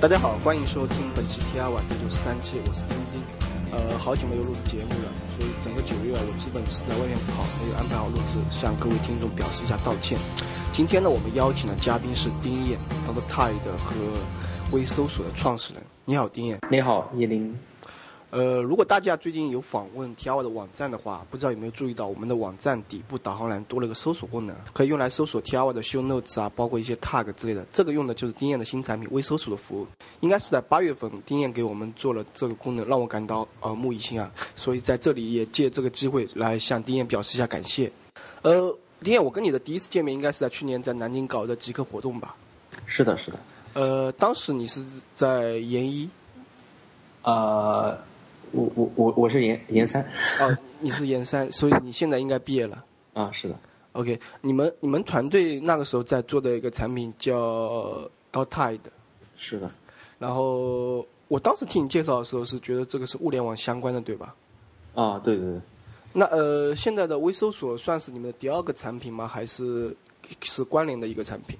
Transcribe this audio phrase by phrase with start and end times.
[0.00, 3.20] 大家好，欢迎收听本期 T R 晚第九十三期，我是丁丁。
[3.70, 10.18] 呃，好久没有录制节目了，所以整个九月我基本是在外面跑，没有安排好录制，向各位听众表示一下道歉。
[10.72, 13.20] 今天呢，我们邀请的嘉宾是丁燕，Dr.
[13.30, 13.94] Tide 和
[14.72, 15.82] 微搜索的创始人。
[16.06, 16.58] 你好，丁燕。
[16.70, 17.54] 你好，叶林。
[18.30, 27.66] 呃，如果大家最近有访问 T R 的网站的话，不知道有没有注意到我们的网站底部导航栏多了个搜索功能，可以用来搜索 T R 的 Show Notes 啊，包括一些 Tag 之类的。
[27.72, 29.86] 这个用的就是丁燕的新产品微搜索的服务。
[30.20, 34.30] 应该是在八月份，丁燕给我们做了这个功能，让我感到耳目一新啊。
[34.54, 37.90] 所以在这里也借这个机会来向丁燕表示一下感谢。
[38.42, 42.36] 呃，丁燕，我跟你的第一次见面应该是在去年在南京搞的极客活动吧？
[42.86, 43.38] 是的，是的。
[43.72, 44.84] 呃，当时你是
[45.16, 46.08] 在研一？
[47.22, 47.98] 呃。
[48.52, 50.02] 我我我我是研研三，
[50.40, 52.84] 哦，你是研三，所以你现在应该毕业了。
[53.12, 53.54] 啊，是的。
[53.92, 58.78] OK，你们你们团队那个时候在做的一个产品叫 Dotide。
[59.36, 59.70] 是的。
[60.18, 64.34] 然后我当时听你介绍的时候是觉得这个是物联网相关的，对吧？
[64.94, 65.60] 啊，对对对。
[66.12, 69.28] 那呃，现在的微搜索算是你们的第二个产品吗？
[69.28, 69.96] 还是
[70.42, 71.56] 是关联的一个产品？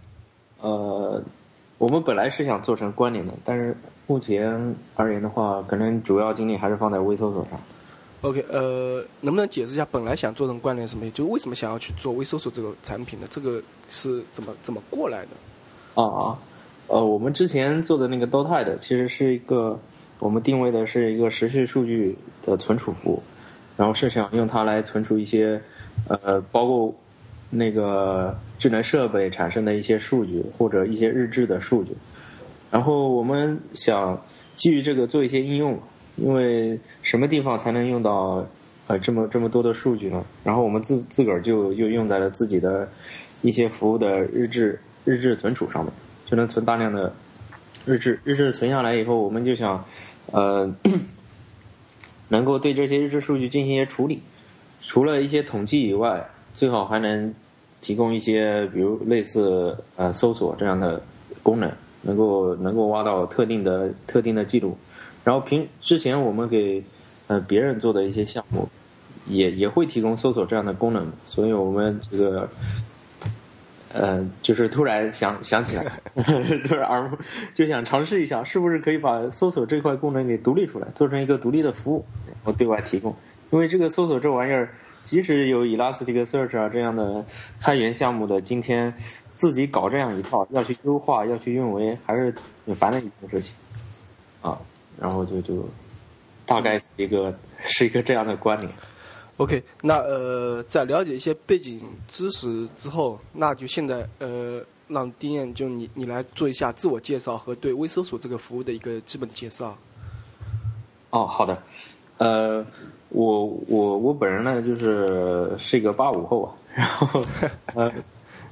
[0.61, 1.23] 呃，
[1.79, 3.77] 我们本来是想做成关联的，但是。
[4.11, 7.61] 目前而言的话，可能主要精力还是放在微搜索上。
[8.23, 11.09] OK，呃，能不能解释一下本来想做成关联什么？
[11.13, 13.27] 就为什么想要去做微搜索这个产品呢？
[13.31, 16.03] 这个是怎么怎么过来的？
[16.03, 16.39] 啊啊，
[16.89, 19.79] 呃，我们之前做的那个 Dotide 其实是一个
[20.19, 23.23] 我们定位的是一个时序数据的存储服务，
[23.77, 25.63] 然后是想用它来存储一些
[26.09, 26.93] 呃，包括
[27.49, 31.93] 那个智能设备产生的一些数据或者一些日志的数据。
[32.71, 34.21] 然后我们想
[34.55, 35.79] 基于这个做一些应用，
[36.17, 38.47] 因为什么地方才能用到
[38.87, 40.25] 呃这么这么多的数据呢？
[40.45, 42.89] 然后我们自自个儿就又用在了自己的
[43.43, 45.93] 一些服务的日志日志存储上面，
[46.25, 47.13] 就能存大量的
[47.87, 48.21] 日志。
[48.23, 49.85] 日志存下来以后，我们就想
[50.31, 50.73] 呃
[52.29, 54.23] 能够对这些日志数据进行一些处理，
[54.81, 57.35] 除了一些统计以外，最好还能
[57.81, 61.03] 提供一些比如类似呃搜索这样的
[61.43, 61.73] 功能。
[62.03, 64.77] 能够能够挖到特定的特定的记录，
[65.25, 66.83] 然后平之前我们给
[67.27, 68.69] 呃别人做的一些项目，
[69.27, 72.49] 也也会提供搜索这样的功能，所以我们这个
[73.93, 75.85] 呃就是突然想想起来，
[76.65, 77.11] 突 然耳
[77.55, 83.15] 就想尝试一下，是不是可以把搜索这块功能给独立出来，做成一个独立的服务，然后对外提供。
[83.51, 84.73] 因为这个搜索这玩意儿，
[85.11, 87.25] 即使有 Elasticsearch 啊这样的
[87.61, 88.95] 开源项目的今天。
[89.33, 92.31] 自己搞这样一套，要去优化，要去运维，还是
[92.67, 93.55] 挺烦的一件事情，
[94.43, 94.61] 啊，
[95.01, 95.67] 然后就就
[96.45, 98.71] 大概是一个是一个这样的观点。
[99.39, 109.75] OK，那呃，在了解一些背景知识之后，那就现在呃，让丁燕就你你来做一下自我介绍和对微搜索这个服务的一个基本介绍。
[111.09, 111.63] 哦，好的，
[112.19, 112.67] 呃，
[113.11, 117.23] 我我我本人呢，就是是一个八五后啊，然后
[117.75, 117.93] 呃。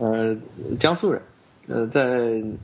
[0.00, 0.32] 呃，
[0.78, 1.20] 江苏人，
[1.66, 2.00] 呃，在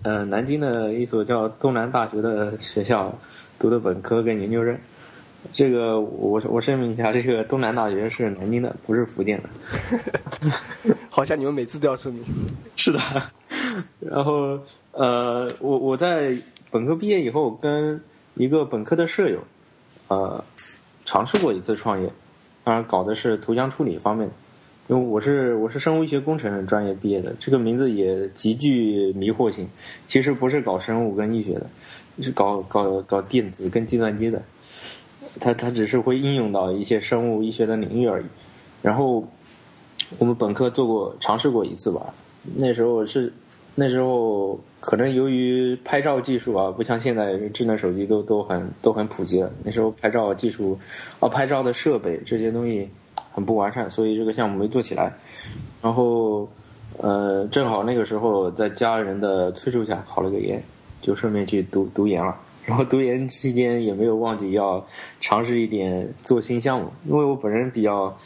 [0.05, 3.13] 呃南京的一所叫东南大学的学校
[3.59, 4.79] 读的本科跟研究生。
[5.53, 9.49] 这个我我声明一下，这个东南大学是南京的，不是福建的。
[11.11, 12.23] 好像你们每次都要声明。
[12.77, 13.01] 是的。
[13.99, 14.57] 然后
[14.93, 16.33] 呃，我我在
[16.71, 18.01] 本科毕业以后，跟
[18.35, 19.41] 一个本科的舍友，
[20.07, 20.45] 呃，
[21.05, 22.11] 尝试过一次创业，
[22.63, 24.31] 当然搞的是图像处理方面。
[24.87, 29.67] 因为我是我是生物医学工程专业毕业的，这个名字也极具迷惑性。
[30.07, 31.67] 其实不是搞生物跟医学的，
[32.21, 34.43] 是搞搞搞电子跟计算机的。
[35.41, 38.27] 它它只是会应用到一些生物医学的领域而已。
[38.83, 39.27] 然后
[40.19, 42.15] 我们本科做过尝试过一次吧，
[42.55, 43.33] 那时候是
[43.75, 49.51] 那时候可能由于拍照技术啊，不像现在智能手机都都很都很普及了。
[49.63, 50.79] 那时候拍照技术
[51.21, 52.89] 啊，拍照的设备这些东西。
[53.33, 55.13] 很不完善，所以这个项目没做起来。
[55.83, 56.49] 然后，
[56.99, 60.63] 呃，正好那个时候在家人的催促下考了个研，
[61.01, 62.37] 就顺便去读读研了。
[62.65, 64.87] 然后读研期间也没有忘记要
[65.21, 68.17] 尝试一点做新项目，因为我本人比较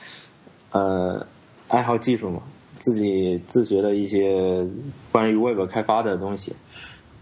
[0.72, 1.26] 呃
[1.68, 2.42] 爱好技术嘛，
[2.78, 4.66] 自己自学了一些
[5.12, 6.54] 关于 Web 开发的东西，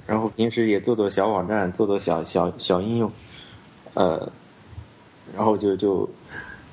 [0.07, 3.11] 然后平时也做做小网站，做做小小小应用，
[3.95, 4.31] 呃，
[5.35, 6.09] 然后就就。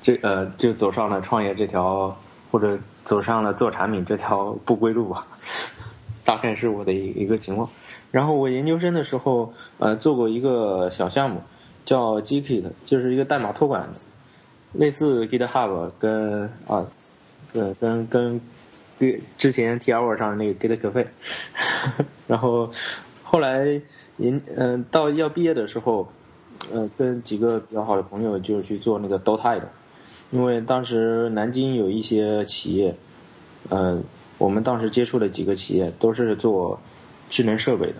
[0.06, 2.14] 这呃，就走上了创业这条，
[2.50, 5.26] 或者走上了做产品这条不归路吧，
[6.26, 7.66] 大概是我的一一个情况。
[8.10, 11.40] 然后我研究生的时候，呃，做过一个小项目，
[11.86, 13.88] 叫 Gkit，就是一个代码托管，
[14.74, 16.84] 类似 GitHub 跟啊，
[17.54, 18.38] 对，跟跟
[18.98, 21.06] 跟之前 t r 上那个 Git 可费。
[22.26, 22.70] 然后
[23.22, 23.80] 后来
[24.16, 26.08] 研嗯、到要毕业的时候，
[26.72, 29.68] 呃，跟几个比较好的朋友就去做那个 DOTA 的，
[30.30, 32.94] 因为当时南京有一些企业，
[33.70, 34.02] 嗯、
[34.38, 36.80] 我们当时接触的几个企业都是做
[37.28, 37.96] 智能设备的，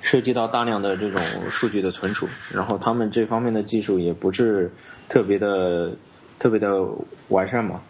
[0.00, 4.70] 涉及到大量的这种数据的存储，然后他们这方面的技术也不是
[5.08, 5.92] 特别的
[6.38, 6.84] 特别的
[7.28, 7.80] 完善嘛，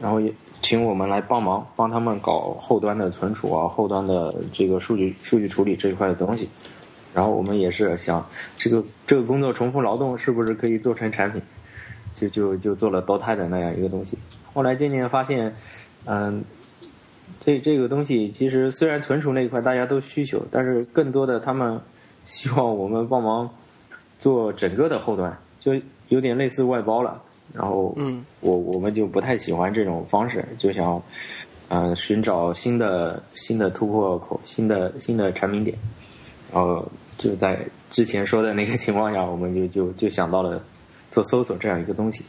[0.00, 0.32] 然后也
[0.62, 6.48] 请我们来帮忙，帮他们搞后端的存储啊，后端的这个数据数据处理这一块的东西。
[7.12, 8.26] 然后我们也是想，
[8.56, 11.42] 这个这个工作重复劳动是不是可以做成产品？
[12.14, 14.16] 就就就做了 DOTA 的那样一个东西。
[14.54, 15.54] 后来渐渐发现，
[16.04, 16.44] 嗯，
[17.40, 21.80] 这这个东西其实虽然存储那一块大家都需求，但是更多的他们
[22.24, 23.50] 希望我们帮忙
[24.18, 25.72] 做整个的后端，就
[26.08, 27.20] 有点类似外包了。
[27.52, 31.02] 然后，嗯，我我们就不太喜欢这种方式，就想，
[31.68, 35.76] 呃，寻找新的新的突破口，新的新的产品点。
[36.52, 37.58] 然后就在
[37.90, 40.62] 之前说的那个情况下，我们就就就想到了
[41.10, 42.24] 做搜索这样一个东西。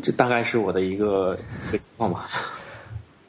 [0.00, 1.36] 这大概是我的一个
[1.68, 2.28] 一个情况吧。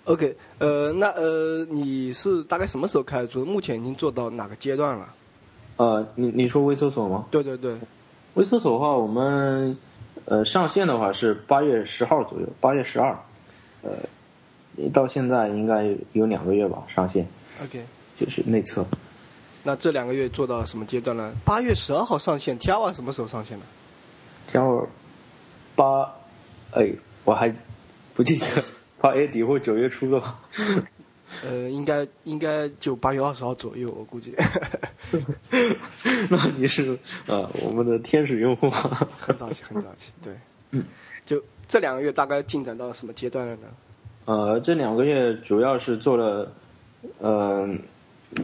[0.06, 3.46] OK，呃，那呃，你是大概什么时候开始做？
[3.46, 5.14] 目前已经做到哪个阶段了？
[5.78, 7.26] 呃，你你说微搜索吗？
[7.32, 7.76] 对对对，
[8.34, 9.76] 微搜索的话，我们
[10.30, 13.18] 呃上线的话是八月十号左右，八月十二，
[13.82, 13.92] 呃，
[14.94, 17.28] 到现在应该有两个月吧上线
[17.64, 17.84] ，OK，
[18.16, 18.86] 就是内测。
[19.64, 21.34] 那这两个月做到什么阶段呢？
[21.44, 23.66] 八月十二号上线，Tiawa 什么时候上线的？
[24.48, 24.88] 天儿
[25.76, 26.10] 八，
[26.72, 26.90] 哎，
[27.26, 27.54] 我还
[28.14, 28.46] 不记得，
[29.02, 30.40] 八月底或九月初的吧。
[31.44, 34.34] 呃，应该应该就八月二十号左右，我估计。
[36.30, 36.98] 那你是
[37.28, 39.08] 呃我们的天使用户啊。
[39.20, 40.34] 很早期，很早期，对。
[41.26, 43.68] 就这两个月大概进展到什么阶段了呢？
[44.26, 46.52] 呃，这两个月主要是做了，
[47.20, 47.68] 呃，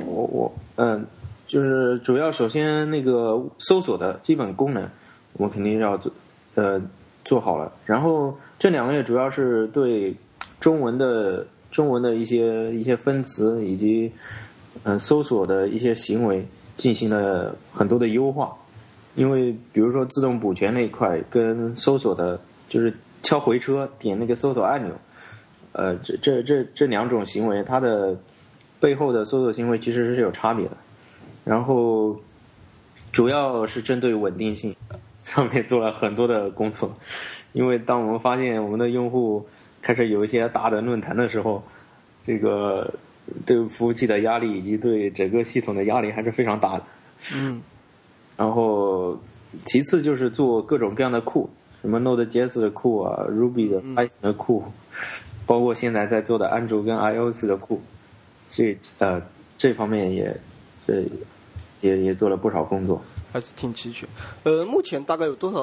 [0.05, 1.05] 我我嗯、
[1.47, 4.87] 就是主要首先那个搜索的基本功能，
[5.33, 6.11] 我们肯定要做
[6.55, 6.81] 呃
[7.23, 7.71] 做好了。
[7.85, 10.15] 然后这两个月主要是对
[10.59, 11.45] 中文的
[11.75, 14.09] 中文的一些一些分词以及
[14.85, 18.55] 嗯、呃搜索的一些行为进行了很多的优化。
[19.15, 22.39] 因为比如说自动补全那一块跟搜索的，
[22.69, 22.93] 就是
[23.23, 24.93] 敲回车点那个搜索按钮。
[25.73, 28.17] 呃，这这这这两种行为，它的
[28.79, 30.77] 背后的搜索行为其实是有差别的。
[31.43, 32.17] 然后
[33.11, 34.73] 主要是针对稳定性
[35.25, 36.93] 上面做了很多的工作，
[37.53, 39.45] 因为当我们发现我们的用户
[39.85, 41.63] 开始有一些大的论坛的时候，
[42.25, 42.91] 这个
[43.45, 46.83] 对服务器的压力以及对整个系统的压力还是非常大的。
[47.35, 47.61] 嗯
[48.35, 49.15] 然后
[49.63, 51.47] 其次就是做各种各样的库，
[51.81, 54.63] 什么 Node.js 的库啊，Ruby 的、Python 的库，
[55.45, 57.79] 包括现在在做的安卓跟 iOS 的库，
[58.49, 59.21] 这呃
[59.55, 60.35] 这方面也
[60.87, 61.05] 这
[61.81, 62.99] 也也做了不少工作。
[63.31, 64.09] 还是挺齐全。
[64.43, 65.59] 呃，目前大概有多少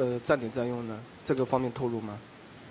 [0.00, 0.96] 呃站点在用呢？
[1.24, 2.16] 这个方面透露吗？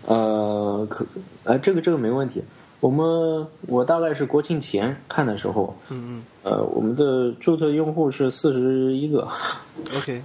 [0.06, 1.06] 呃，可
[1.44, 2.44] 呃这个这个没问题。
[2.80, 9.26] 我们我大概是国庆前看的时候，嗯呃，我们的注册用户是四十一个。
[9.78, 10.22] 嗯，OK，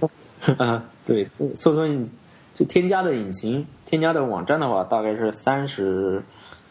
[0.59, 2.05] 啊，对，搜索引
[2.53, 6.21] 就添加的引擎、添加的网站的话，大概是三十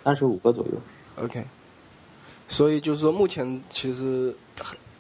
[0.02, 0.72] 三十五个左右。
[1.24, 1.42] OK，
[2.48, 4.34] 所以就是说，目前其实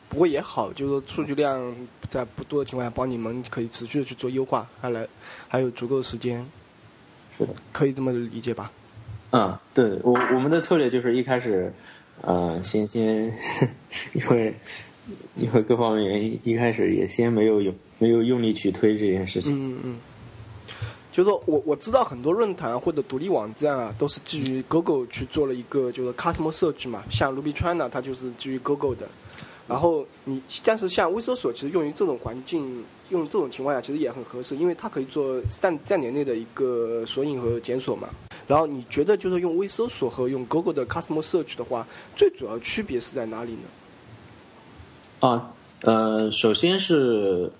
[0.08, 1.76] 不过也好，就是说数据量
[2.08, 5.06] 在不多的情况下，帮你们可以持续的去做优化，还来
[5.48, 6.46] 还有足够的时间，
[7.38, 8.70] 是的，可以这么理解吧？
[9.30, 11.72] 嗯，对我我们的策略就是一开始，
[12.22, 13.32] 呃，先先，
[14.12, 14.54] 因为
[15.36, 19.54] 因为各方面原因，一开始也先没有用没有用力去推这件事情。
[19.54, 19.96] 嗯嗯，
[21.12, 29.06] 就是说我我知道很多论坛或者独立网站啊，都是基于 Google 去做了一个就是 Custom Search 嘛，像 Ruby China 它就是基于 Google 的。
[29.68, 38.08] 然后你，但是像微搜索，其实用于这种环境，用这种情况下，其实也很合适，因为它可以做站站点内的一个索引和检索嘛。
[38.46, 41.86] 然后你觉得就是用微搜索和用 Google 的 Custom Search 的话，
[42.16, 45.28] 最主要区别是在哪里呢？
[45.28, 45.50] 啊，
[45.82, 47.50] 呃，首先是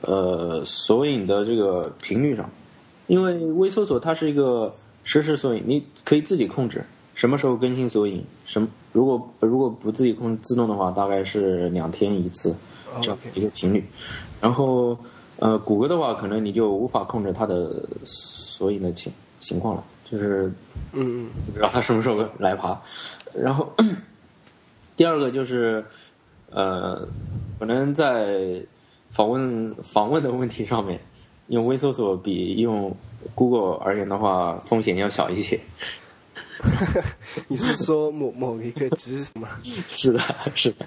[0.00, 2.50] 呃索引的这个频率上，
[3.06, 4.74] 因为微搜索它是一个
[5.04, 6.84] 实时索引，你可以自己控制
[7.14, 12.56] 什么时候更新索引，什么如果如果不自己控制自动的话，大概是两天一次
[13.00, 13.84] 这样一个频率。
[14.40, 14.98] 然后
[15.38, 20.46] 呃，谷歌的话，可能你就无法控制它的索引的情情况了，就是
[20.92, 22.80] 嗯嗯不知道它什么时候来爬。
[23.34, 23.74] 然后
[24.96, 25.84] 第二个就是，
[26.50, 27.06] 呃，
[27.58, 28.62] 可能在
[29.10, 31.00] 访问访问的问题上面，
[31.48, 32.96] 用微搜索比用
[33.34, 35.58] Google 而言的话，风险要小一些。
[37.48, 39.48] 你是说某某一个值什么
[39.88, 40.20] 是的，
[40.54, 40.86] 是的。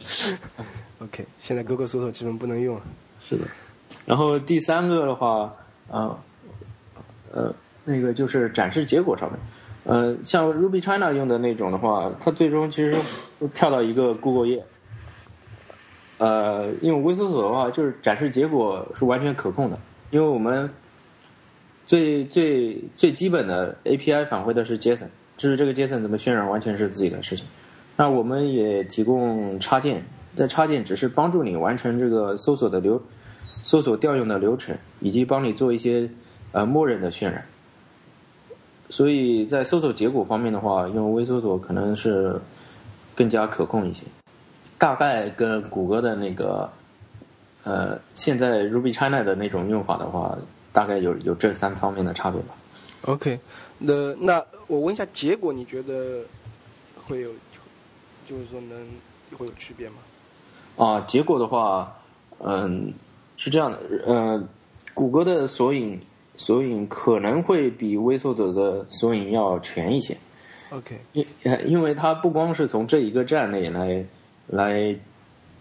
[0.99, 2.81] OK，现在 Google 搜索基本不能用了。
[3.21, 3.45] 是的。
[4.05, 5.53] 然后第三个的话，
[5.91, 6.17] 啊，
[7.31, 7.53] 呃，
[7.85, 9.39] 那个就是展示结果上面，
[9.83, 12.97] 呃，像 Ruby China 用的那种的话，它最终其实
[13.53, 14.63] 跳到一个 Google 页。
[16.17, 19.77] 呃，因为微搜索的话，就是展示结果是完全可控的，
[20.09, 20.67] 因为我们
[21.85, 27.45] 最最最基本的 API 返回的是 JSON，至于这个 JSON 怎么渲染，完全是自己的事情。
[27.97, 30.03] 那我们也提供插件，
[30.37, 33.01] 在插件只是帮助你完成这个搜索的流。
[33.63, 36.09] 搜索调用的流程，以及帮你做一些
[36.53, 37.45] 呃默认的渲染，
[38.87, 42.39] 所以在搜索结果方面的话，用微搜索可能是
[43.13, 44.05] 更加可控一些。
[44.77, 46.71] 大概跟谷歌的那个
[47.65, 50.37] 呃现在 Ruby China 的那种用法的话，
[50.71, 52.55] 大概有有这三方面的差别吧。
[53.01, 53.37] OK，
[53.79, 56.23] 那那我问一下，结果你觉得
[57.05, 57.31] 会有
[58.29, 58.87] 就是说能
[59.37, 59.95] 会有区别吗？
[60.77, 61.93] 啊，结果的话，
[62.39, 62.93] 嗯。
[63.39, 64.43] 是这样的，呃，
[64.95, 66.01] 谷歌的索引
[66.35, 70.17] 索引可能会比微搜索的索引要全一些。
[70.71, 71.23] OK，因
[71.67, 74.03] 因为它不光是从这一个站内来
[74.47, 74.95] 来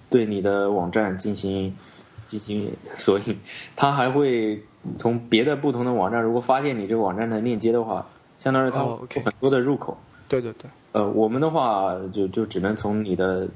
[0.08, 1.76] 对你的网站进行
[2.24, 3.38] 进行索引，
[3.76, 4.58] 它还会
[4.96, 8.08] 从别的不同的网站，如果发现你这个网站的链接的话，
[8.38, 8.86] 相当于它
[9.22, 9.94] 很多的入口。
[10.28, 10.70] 对对对。
[10.92, 13.46] 呃，我们的话就就只能从你的，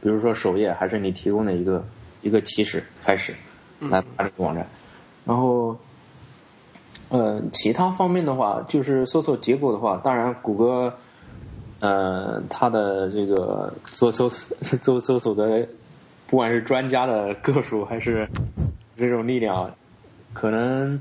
[0.00, 1.84] 比如说首页还是你提供的一个
[2.22, 3.34] 一个起始开始。
[3.78, 4.66] 来爬这个网站，
[5.26, 5.76] 然后，
[7.10, 10.90] 呃，其他方面的话，就是搜索结果的话，当然，谷歌，
[11.80, 15.68] 呃，它的这个做搜索、做搜索的，
[16.26, 18.26] 不管是专家的个数还是
[18.96, 19.70] 这种力量，
[20.32, 20.98] 可能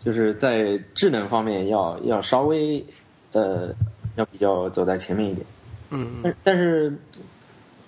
[0.00, 2.84] 就是在智能方面要要稍微
[3.30, 3.72] 呃
[4.16, 5.46] 要比较走在前面一点。
[5.90, 6.92] 嗯，但但是，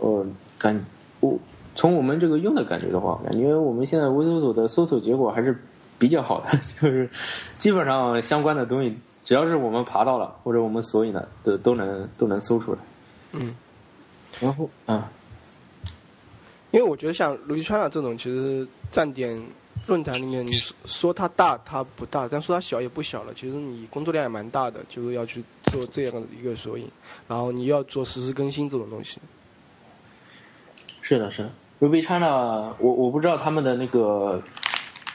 [0.03, 0.27] 我
[0.59, 0.79] 感
[1.21, 1.39] 我。
[1.75, 5.59] 从我们这个用的感觉的话，感觉我们现在微搜索的搜索结果还是
[5.99, 7.09] 比较好的，就是
[7.57, 8.95] 基本上相关的东西，
[9.25, 12.79] 只要是我们爬到了或者我们索引的，都都能都能搜出来。
[13.33, 13.57] 嗯，
[14.39, 15.11] 然后啊，
[16.73, 19.43] 因为我觉得像卢锡川啊这种，其实站点
[19.87, 23.33] 论坛里面，你说它大它不大，但说它小也不小了。
[23.33, 26.87] 其实你工作量也蛮大的，就是要去做这样的一个索引，
[27.27, 29.19] 然后你要做实时更新这种东西。
[31.03, 31.51] 是的，是的。
[31.81, 34.41] Ruby China，我我不知道他们的那个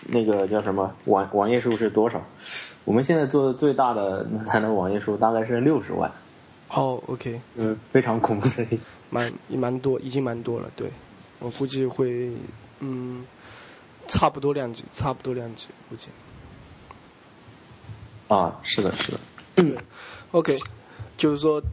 [0.10, 2.22] 那个叫什么网网页数是多少。
[2.84, 6.12] 我们现在做的最大的它的网页数大概是六十万。
[6.68, 8.68] 哦，OK，嗯，非常恐怖的，
[9.10, 10.70] 蛮蛮多，已经蛮多了。
[10.76, 10.92] 对，
[11.40, 12.30] 我估计会，
[12.82, 13.26] 嗯，
[14.10, 16.08] 差不多量级，差不多量级，估计。
[18.28, 19.20] 啊，是的，是的。
[20.32, 20.58] OK，
[21.18, 21.64] 就是说。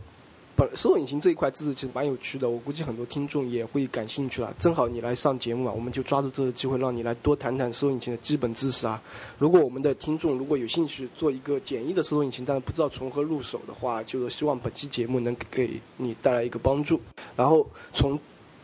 [0.57, 4.55] 本搜索引擎这一块知识其实蛮有趣的，我估计很多听众也会感兴趣了。
[4.59, 9.03] 正好你来上节目啊，我们就抓住这个机会，让你来多谈谈搜索引擎的基本知识啊。
[9.39, 17.01] 如果我们的听众如果有兴趣做一个简易的搜索引擎，但是不知道从何入手的话，就是希望本期节目能给你带来一个帮助。
[17.35, 18.17] 然后从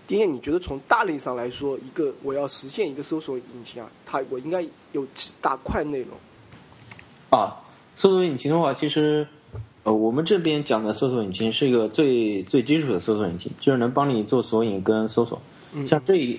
[0.06, 6.10] 第一，你觉得从大类上来说，一个我要实现一个搜索引擎啊，它我应该有几大块内容？
[7.30, 7.56] 啊，
[7.96, 9.26] 搜索引擎的话，其实。
[9.82, 15.40] 呃，我们这边讲的搜索引擎是一个最最基础的搜索引擎，就是能帮你做索引跟搜索。
[15.86, 16.38] 像这一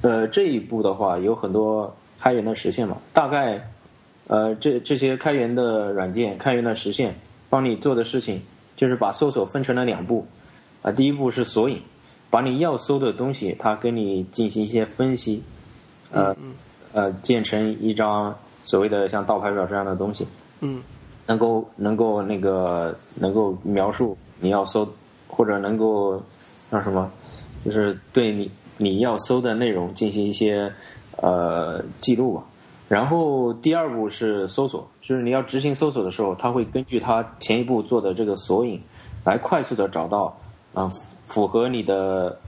[0.00, 2.98] 呃这一步的话，有很多开源的实现嘛。
[3.12, 3.68] 大概
[4.28, 7.18] 呃这这些开源的软件、开源的实现，
[7.50, 8.40] 帮你做的事情
[8.76, 10.24] 就是把搜索分成了两步。
[10.82, 11.82] 啊，第一步是索引，
[12.30, 15.42] 把你要搜的东西，它给你进行一些分析，
[16.12, 16.36] 呃
[16.92, 18.32] 呃建成一张
[18.62, 20.24] 所谓的像倒排表这样的东西。
[20.60, 20.80] 嗯。
[21.28, 24.88] 能够能够那个能够描述你要搜，
[25.28, 26.20] 或者能够
[26.70, 27.08] 让什么，
[27.64, 30.72] 就是对你你要搜的内容进行一些
[31.18, 32.44] 呃记录吧。
[32.88, 38.80] 然后第二步是搜索，就是你要执行搜索的时候，它会根据它前一步做的这个索引，
[39.24, 40.34] 来快速的找到
[40.72, 40.88] 啊
[41.26, 42.38] 符合你的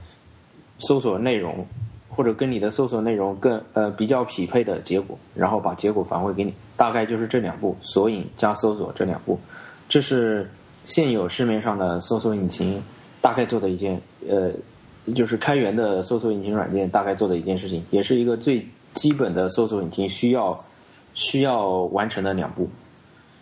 [0.79, 1.63] 搜索内容。
[2.13, 9.39] 或者跟你的搜索内容更呃比较匹配的结果，然后把结果返回给你，大概就是这两步，索引加搜索这两步，
[9.87, 10.51] 这是
[10.83, 12.83] 现有市面上的搜索引擎
[13.21, 14.51] 大概做的一件呃，
[15.15, 20.65] 就是开源的搜索引擎软件大概做的一件事情，也是一个最基本的搜索引擎需要
[21.13, 22.69] 需要完成的两步。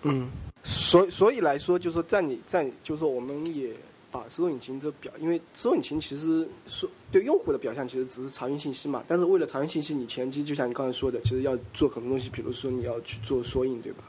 [0.04, 0.30] 嗯，
[0.62, 3.72] 所所以来说，就是在你在就是说我们也。
[4.12, 14.04] 把搜索引擎这表，因为搜索引擎其实说对用户的表象其实只是查询信息嘛，但是为了查询信息，你前期就像你刚才说的，其实要做很多东西，比如说你要去做索引，对吧？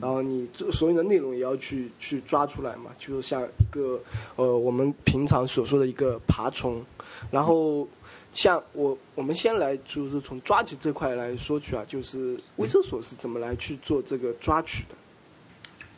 [0.00, 4.00] 然后你这所有的内容也要去去抓出来嘛，就是像一个
[4.36, 6.82] 呃我们平常所说的一个爬虫，
[7.30, 7.86] 然后
[8.32, 14.94] 像我我们先来就是从抓取这块来说取啊，就是微搜索是怎么来去做这个抓取的？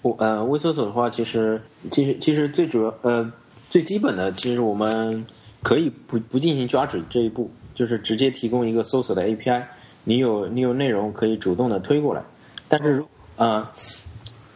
[0.03, 3.33] 我呃，微搜索的话，其实其实其实最主要呃
[3.75, 5.27] 最基本的，其实我们
[5.61, 9.65] 可以不不进行抓取这一步，就是直接提供一个搜索的 API，
[10.05, 12.23] 你有你有内容可以主动的推过来，
[12.69, 13.05] 但是
[13.35, 13.69] 呃，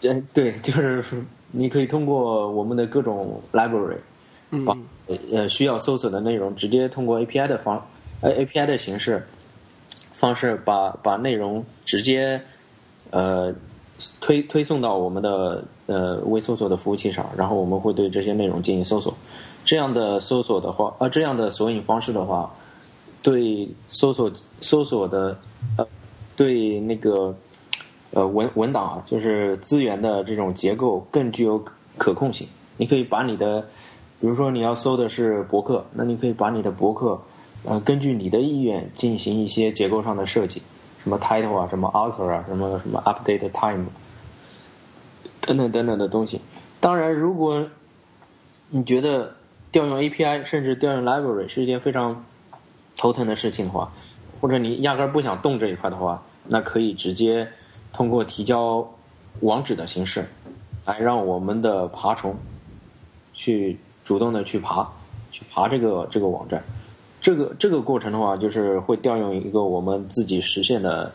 [0.02, 1.04] 呃对，就是
[1.50, 3.96] 你可以通过我们的各种 library，
[4.64, 4.78] 把
[5.32, 7.84] 呃需要搜索的内容直接通过 API 的方
[8.20, 9.26] 呃 API 的形式
[10.12, 12.40] 方式把把内容直接
[13.10, 13.52] 呃。
[14.20, 19.12] 推推送到我们的呃微搜索的服务器上，然后我们会对这些内容进行搜索。
[19.64, 22.50] 这样的搜索的话，呃，这样的索引方式的话，
[23.22, 25.36] 对搜索搜索的
[25.76, 25.86] 呃，
[26.36, 27.34] 对那个
[28.12, 31.62] 呃文文档啊，就是资源的这种结构更具有
[31.96, 32.46] 可控性。
[32.76, 33.60] 你可以把你的，
[34.20, 37.20] 比如说你要搜的是博客，那你可以把你的博客
[37.64, 40.62] 呃根据你的意愿进行一些结构上的设计。
[41.08, 43.86] 什么 title 啊，什么 author 啊，什么什么 update time
[45.40, 46.38] 等等等等的东西。
[46.80, 47.66] 当然，如果
[48.68, 49.34] 你觉得
[49.72, 52.22] 调用 API 甚至调用 library 是一件非常
[52.94, 53.90] 头疼的事情的话，
[54.38, 57.48] 或者你压根儿不想动这一块的话，那可以直接
[57.94, 58.86] 通过提交
[59.40, 60.28] 网址的形式
[60.84, 62.36] 来让我们的爬虫
[63.32, 64.86] 去主动的去爬，
[65.30, 66.62] 去爬这个这个网站。
[67.20, 71.12] 这个这个过程的话，就是会调用一个我们自己实现的，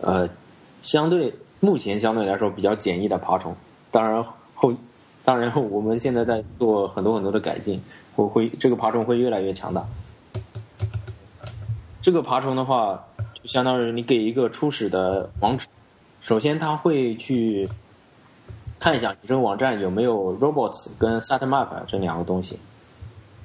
[0.00, 0.28] 呃，
[0.80, 3.54] 相对目前相对来说比较简易的爬虫。
[3.90, 4.22] 当然
[4.54, 4.72] 后，
[5.24, 7.80] 当然我们现在在做很多很多的改进，
[8.14, 9.86] 会会这个爬虫会越来越强大。
[12.02, 13.02] 这个爬虫的话，
[13.34, 15.66] 就相当于你给一个初始的网址，
[16.20, 17.68] 首先它会去
[18.78, 22.58] 看一下你这个网站有没有 robots 跟 sitemap 这两个东西。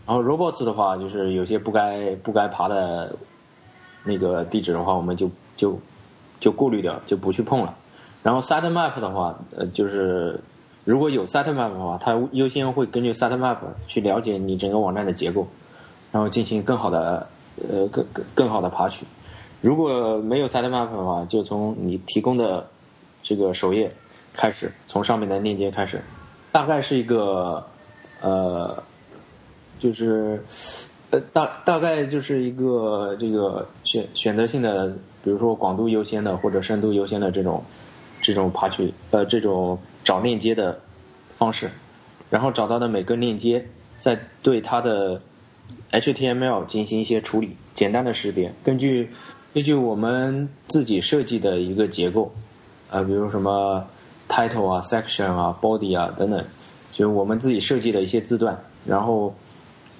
[0.06, 3.16] 然后 robots 的话，就是有些不该不该爬的
[4.04, 5.80] 那个地址的话，我们就就
[6.40, 7.74] 就过滤掉，就不去碰了。
[8.24, 10.40] 然后 sitemap 的话，呃，就是
[10.84, 15.48] 如果有 sitemap 的话，它优先会根据 sitemap 去了解你整个网站的结构，
[16.12, 17.28] 然后进行更好的
[17.70, 19.06] 呃更更更好的爬取。
[19.62, 22.68] 如果没有 sitemap 的话，就从你提供的
[23.22, 23.90] 这个首页
[24.34, 26.02] 开始，从上面的链接开始，
[26.52, 27.64] 大概是一个
[28.22, 28.84] 呃。
[29.82, 30.40] 就是，
[31.10, 37.64] 呃，大大概就是一个这个选选择性的，比如说广度优先的或者深度优先的这种
[38.22, 40.80] 这种爬取呃这种找链接的
[41.34, 41.68] 方式，
[42.30, 43.66] 然后找到的每个链接，
[43.98, 45.20] 再对它的
[45.92, 49.10] HTML 进行一些处理，简单的识别，根据
[49.52, 52.32] 根据我们自己设计的一个结构，
[52.92, 53.84] 啊，比如什么
[54.30, 56.40] title 啊、section 啊、body 啊等等，
[56.92, 59.34] 就是我们自己设计的一些字段，然后。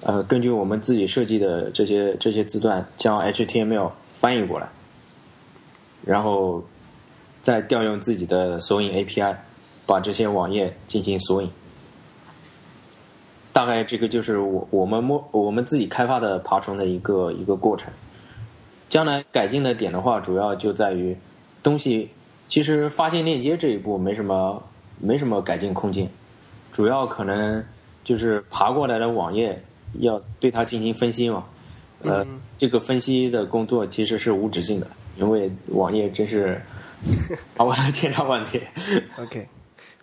[0.04, 4.68] 呃，根据我们自己设计的这些这些字段，将 HTML 翻译过来，
[6.04, 6.64] 然后
[7.40, 9.36] 再调用自己的索引 API，
[9.86, 11.48] 把这些网页进行索引。
[13.52, 17.92] 大概这个就是我我们摸我们自己开发的爬虫的一个一个过程。
[18.88, 21.16] 将来改进的点的话，主要就在于
[21.62, 22.10] 东西
[22.48, 24.60] 其实发现链接这一步没什么
[24.98, 26.10] 没什么改进空间，
[26.72, 27.64] 主要可能
[28.02, 29.62] 就是爬过来的网页。
[30.00, 31.44] 要对它进行分析嘛？
[32.02, 32.26] 呃，
[32.58, 36.60] 这个分析的工作其实是无止境的，因为网页真是
[37.54, 38.60] 把我的千差万别。
[39.18, 39.46] OK，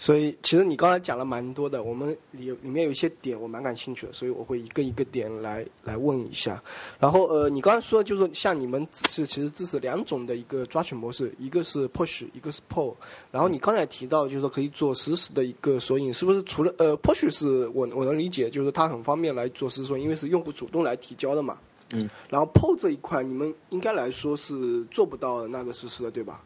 [0.01, 6.63] 所以其实你刚才讲了蛮多的，我们里里面有一些点我蛮感兴趣的，所以我会一个一个点来来问一下。
[6.97, 12.95] 然后呃，你刚才说就是像你们是其实支持两种的一个抓取模式，一个是 push，一个是 pull。
[13.29, 21.59] 然后你刚才提到就是说可以做实时的一个索引，是不是除了呃 push 是我我能理解，就是它很方便来做实时索引，因为是用户主动来提交的嘛。
[21.91, 22.09] 嗯。
[22.29, 26.41] 然后 pull 这一块你们应该来说是做不到那个实时的，对吧？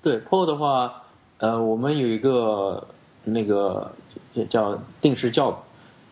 [0.00, 1.00] 对 pull 的话。
[1.38, 2.86] 呃，我们有一个
[3.24, 3.92] 那个
[4.48, 5.64] 叫定时叫，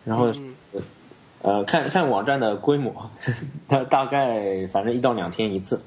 [0.04, 0.30] 然后
[1.42, 2.92] 呃看看网站的规模，
[3.68, 5.80] 它大概反正一到两天一次，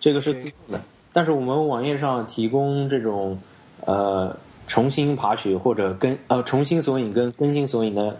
[0.00, 0.80] 这个是自动的。
[1.12, 3.38] 但是我们网页上提供这种
[3.84, 8.16] 呃重新爬取或者更呃重新索引跟更新索引的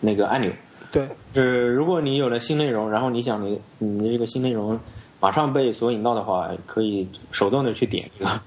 [0.00, 0.52] 那个按钮。
[0.92, 4.78] 对，是如果你有了新内容，然后你想你你的这个新内容
[5.18, 8.40] 马上被索引到的话，可以手动的去点一个。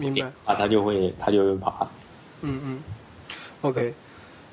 [0.00, 1.86] 明白啊，他就会他就会爬。
[2.40, 2.82] 嗯嗯
[3.60, 3.92] ，OK，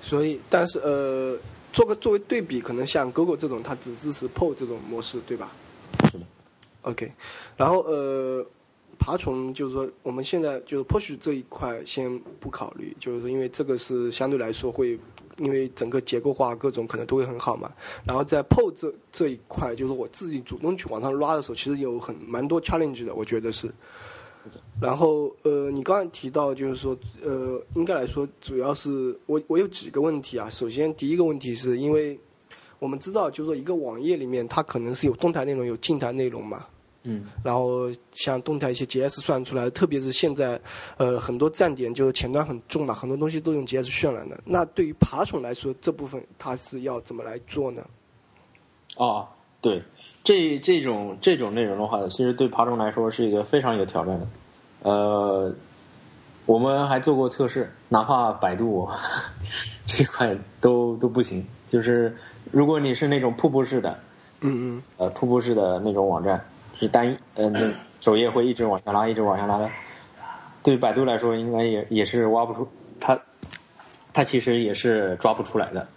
[0.01, 1.37] 所以但是呃，
[1.71, 5.53] 做个作为对比，可能像 Google 这种，它只支持 PO 这种模式，对吧？
[6.11, 6.25] 是的。
[6.81, 7.09] OK，
[7.55, 8.45] 然后呃，
[8.99, 14.99] 爬虫，就是说我们现在就是 push 这一块先不考虑，就是说因为这个是相对来说会，
[15.37, 17.71] 因为整个结构化各种可能都会很好嘛。
[18.05, 23.71] 然后在 PO 这这一块，就是我自己主动去往上拉的时候，其实有很蛮多 challenge 的，我觉得是。
[24.81, 30.49] 然后呃，你刚才提到就是说呃，应该来说主要是我我有几个问题啊。
[30.49, 32.19] 首先第一个问题是因为
[32.79, 36.65] 我们知道，就是说一个网页里面它可能是有动态内容有静态内容嘛。
[37.09, 40.59] 嗯，然后像动态一些 JS 算出来，特别是现在，
[40.97, 44.37] 呃，很多站点就是前端很重嘛，很多东西都用 JS 渲染的。
[44.43, 47.81] 那对于爬虫来说，这部分它是要怎么来做呢？
[48.97, 49.25] 哦，
[49.61, 49.81] 对，
[50.21, 54.27] 这这种这种内容的话，其实对爬虫来说是一个非常有挑战的。
[54.83, 55.53] 呃，
[56.45, 58.89] 我们还做过测试，哪怕百度
[59.85, 61.45] 这块都都不行。
[61.69, 62.15] 就是
[62.51, 63.99] 如果你是那种瀑布式的，
[64.41, 66.43] 嗯嗯，呃，瀑布式的那种网站。
[66.79, 67.59] 是单一，呃，那
[67.99, 69.67] 首页会一直往下拉，一直往下拉的。
[70.61, 72.67] 对于百度来说，应该也也是挖不出
[72.99, 73.19] 它，
[74.13, 75.87] 它其实也是抓不出来的。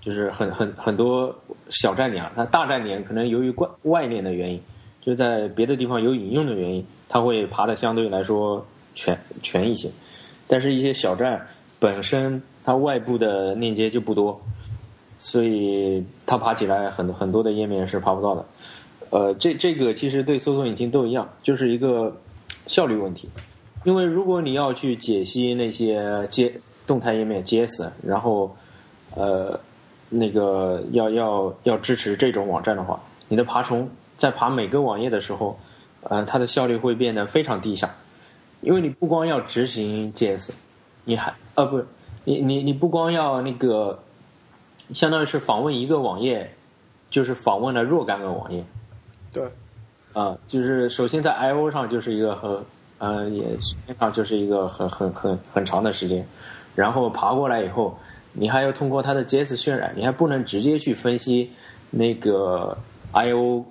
[0.00, 1.32] 就是很很很多
[1.68, 4.62] 小站点，它大站点可能由于外外链的原因，
[5.04, 9.90] 就在别的地方有引用的原因，它会爬的相对来说全全一些。
[10.46, 11.46] 但是，一些小站
[11.78, 14.40] 本身它外部的链接就不多，
[15.18, 18.44] 所以它爬起来很很多的页面是爬不到的。
[19.10, 22.16] 呃，这这个其实对搜索引擎都一样，就是一个
[22.66, 23.28] 效率问题。
[23.84, 26.52] 因为如果你要去解析那些接
[26.86, 28.54] 动态页面 JS，然后
[29.16, 29.58] 呃
[30.08, 33.88] 那个要要要支持这种网站的话，你的爬虫
[34.22, 35.58] 在爬每个网页的时候，
[36.04, 37.92] 呃，它的效率会变得非常低下。
[38.60, 40.50] 因为你不光要执行 JS，
[41.04, 41.82] 你还呃不，
[42.22, 43.98] 你你你不光要那个，
[44.94, 46.54] 相当于是访问一个网页，
[47.10, 48.64] 就是访问了若干个网页。
[49.32, 49.42] 对，
[50.12, 52.64] 啊，就是首先在 I O 上就是一个很，
[52.98, 56.24] 呃，也时间上就是一个很很很很长的时间，
[56.76, 57.98] 然后爬过来以后，
[58.32, 61.50] 你还要通过它的 J S 渲染，你还不能直接去分析
[61.90, 62.78] 那个
[63.10, 63.66] I O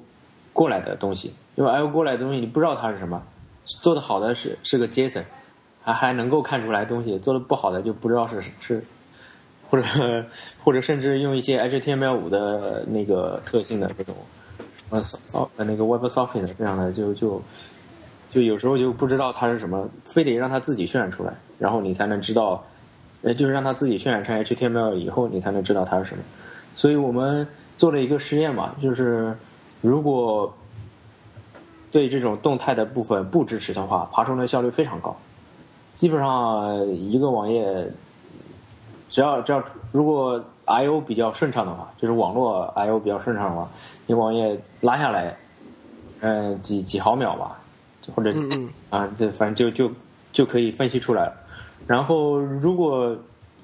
[0.53, 3.21] 过来的东西，因为 I O 过来的东西你不知道它是什么，
[3.65, 5.23] 做的好的是是个 JSON，
[5.83, 8.83] 还还能够看出来东西，做的不好的就不知道是是，
[9.69, 9.87] 或者
[10.63, 14.15] 或者甚至用一些 H T M L 五的那个特性的这种。
[14.89, 17.41] 呃，扫呃那个 Web Socket 这样的就就
[18.29, 22.61] 就有时候就不知道它是什么，非得让它自己渲染出来，然后你才能知道，
[23.21, 26.21] 呃，就是让它自己渲染成 HTML 以后，你才能知道它是什么。
[26.75, 29.33] 所以我们做了一个实验嘛，就是
[29.81, 30.53] 如果
[31.91, 35.15] 对这种动态的部分不支持的话，爬虫的效率非常高，
[35.93, 37.91] 基本上一个网页
[39.09, 40.43] 只要只要如果。
[40.63, 43.69] I O 比较顺畅的话，就是网络 I O 比较顺畅的话，
[44.05, 45.35] 你网页拉下来，
[46.21, 47.59] 嗯，几几毫秒吧，
[48.15, 48.31] 或者
[48.89, 49.93] 啊，这反正就就
[50.31, 51.33] 就可以分析出来了。
[51.87, 53.13] 然后，如果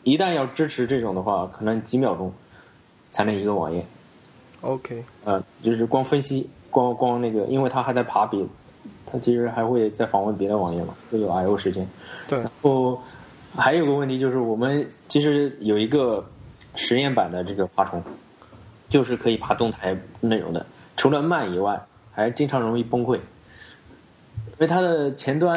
[0.03, 2.33] 一旦要支持这种的话，可能几秒钟
[3.09, 3.85] 才能一个网页。
[4.61, 8.43] OK，呃，就是光分析，光光那个，因为他还在爬别，
[9.05, 11.87] 他其实还会再访问别的网页嘛，会有 I O 时间。
[12.27, 12.39] 对。
[12.39, 13.01] 然后
[13.55, 16.25] 还有个问题就是，我们其实有一个。
[16.79, 17.99] 实验版的这个爬虫，
[18.87, 20.63] 就是可以爬动态内容的。
[20.95, 23.21] 除了慢以外，还经常容易崩溃，因
[24.59, 25.55] 为它的前端，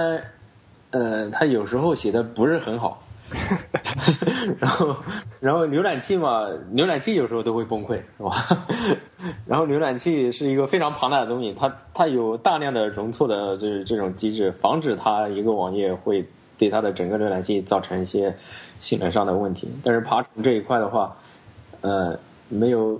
[0.93, 3.03] 呃，它有时候写的不是很好。
[4.59, 4.97] 然后，
[5.41, 8.67] 然后浏览器嘛，浏览器有时候都会崩溃，是吧？
[9.47, 16.27] 然后浏览器是一个非常庞大的东西，它它有大量的容错的这这种机制，防止它一个网页会
[16.59, 18.35] 对它的整个浏览器造成一些。
[18.81, 21.15] 性能上的问题，但是爬虫这一块的话，
[21.83, 22.99] 呃，没有，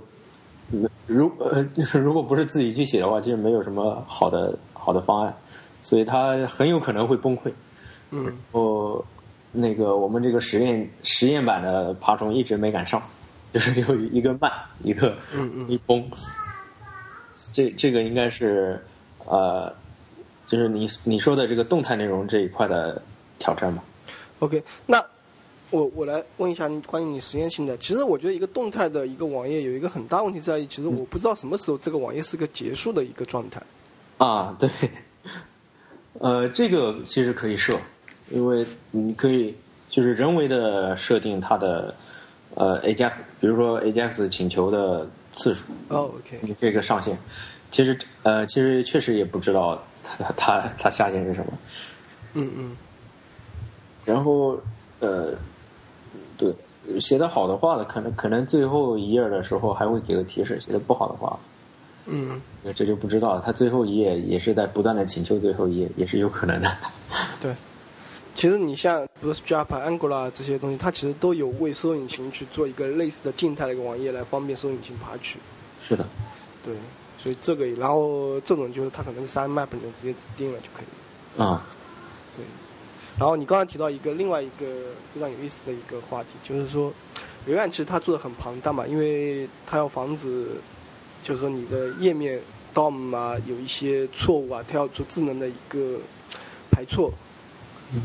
[1.07, 1.65] 如呃，
[1.99, 5.33] 如果不是自己去写的话，其实没有什么好的好的方案，
[5.81, 7.51] 所以它很有可能会崩溃。
[8.11, 9.03] 嗯，然后
[9.51, 13.01] 那个我们这个实验实验版的爬虫一直没赶上，
[13.53, 14.51] 就是有一个慢，
[14.83, 15.15] 一个
[15.67, 16.03] 一崩。
[17.51, 18.81] 这这个应该是
[19.25, 19.73] 呃，
[20.45, 23.01] 就是你你说的这个动态内容这一块的
[23.39, 23.83] 挑战吧。
[24.39, 25.03] OK，那。
[25.73, 33.61] 我我来问一下你关于你实验性的，其实我觉得一个动态的一个网页有一个很大问题在于，其实我不知道什么时候这个网页是个结束的一个状态。
[34.17, 34.69] 啊，对，
[36.19, 37.79] 呃，这个其实可以设，
[38.31, 39.55] 因为你可以
[39.89, 41.93] 就是人为的设定它的
[42.55, 45.71] 呃 AJAX，比如说 AJAX 请求的次数。
[45.89, 47.17] 哦，OK，这个上限，
[47.69, 51.53] 其实呃，其实确实也不知道它它它下限是什么。
[52.33, 52.77] 嗯嗯。
[54.05, 54.59] 然后
[54.99, 55.33] 呃。
[56.37, 56.51] 对，
[56.99, 61.39] 写的好的话呢，可能可能最后一页的时候还会给个提示；写的不好的话，
[62.05, 62.41] 嗯，
[62.75, 63.41] 这就不知道了。
[63.45, 66.75] 他最后一页也是在不断的请求最后一页，也是有可能的。
[67.39, 67.53] 对。
[68.33, 75.37] 其实你像 Bootstrap、Angular 这些东西，它其实都有为搜索引擎去做一个类似的静态的一个网页，来方便搜索引擎爬取。
[75.79, 76.05] 是的。
[76.63, 76.73] 对，
[77.17, 81.41] 所以这个，然后这种就是它可能是三 map 里面直接指定了就可以。
[81.41, 81.63] 啊。
[82.35, 82.45] 对。
[83.19, 84.65] 然后你刚才提到一个另外一个
[85.13, 86.91] 非常有意思的一个话题，就是说，
[87.47, 90.47] 浏览器它做的很庞大嘛，因为它要防止，
[91.21, 92.41] 就是说你的页面
[92.73, 95.97] DOM 啊有一些错误啊，它要做智能的一个
[96.71, 97.11] 排错。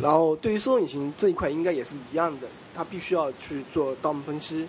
[0.03, 4.67] 然后对于搜索引擎这一块应该也是一样的，它必须要去做 DOM 分析，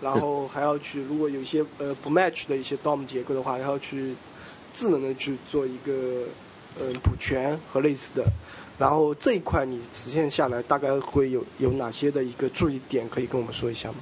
[0.00, 4.14] 然后还要去如果有一些呃不 match 的一些 DOM 结构的话，还要去
[4.72, 6.24] 智能的去做一个
[6.78, 8.24] 呃补全和类似的。
[8.78, 13.96] 然后这一块你实现下来大概会有有哪些的一个注意点可以跟我们说一下吗？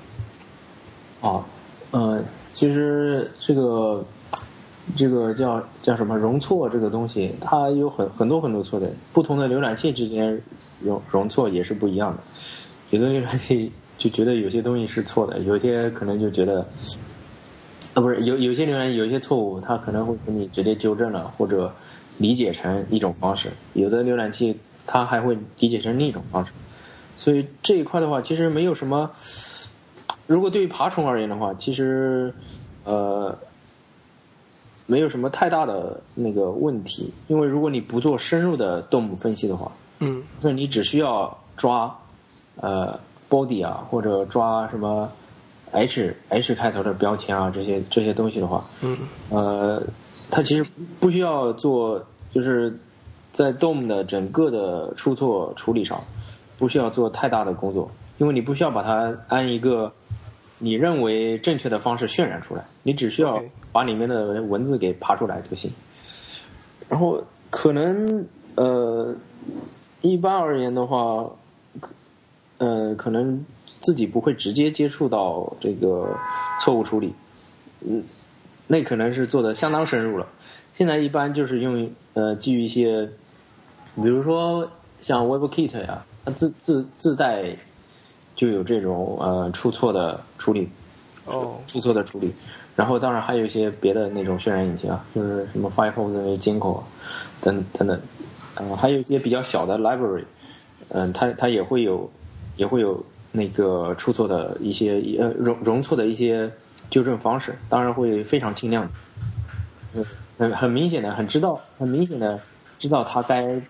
[1.21, 1.45] 啊，
[1.91, 4.05] 呃，其实这个
[4.97, 10.41] 这个叫叫什么容错这个东西，它有很很多很多错的，不同的浏览器之间
[10.81, 12.23] 容容错也是不一样的。
[12.91, 16.67] 有的浏览器就觉得有些东西是错的，有些可能就觉得
[17.95, 21.73] 啊不是有有些浏览器有一些错误，它可能会给你直接纠正了，或者
[22.19, 23.51] 理解成一种方式。
[23.75, 24.59] 有的浏览器。
[24.87, 26.53] 它还会理解成另一种方式，
[27.17, 29.09] 所以这一块的话，其实没有什么。
[30.27, 32.35] 如果对于爬虫而言的话，其实
[32.83, 33.39] 呃
[34.91, 41.97] 没有什么太大的那个问题，因为如果你不做深入的动物分析的话，嗯，那你只需要抓
[42.57, 42.99] 呃
[43.29, 45.11] body 啊，或者抓什么
[45.71, 48.99] h h 开头的标签啊，这些这些东西的话，嗯，
[49.29, 49.83] 呃，
[50.31, 50.67] 它其实
[50.99, 52.77] 不需要做，就是。
[53.33, 56.03] 在 DOM 的整个的出错处理上，
[56.59, 59.93] 不需要做太大的工作，因为你不需要把它按一个
[60.59, 63.41] 你认为正确的方式渲染出来，你只需要
[63.73, 65.71] 把里面的文字给爬出来就行。
[66.89, 69.15] 然后可能呃，
[70.01, 71.31] 一般而言的话，
[72.59, 73.45] 呃，可能
[73.81, 76.17] 自己不会直接接触到这个
[76.61, 77.15] 错误处理，
[77.81, 78.03] 嗯，
[78.67, 80.27] 那可能是做的相当深入了。
[80.73, 83.09] 现在一般就是用呃基于一些。
[83.97, 87.57] 比如说像 WebKit 呀，它自自自带
[88.37, 90.71] 就有这种呃出错的处理，
[91.27, 92.33] 哦，出错的处理。
[92.77, 96.85] 然后当然还有一些别的那种渲染引擎啊，就是什么 Firefox 那些 j i n k o
[97.41, 98.01] 等等等，
[98.55, 100.25] 呃，还有一些比较小的 library，
[100.89, 102.11] 嗯，它它也会有
[102.57, 106.51] 也会有那个出错的一些呃容容错的一些
[106.89, 108.89] 纠正方式，当然会非常轻量，
[110.39, 112.41] 很很明显的很知道很明显的
[112.79, 113.61] 知道它该。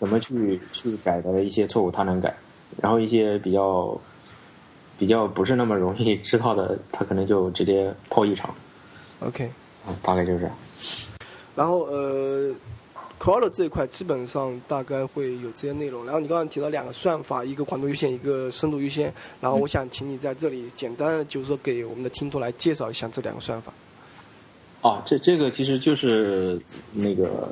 [0.00, 2.34] 怎么去去改的一些错误，他能改，
[2.80, 4.00] 然后一些比较
[5.00, 8.54] 比较不是那么容易知道的，他可能就直接破异常。
[9.20, 9.50] OK，
[9.88, 10.54] 嗯，大概就是这样。
[11.56, 12.54] 然后呃
[13.18, 16.04] c o r l 这一块基本上大概会有这些内容。
[16.04, 19.10] 然后你刚刚提到两个算法，一个宽度优先，一个深度优先。
[19.40, 23.72] 然后我想请你在这里简单就是说给我们的听众来介绍一下这两个算法。
[24.82, 26.60] 哦，这这个其实就是
[26.92, 27.48] 那个。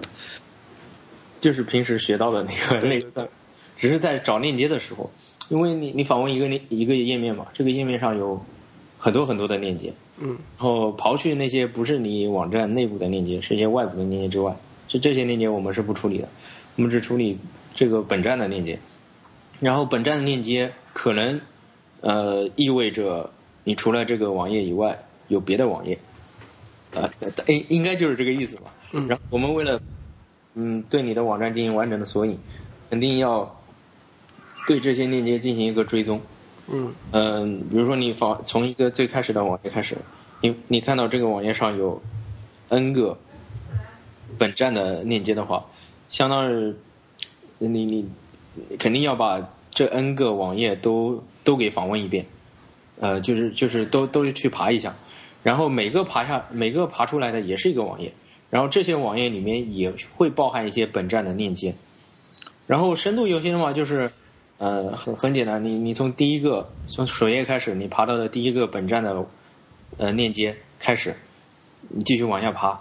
[1.40, 3.28] 就是平时学到的那个那个，
[3.76, 5.08] 只是在找链接的时候，
[5.48, 8.40] 因为你你访问一个那一个页面嘛，这个页面上有
[8.98, 14.54] 很多很多的链接，嗯，然后刨去那些不是你网站内部的链接，是一些外部的链接之外，
[14.88, 16.28] 是这些链接我们是不处理的，
[16.76, 17.38] 我们只处理
[17.74, 18.78] 这个本站的链接，
[19.60, 21.40] 然后本站的链接可能
[22.00, 23.30] 呃意味着
[23.64, 25.98] 你除了这个网页以外有别的网页，
[26.92, 27.10] 呃，
[27.46, 29.80] 应应该就是这个意思吧，嗯，然后我们为了。
[30.60, 32.36] 嗯，对你的网站进行完整的索引，
[32.90, 33.57] 肯定要
[34.68, 36.20] 对这些链接进行一个追踪。
[36.70, 39.96] 嗯嗯，比如说你访从一个最开始的网页开始，
[40.42, 42.02] 你你看到这个网页上有
[42.68, 43.16] n 个
[44.36, 45.64] 本站的链接的话，
[46.10, 46.74] 相当于
[47.56, 48.06] 你你
[48.78, 52.26] 肯定要把这 n 个网页都都给访问一遍，
[53.00, 54.94] 呃，就是就是都都去爬一下，
[55.42, 58.12] 然后每个爬下每个爬出来的也是一个网页。
[58.50, 61.74] 然后这些网页里面也会包含一些本站的链接，
[62.66, 64.12] 然后深度优先的话就是，
[64.58, 69.24] 呃，很很简单，你你从第一个从首页开始，你爬到的第一个本站的
[69.96, 71.14] 呃链接开始，
[71.88, 72.80] 你继续往下爬，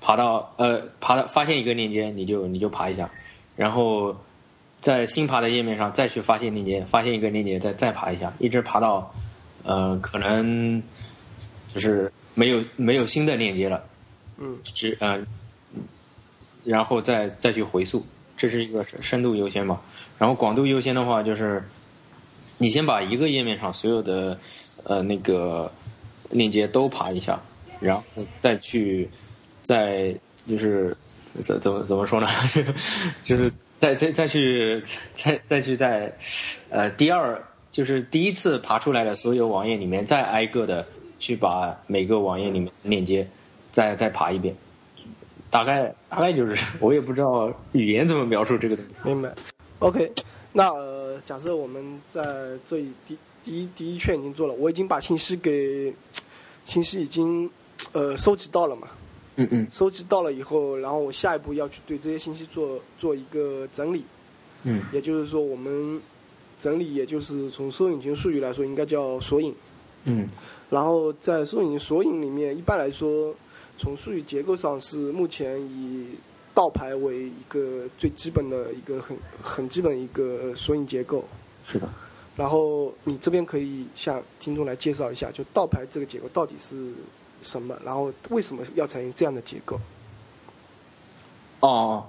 [0.00, 3.10] 爬到呃爬到发现一个链接，你就你就爬一下，
[3.56, 4.16] 然后
[4.80, 9.14] 在新爬的页面上再去发现链接，发现一个链接再再爬一下，一直爬到
[9.64, 10.82] 呃可能
[11.74, 13.84] 就是没有没有新的链接了。
[14.38, 15.26] 嗯，只嗯，
[16.64, 18.02] 然后再再去回溯，
[18.34, 19.78] 这是一个深度优先嘛。
[20.18, 21.62] 然后广度优先的话，就是
[22.58, 24.38] 你先把一个页面上所有的
[24.84, 25.70] 呃那个
[26.30, 27.40] 链接都爬一下，
[27.80, 28.02] 然后
[28.38, 29.08] 再去
[29.62, 30.14] 再
[30.46, 30.96] 就是
[31.42, 32.26] 怎怎么怎么说呢？
[33.22, 34.82] 就是再再再去
[35.14, 36.10] 再再去在
[36.70, 37.38] 呃第二
[37.70, 40.86] 就是第一次爬出来的所有网页里面，再挨个的
[41.18, 43.28] 去把每个网页里面的链接
[43.70, 44.54] 再再爬一遍。
[45.50, 48.92] 大概大概就是我也不知道语言怎么描述这个东西。
[49.04, 49.30] 明白。
[49.78, 50.10] OK，
[50.52, 52.22] 那、呃、假设我们在
[52.66, 55.94] 这一第第一第一圈已经做了，我已经把信息给
[56.64, 57.48] 信息已经
[57.92, 58.88] 呃收集到了嘛，
[59.36, 59.66] 嗯嗯。
[59.70, 64.02] 收集到了以后，然后我下一步要去对这些信息做做一个整理，
[64.64, 64.82] 嗯。
[64.92, 66.00] 也就是说我们
[66.58, 69.54] 整理，也就是从搜引擎术语来说，应该叫索引。
[70.04, 70.26] 嗯。
[70.70, 73.34] 然后在搜引索引里面，一般来说，
[73.76, 76.06] 从数据结构上是目前以
[76.56, 81.22] 倒排为一个最基本的一个很很基本一个索引结构。
[81.62, 81.86] 是的。
[82.34, 86.92] 然后你这边可以向听众来介绍一下，就倒排这个结构到底是
[87.42, 89.78] 什么，然后为什么要采用这样的结构？
[91.60, 92.04] 哦，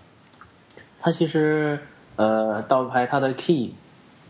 [1.00, 1.78] 它其实
[2.16, 3.74] 呃倒排它的 key，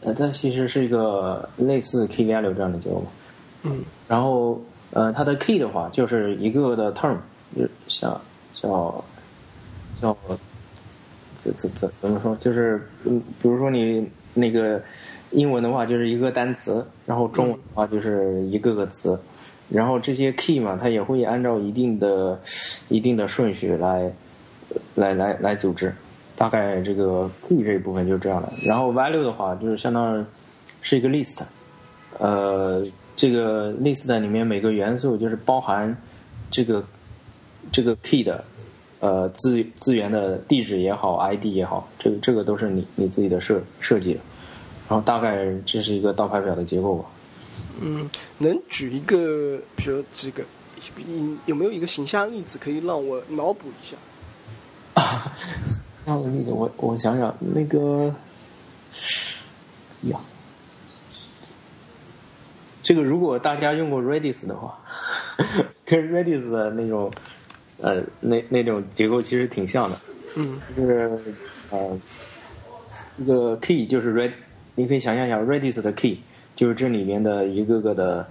[0.03, 3.05] 呃它其实是一个类似 key value 这样的结构。
[3.63, 7.17] 嗯然后呃它的 key 的话就是一个的 term，
[7.57, 8.21] 就像
[8.53, 9.05] 叫
[10.01, 10.17] 叫
[11.39, 12.35] 怎怎怎怎么说？
[12.37, 14.83] 就是嗯，比如说你那个
[15.31, 19.19] 英文的话就是一个单词，然后中文的话就是一个个词。
[19.71, 22.39] 然后这些 key 嘛，它也会按照一定的、
[22.89, 24.13] 一定的顺序来、
[24.95, 25.93] 来、来、来组织。
[26.37, 28.53] 大概这个 key 这一部分就这样的。
[28.63, 30.25] 然后 value 的话，就是相当于
[30.83, 31.39] 是一个 list，
[32.19, 32.85] 呃，
[33.17, 35.97] 这个 list 里面每个元素就是包含
[36.51, 36.85] 这个
[37.73, 38.45] 这个 key 的
[39.05, 44.21] 呃资资源的地址也好，ID 也好，这个这个都是你你自己的设设计的。
[44.89, 47.05] 然后大概这是一个倒排表的结构吧。
[47.83, 50.43] 嗯，能举一个，比如几个，
[50.97, 53.97] 你有没有一个形象例子可以让我脑补一下？
[54.95, 55.35] 啊
[56.07, 58.15] 那个例子，我我想想，那个
[60.03, 60.19] 呀，
[62.81, 64.79] 这个如果大家用过 Redis 的话，
[65.85, 67.11] 跟 Redis 的那种
[67.85, 69.97] 呃那那种结构其实挺像的，
[70.37, 70.59] 嗯。
[70.75, 71.11] 就是
[71.71, 72.01] 呃
[73.19, 74.33] 这个 key 就是 red，
[74.75, 76.19] 你可以想象一下 Redis 的 key
[76.57, 78.27] 就是这里面的一个个的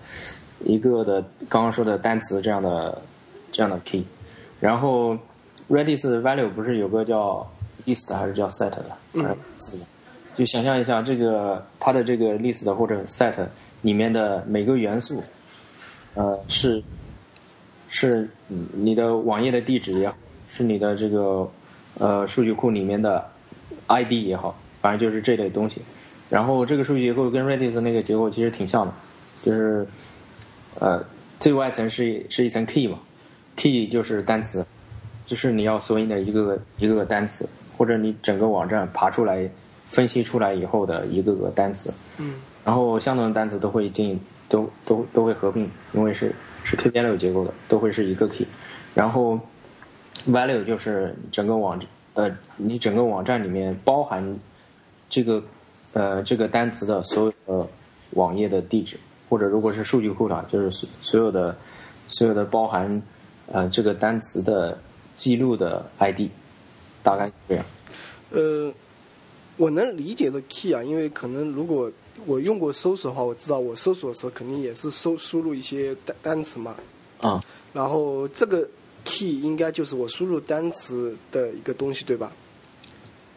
[0.65, 2.99] 一个的刚刚说的单词这样的
[3.51, 4.03] 这样的 key，
[4.59, 5.15] 然后
[5.69, 7.47] Redis 的 value 不是有个叫
[7.85, 8.85] list 还是叫 set 的？
[9.13, 9.37] 嗯。
[10.35, 13.35] 就想象一下这个它的这个 list 或者 set
[13.83, 15.23] 里面的每个元素，
[16.15, 16.83] 呃，是
[17.95, 20.15] 是你的网页的地址也好，
[20.49, 21.47] 是你的这个
[21.99, 23.23] 呃数据库里面的
[23.85, 25.79] ID 也好，反正就是这类东西。
[26.27, 28.91] 然后这个数据结构跟 Redis 那个结构其实挺像的，
[29.43, 29.85] 就是
[30.79, 31.05] 呃
[31.39, 32.97] 最外层是一是一层 key 嘛
[33.55, 34.65] ，key 就是单词，
[35.27, 39.47] 就是你要索引的一个个一个个单词，或者你整个网站爬出来
[39.85, 41.93] 分析出来以后的一个个单词。
[42.17, 48.45] 嗯然后相同的单词都会进都都都会合并，因为是是 key value 结构的，都会是一个 key。
[48.95, 49.39] 然后
[50.27, 51.79] value 就是整个网
[52.13, 54.37] 呃你整个网站里面包含
[55.09, 55.43] 这个
[55.93, 57.67] 呃这个单词的所有的
[58.11, 58.97] 网页的地址，
[59.29, 61.55] 或者如果是数据库的话，就是所所有的
[62.07, 63.01] 所有的包含
[63.51, 64.77] 呃这个单词的
[65.15, 66.29] 记录的 ID，
[67.01, 67.65] 大概这样。
[68.31, 68.71] 呃，
[69.57, 71.91] 我能理解的 key 啊，因为可能如果
[72.25, 76.75] 我用过搜索的话，我知道我搜索的时候肯定也是搜输入一些单单词嘛，
[77.19, 78.67] 啊、然后这个
[79.03, 82.31] key 应该就是我输入单词的一个东西，对吧？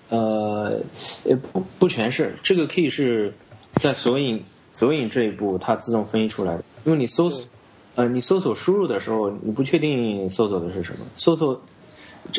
[0.08, 0.78] 呃，
[1.24, 3.32] 也不不全是，这个 key 是
[3.80, 7.48] 在索引索引这一步它自动分析出来的，因为你搜索，
[7.96, 11.60] 呃，你搜索输入的时候，你不确定搜索的是什么，搜索，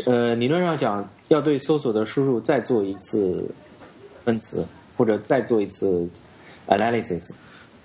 [0.06, 3.43] 呃，理论上讲要对搜索的输入再做一次
[4.23, 4.65] 分词，
[4.97, 6.05] 或者再做一次
[6.67, 7.31] analysis，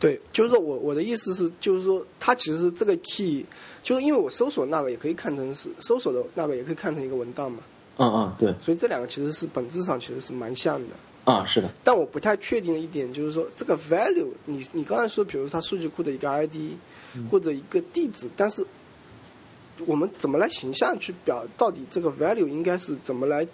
[0.00, 3.44] 对，就是说我我的意思是，就是说它其实这个 key，
[3.82, 7.58] 就是因为我搜索那个也可以看成是搜索的那个也可以看成一个文档嘛，
[7.98, 10.94] 嗯嗯，对，所以这两个其实是本质上其实是蛮像的。
[11.24, 16.72] 啊、是的，但我不太确定的一点就是说，这个 value，你你刚才说，比如它数据库的一个 ID、
[17.30, 18.66] 或者一个地址，但是
[19.86, 23.46] 我们怎么来形象去表到底这个 value 应该是怎么来，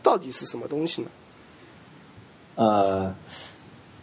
[0.00, 1.08] 到底是什么东西呢？
[2.56, 3.14] 呃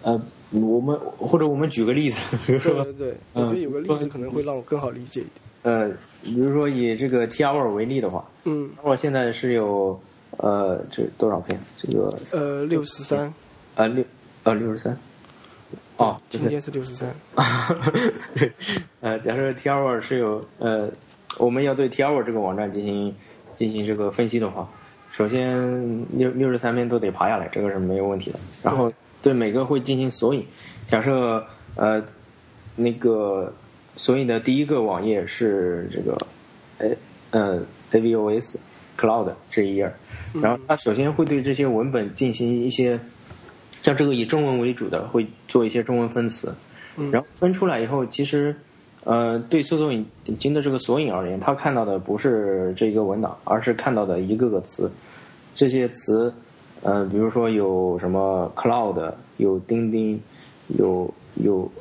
[0.02, 5.34] 呃，我们或者我们举个例子，比如说对对对，我嗯觉得有个例子可能会让我更好理解一点。
[5.64, 5.90] 呃，
[6.22, 8.24] 比如说以这个 T hour 为例的话。
[8.46, 9.98] 嗯，我现在是有
[10.38, 11.58] 呃，这多少片？
[11.78, 13.34] 这个呃，六十三，
[13.76, 14.04] 呃六
[14.44, 14.98] 呃六十三，
[15.96, 17.16] 哦，今天是六十三。
[18.36, 18.52] 对，
[19.00, 20.92] 呃，假设 T hour 是有呃，
[21.38, 23.16] 我们要对 T hour 这个网站进行
[23.54, 24.70] 进行这个分析的话，
[25.14, 28.40] 首先六六十三篇都得爬下来，这个是没有问题的。
[28.64, 28.92] 然后
[29.22, 30.44] 对每个会进行索引，
[30.88, 31.46] 假设
[31.76, 32.04] 呃
[32.76, 33.54] 那个
[33.96, 36.18] 索引的第一个网页是这个，
[36.80, 36.90] 呃
[37.30, 38.56] 呃 AVOS
[38.98, 39.94] Cloud 这一页，
[40.42, 43.00] 然后它首先会对这些文本进行一些。
[43.84, 46.56] 像这个以中文为主的，会做一些中文分词，
[47.12, 48.56] 然后分出来以后，其实，
[49.06, 50.06] 呃，对搜索引
[50.40, 54.92] 擎的这个索引而言，它看到的不是这一个文档，而是看到的一个个词。
[55.54, 56.34] 这些词，
[56.82, 60.20] 呃，比如说有什么 cloud，有钉钉，
[60.78, 61.72] 有有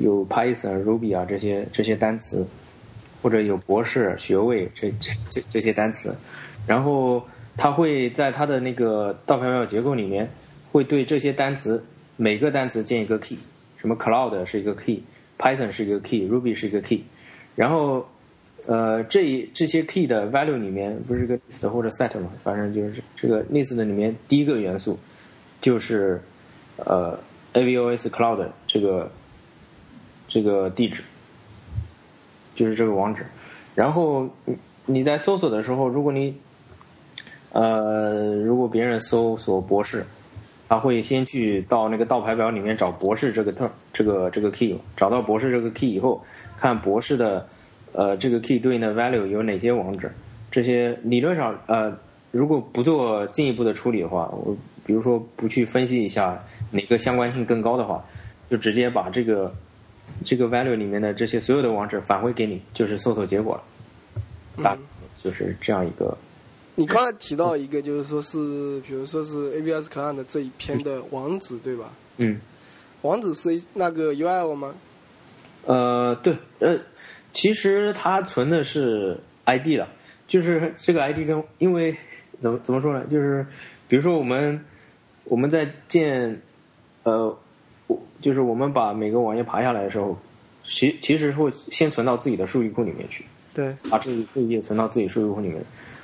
[0.00, 2.46] 有 Python、Ruby 啊这些这些单词，
[3.22, 6.14] 或者有博士学位这这这这些单词，
[6.66, 7.22] 然后
[7.56, 10.28] 它会在它的那个倒排表结构里面。
[10.70, 11.82] 会对这些单词
[12.16, 13.38] 每个单词建一个 key，
[13.78, 15.02] 什么 cloud 是一个 key
[15.38, 17.02] Python 是一个 key，Ruby 是一个 key，
[17.54, 18.04] 然后
[18.66, 24.98] 呃这一这些 key 的 value 里面不是个 list 或者 set 嘛，反正就是这个 list 的里面第一个元素
[25.60, 26.20] 就是
[26.76, 27.18] 呃
[27.54, 29.10] AVOS Cloud 这个
[30.26, 31.02] 这个地址，
[32.54, 33.24] 就是这个网址，
[33.74, 36.36] 然后你你在搜索的时候，如果你
[37.52, 40.04] 呃如果别人搜索博士。
[40.68, 46.22] 他会先去到那个倒排表里面找博士这个特这个这个 key，找到博士这个 key 以后，
[46.56, 47.48] 看博士的
[47.92, 50.10] 呃这个 key 对应的 value 有哪些网址。
[50.50, 51.96] 这些理论上呃
[52.30, 54.54] 如果不做进一步的处理的话，我
[54.84, 56.38] 比如说不去分析一下
[56.70, 58.04] 哪个相关性更高的话，
[58.50, 59.54] 就直接把这个
[60.22, 63.62] 这个 value 里面的这些所有的网址返回给你，就是搜索结果了。
[64.62, 64.76] 大
[65.16, 66.16] 就是这样一个。
[66.78, 71.92] 你刚才提到一个，就是说是，比如说是 AVS Cloud 这一篇的网址，对吧？
[72.18, 72.40] 嗯。
[73.02, 74.74] 网址是那个 URL 吗？
[75.66, 76.78] 呃，对，呃，
[77.32, 79.88] 其实它存的是 ID 的，
[80.28, 81.96] 就是这个 ID 跟因为
[82.40, 83.04] 怎么怎么说呢？
[83.10, 83.44] 就是
[83.88, 84.64] 比如说我们
[85.24, 86.40] 我们在建
[87.02, 87.36] 呃，
[87.88, 90.16] 我就是我们把每个网页爬下来的时候，
[90.62, 93.24] 其其实会先存到自己的数据库里面去。
[93.52, 93.76] 对。
[93.90, 95.60] 把这这一页存到自己数据库里面。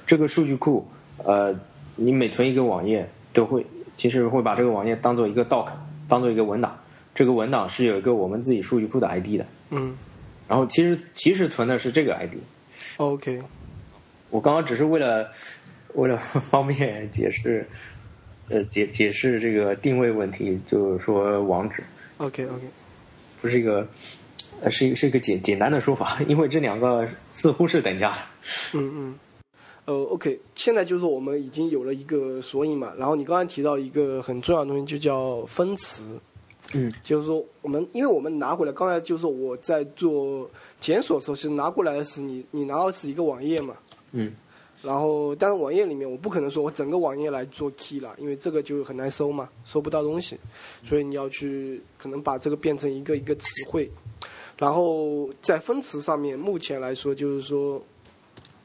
[0.06, 0.86] 这个数据库，
[1.18, 1.54] 呃，
[1.96, 3.64] 你每存一个网页，都会
[3.96, 5.68] 其实会把这个网页当做一个 doc，
[6.08, 6.78] 当做一个文档。
[7.14, 9.46] 这个文档是有一个我们自己数据库的 ID 的。
[9.70, 9.96] 嗯。
[10.48, 12.34] 然后其实其实存的是这个 ID。
[12.96, 13.40] OK。
[14.30, 15.30] 我刚刚只是为了
[15.94, 16.18] 为了
[16.50, 17.66] 方便解释，
[18.48, 21.82] 呃，解解释这个定位问题，就是说网址。
[22.18, 22.62] OK OK。
[23.40, 23.86] 不是一个，
[24.60, 28.18] 呃，是一个是一个简简单的说法，因为这两个似乎是等价的。
[28.74, 29.18] 嗯嗯。
[29.86, 36.18] 呃，OK，现在就是说我们已经有了一个索引嘛，然后你刚才提到一个很重要的东西，就叫分词。
[36.72, 43.76] 嗯，就是说我们，因为我们拿回来，刚才就是我在做检索的时候，其实拿过来的是你，你拿到是一个网页嘛。
[44.12, 44.32] 嗯。
[44.80, 50.38] 然后，但是网页里面我不可能说我整个网页来做 key 了，因为这个就很难搜嘛，搜不到东西，
[50.82, 53.90] 所以你要去可能把这个变成一个一个词汇，
[54.56, 57.82] 然后在分词上面，目前来说就是说。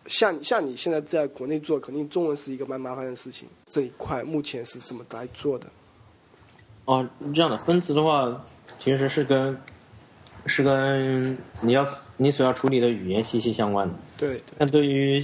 [0.10, 3.48] 像像你现在在国内做，肯定中文是一个蛮麻烦的事情。
[3.66, 5.68] 这一块目前是怎么来做的？
[6.86, 8.44] 哦，这样的分词的话，
[8.80, 9.56] 其实是跟
[10.48, 11.86] 是跟你要
[12.18, 13.94] 你所要处理的语言息息相关的。
[14.18, 14.42] 对。
[14.58, 15.24] 那对于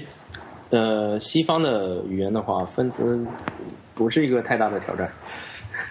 [0.70, 3.26] 呃西方的语言的话，分词
[3.96, 5.12] 不是一个太大的挑战。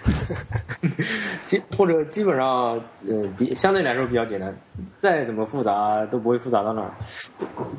[1.45, 4.55] 基或者基本上，呃，比相对来说比较简单，
[4.97, 6.93] 再怎么复杂都不会复杂到哪儿。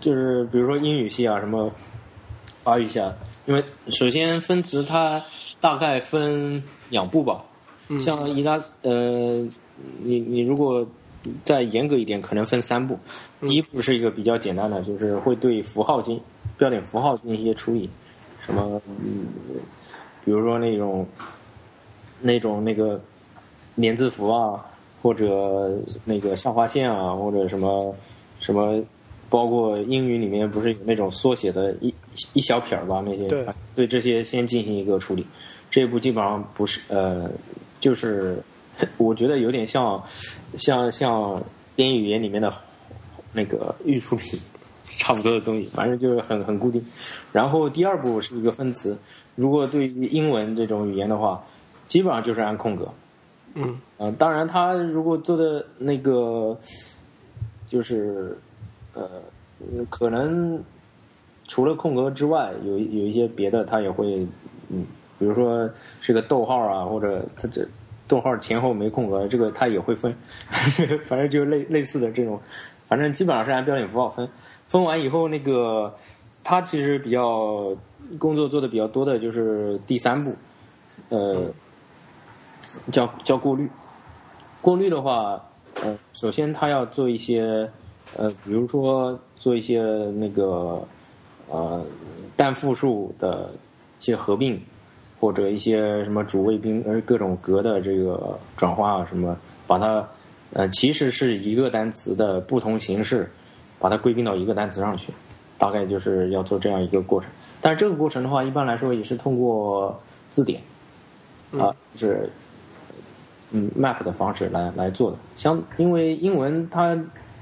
[0.00, 1.70] 就是比如说英语系啊，什么
[2.62, 3.14] 法语系啊，
[3.46, 5.24] 因为首先分词它
[5.60, 7.44] 大概分两步吧。
[8.00, 9.46] 像伊拉呃，
[10.02, 10.86] 你你如果
[11.44, 12.98] 再严格一点，可能分三步。
[13.40, 16.20] 第一步是一个比较简单的，就是会对符号进
[16.58, 17.88] 标点符号进行一些处理，
[18.40, 19.26] 什么嗯，
[20.24, 21.06] 比如说那种。
[22.20, 23.00] 那种那个
[23.74, 24.64] 连字符啊，
[25.02, 27.94] 或者那个下划线啊，或者什么
[28.40, 28.82] 什么，
[29.28, 31.94] 包括英语里面不是有那种缩写的一
[32.32, 33.02] 一小撇儿吧？
[33.04, 35.26] 那些对对这些先进行一个处理。
[35.68, 37.30] 这一步基本上不是呃，
[37.80, 38.42] 就是
[38.96, 40.02] 我觉得有点像
[40.56, 41.42] 像像
[41.74, 42.52] 编译语言里面的
[43.32, 44.40] 那个预处理
[44.96, 46.82] 差不多的东西，反正就是很很固定。
[47.32, 48.96] 然后第二步是一个分词，
[49.34, 51.44] 如果对于英文这种语言的话。
[51.86, 52.88] 基本上就是按空格，
[53.54, 56.56] 嗯，呃，当然，他如果做的那个，
[57.66, 58.36] 就是
[58.94, 59.08] 呃，
[59.88, 60.62] 可能
[61.48, 64.26] 除了空格之外，有有一些别的，他也会，
[64.68, 64.84] 嗯，
[65.18, 65.68] 比如说
[66.00, 67.66] 是个逗号啊，或者他这
[68.08, 70.14] 逗号前后没空格，这个它也会分，
[71.04, 72.40] 反正就类类似的这种，
[72.88, 74.28] 反正基本上是按标点符号分。
[74.68, 75.94] 分完以后，那个
[76.44, 77.76] 它其实比较
[78.18, 80.36] 工作做的比较多的就是第三步，
[81.08, 81.46] 呃，
[82.90, 83.70] 叫叫过滤。
[84.60, 85.42] 过滤的话，
[85.82, 87.68] 呃，首先它要做一些，
[88.16, 89.80] 呃，比如说做一些
[90.16, 90.82] 那个
[91.48, 91.84] 呃
[92.36, 93.50] 单复数的
[94.00, 94.60] 一些合并。
[95.18, 99.34] 或者一些什么主谓宾呃各种格的这个转化啊什么，
[99.66, 100.06] 把它
[100.52, 103.28] 呃其实是一个单词的不同形式，
[103.78, 105.10] 把它归并到一个单词上去，
[105.56, 107.30] 大概就是要做这样一个过程。
[107.62, 109.98] 但是这个过程的话，一般来说也是通过
[110.28, 110.60] 字典
[111.58, 112.30] 啊，就是
[113.50, 115.18] 嗯 map 的方式来来做的。
[115.36, 116.98] 相因为英文它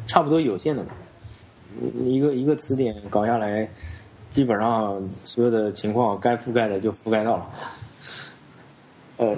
[0.07, 0.91] 差不多有限的嘛，
[2.05, 3.69] 一个一个词典搞下来。
[4.31, 7.51] 基本上所有的情况该覆盖的就覆盖到了，
[9.19, 9.37] 呃，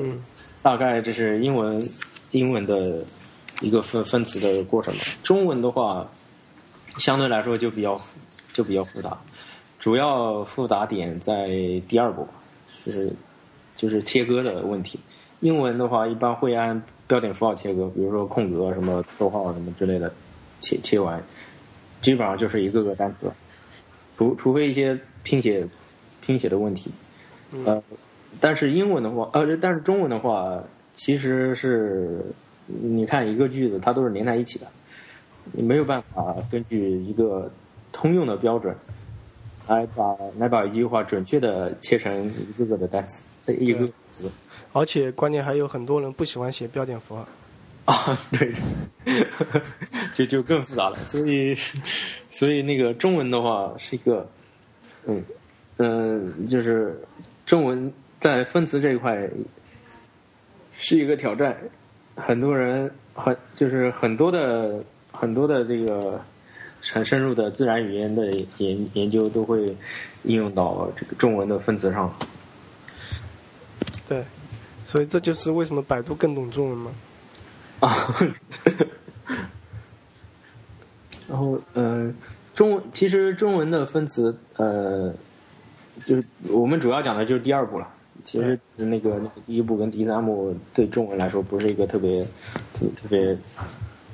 [0.63, 1.87] 大概这是英文
[2.31, 3.05] 英文的
[3.61, 5.01] 一个分分词的过程吧。
[5.23, 6.09] 中文的话，
[6.97, 8.01] 相对来说就比较
[8.55, 9.19] 就比较复杂，
[9.79, 11.49] 主要复杂点在
[11.87, 12.27] 第二步，
[12.83, 13.15] 就是
[13.77, 14.99] 就是切割的问题。
[15.41, 20.13] 英文的话，一般会按标点符号切割，比如说空格、什么逗号什么之类的，
[20.61, 21.23] 切切完，
[22.01, 23.31] 基本上就是一个个单词。
[24.15, 25.69] 除除非一些拼写
[26.23, 26.91] 拼写的问题，
[27.67, 27.83] 呃，
[28.41, 30.59] 但是英文的话，呃，但是中文的话，
[30.95, 32.25] 其实是
[32.65, 34.67] 你看一个句子，它都是连在一起的，
[35.53, 37.53] 你没有办法根据一个
[37.93, 38.75] 通用的标准
[39.69, 43.21] 来把来把一句话准确的切成一个个的单词，
[43.55, 44.31] 一个词。
[44.73, 47.27] 而且关键还有很多人不喜欢写标点符号。
[47.87, 48.53] 啊，对，
[50.13, 50.97] 就就更复杂了。
[51.05, 51.57] 所以，
[52.29, 54.29] 所以那个中文的话是一个，
[55.07, 55.25] 嗯
[55.77, 57.01] 嗯，就是
[57.47, 59.31] 中文在分词这一块
[60.73, 61.57] 是一个挑战。
[62.17, 64.83] 很多人很就是很多的
[65.13, 66.21] 很多的这个
[66.81, 69.67] 很深入的自然语言的研研究都会
[70.25, 72.13] 应用到这个中文的分词上。
[74.09, 74.25] 对，
[74.85, 76.91] 所以这就是为什么百度更懂中文吗？
[77.81, 77.93] 啊，
[81.29, 82.15] 然后嗯，
[82.55, 85.13] 中文其实中文的分词呃，
[86.07, 87.89] 就是我们主要讲的就是第二步了。
[88.25, 92.25] 其实那个那个第一步跟第三步对中文来说不是一个特别
[92.73, 93.37] 特特别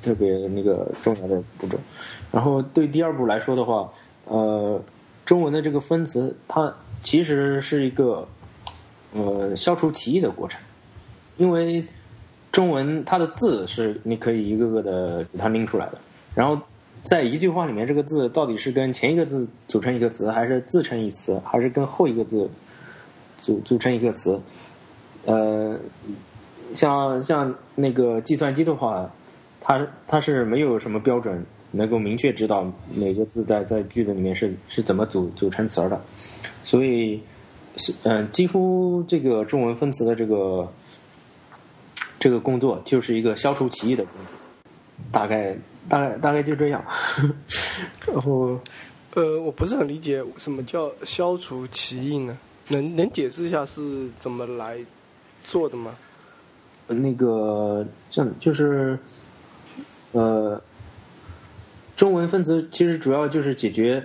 [0.01, 1.79] 特别那个重要的步骤。
[2.31, 3.89] 然后对第二步来说的话，
[4.25, 4.79] 呃，
[5.25, 6.71] 中文的这个分词它
[7.01, 8.27] 其实是一个
[9.13, 10.59] 呃消除歧义的过程，
[11.37, 11.85] 因为。
[12.53, 15.97] 中文它的字是你可以一个个的给它拎出来的，
[16.35, 16.55] 然后
[17.01, 22.47] 在一句话里面，这个字到底是跟前一个字组成一个词，还是自成一词，还是跟后一个字
[23.39, 24.39] 组组成一个词？
[25.25, 25.79] 呃，
[26.75, 29.09] 像像那个计算机的话，
[29.59, 35.99] 它它是没有什么标准能够明确知道每个字在在句子里面是是怎么组组成词儿的，
[36.61, 37.19] 所以
[37.77, 40.71] 是嗯，几乎这个中文分词的这个。
[42.19, 44.37] 这个工作就是一个消除歧义的工作，
[45.11, 45.53] 大概
[45.89, 46.81] 大概大概就这样。
[48.07, 48.57] 然后，
[49.13, 52.37] 呃，我不是很理解什么叫消除歧义呢？
[52.69, 54.77] 能能解释一下是怎么来
[55.43, 55.93] 做的吗？
[56.87, 58.97] 那个，这样就是，
[60.13, 60.61] 呃，
[61.97, 64.01] 中文分词其实主要就是解决，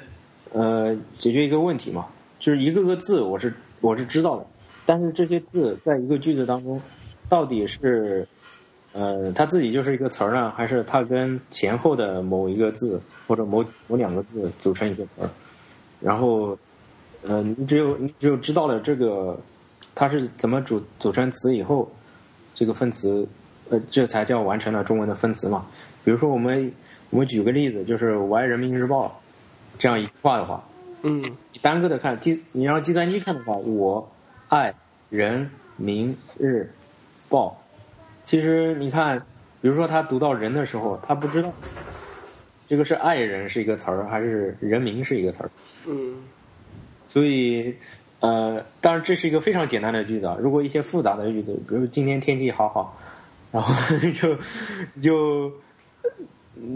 [0.50, 2.08] 呃，解决一个问题嘛，
[2.48, 4.46] 就是一个个字我是我是知道的，
[4.86, 6.80] 但是这些字在一个句子当中。
[7.28, 8.26] 到底是，
[8.94, 15.28] 呃，它自己就是一个词儿呢，还是它跟前后的某一个字或者某某两个字组成一个词儿？
[16.00, 16.56] 然后，
[17.20, 19.38] 呃，你只有你只有知道了这个
[19.94, 21.86] 它是怎么组组成词以后，
[22.54, 23.28] 这个分词，
[23.68, 25.66] 呃，这才叫完成了中文的分词嘛。
[26.02, 26.72] 比如说，我们
[27.10, 29.20] 我们举个例子，就是我爱人民日报
[29.76, 30.64] 这样一句话的话，
[31.02, 34.10] 嗯，单个的看计，你让计算机看的话，我
[34.48, 34.74] 爱
[35.10, 36.70] 人民日。
[37.30, 37.62] 报，
[38.22, 39.18] 其实你看，
[39.60, 41.52] 比如说他读到人的时候，他不知道
[42.66, 45.50] 这个是爱人是一个词儿，还是人民是一个词儿。
[45.86, 46.16] 嗯。
[47.06, 47.76] 所以，
[48.20, 50.38] 呃，当然这是一个非常简单的句子啊。
[50.40, 52.98] 如果一些复杂的句子，比如今天天气好好，
[53.52, 53.74] 然后
[54.12, 54.34] 就
[55.02, 55.52] 就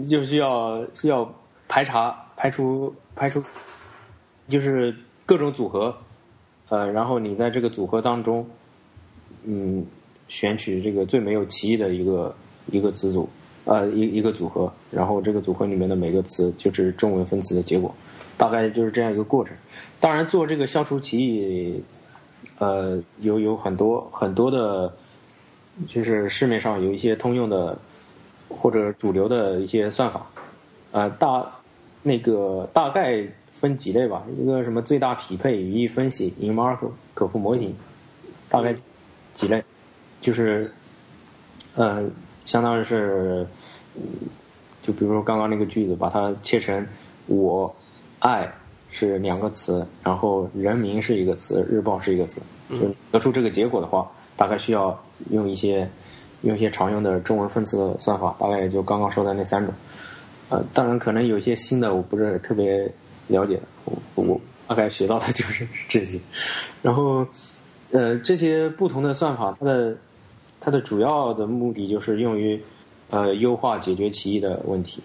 [0.07, 1.33] 就需要需要
[1.67, 3.43] 排查排除排除，
[4.47, 5.95] 就是各种组合，
[6.69, 8.45] 呃，然后你在这个组合当中，
[9.43, 9.85] 嗯。
[10.29, 12.33] 选取这个最没有歧义的一个
[12.71, 13.29] 一个词组，
[13.65, 17.93] 呃，一一个组合，然后这个组合里面的每个词就是中文分词的结果，
[18.37, 19.55] 大概就是这样一个过程。
[19.99, 21.83] 当然，做这个消除歧义，
[22.57, 24.91] 呃，有有很多很多的
[25.87, 27.77] 就是市面上有一些通用的
[28.47, 30.25] 或者主流的一些算法，
[30.93, 31.45] 呃，大
[32.01, 36.77] 那个大概分几类吧，一个什么最大匹配、语义分析、in mark
[37.13, 37.73] 可复模型，
[38.49, 38.75] 大概
[39.35, 39.63] 几类，
[40.19, 40.69] 就是
[41.75, 42.03] 呃，
[42.43, 43.45] 相当于是，
[44.81, 46.85] 就比如说刚刚那个句子，把它切成
[47.27, 47.73] 我
[48.19, 48.51] 爱
[48.89, 54.11] 是两个词，然后人民是一个词，日报是一个词，就得出这个结果的话。
[54.35, 54.99] 大概需要
[55.29, 55.87] 用一些
[56.41, 59.71] 用一些常用的中文分词的算法，大概也就刚刚说的那三种。
[60.49, 62.91] 呃，当然可能有一些新的我不是特别
[63.27, 66.19] 了解的，我我大概学到的 就是这些。
[66.81, 67.25] 然后，
[67.91, 69.97] 呃，这些不同的算法，它的
[70.59, 72.61] 它的主要的目的就是用于
[73.09, 75.01] 呃优化解决歧义的问题。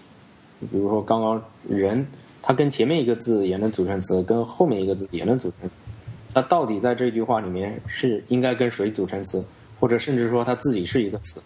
[0.59, 2.05] 比如说刚刚人，
[2.41, 5.69] 它跟前面一个字也能组成词，跟后面一个字也能组成。
[6.33, 9.43] 那到底在这句话里面是应该跟谁组成词，
[9.79, 11.41] 或者甚至说它自己是一个词，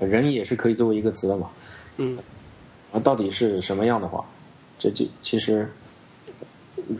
[0.00, 1.50] 人也是可以作为一个词的嘛？
[1.98, 2.18] 嗯，
[2.92, 4.24] 啊，到底是什么样的话，
[4.84, 5.66] 这就其实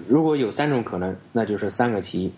[0.08, 2.30] 如果有三种可能，那就是三个其一；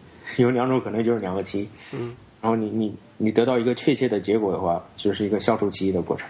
[0.43, 1.69] 有两种可能就是两个其一。
[1.93, 6.29] 嗯，然后你你你得到一个确切的结果的话，就是一个消除其一的过程。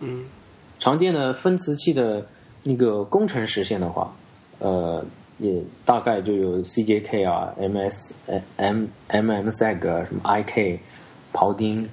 [0.00, 0.24] 嗯，
[0.78, 2.26] 常见的分词器的
[2.62, 4.16] 那个工程实现的话，
[4.60, 5.04] 呃。
[5.38, 8.12] 也大概就有 CJK 啊、MS、
[8.56, 10.78] M、MMSeg 什么 IK、
[11.32, 11.88] 庖丁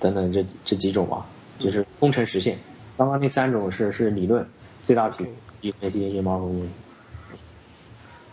[0.00, 1.26] 等等这这几种吧，
[1.58, 2.58] 就是工程实现。
[2.96, 4.44] 刚刚那三种是是理论，
[4.82, 5.26] 最大频
[5.68, 6.50] 率分析夜猫。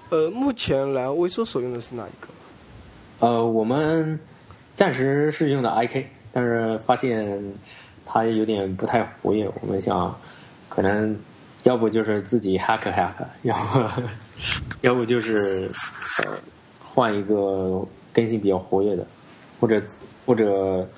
[0.09, 2.27] 呃，目前来微搜所用的是哪一个？
[3.19, 4.19] 呃，我们
[4.75, 7.41] 暂时是用的 IK，但是发现
[8.05, 10.15] 它有点不太活跃，我们想
[10.69, 11.17] 可能。
[11.63, 13.13] 要不就是自己 hack hack，
[13.43, 14.01] 要不
[14.81, 15.69] 要不就是
[16.25, 16.31] 呃
[16.83, 19.05] 换一个更新比较活跃的，
[19.59, 19.79] 或者
[20.25, 20.89] 或者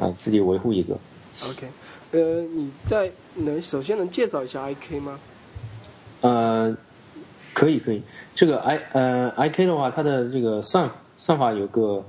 [0.00, 0.98] 呃自己维护一个。
[1.46, 1.68] OK，
[2.12, 5.20] 呃，你在能首先能介绍一下 IK 吗？
[6.22, 6.74] 呃，
[7.52, 8.02] 可以可以，
[8.34, 12.02] 这个 I 呃 IK 的话，它的这个算算法有个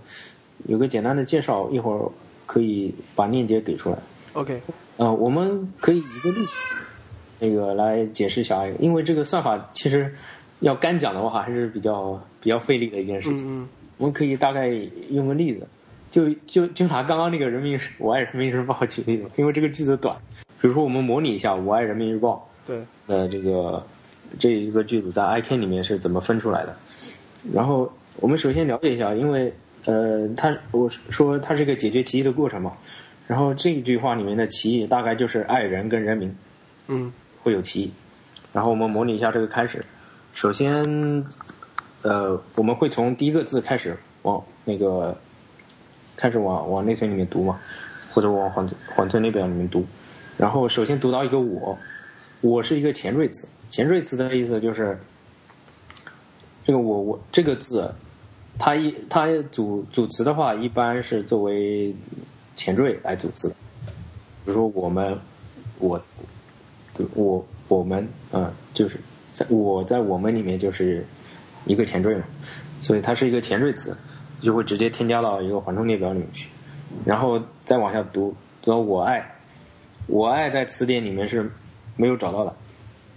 [0.65, 2.09] 有个简单的介绍，一会儿
[2.45, 3.97] 可以把链接给出来。
[4.33, 4.61] OK，
[4.97, 6.51] 呃，我们可以一个例子。
[7.39, 10.15] 那个来解释一下，因为这个算法其实
[10.61, 13.67] 要干讲的话还是比较比较费力的一件事情。
[13.97, 14.69] 我们可以大概
[15.09, 15.67] 用个例子，
[16.09, 20.15] 就就就拿刚刚那个人民我爱人民日报举例子，因为这个句子短。
[20.61, 23.85] 比如说，我们模拟一下我爱人民日报，对，呃，这个
[24.39, 26.75] 这一个句子在 IK 里面是怎么分出来的？
[27.53, 29.53] 然后我们首先了解一下，因为
[29.85, 32.73] 呃，它我说它是一个解决歧义的过程嘛。
[33.27, 36.35] 然后这一句话里面的歧义大概就是爱人跟人民，
[36.87, 37.11] 嗯。
[37.43, 37.91] 会有歧义，
[38.53, 39.83] 然后我们模拟一下这个开始。
[40.31, 41.25] 首先，
[42.03, 45.13] 呃，我们会从第一个字开始往那个
[46.15, 47.59] 开始往往内存里面读嘛，
[48.13, 49.85] 或者往缓缓存列表里面读。
[50.37, 51.77] 然后首先读到一个我，
[52.43, 53.47] 我是一个前缀词。
[53.69, 54.99] 前缀词的意思就是
[56.63, 57.89] 这个我我这个字，
[58.59, 61.95] 它一它组组词的话，一般是作为
[62.53, 63.49] 前缀来组词。
[64.45, 65.17] 比如说我们
[65.79, 65.99] 我。
[67.15, 68.99] 我我们啊，就是
[69.33, 71.03] 在我在我们里面就是
[71.65, 72.23] 一个前缀嘛，
[72.81, 73.97] 所以它是一个前缀词，
[74.39, 76.49] 就会直接添加到一个缓冲列表里面去，
[77.03, 79.27] 然后再往下读，读到我爱，
[80.05, 81.51] 我爱在词典里面是
[81.95, 82.55] 没有找到的，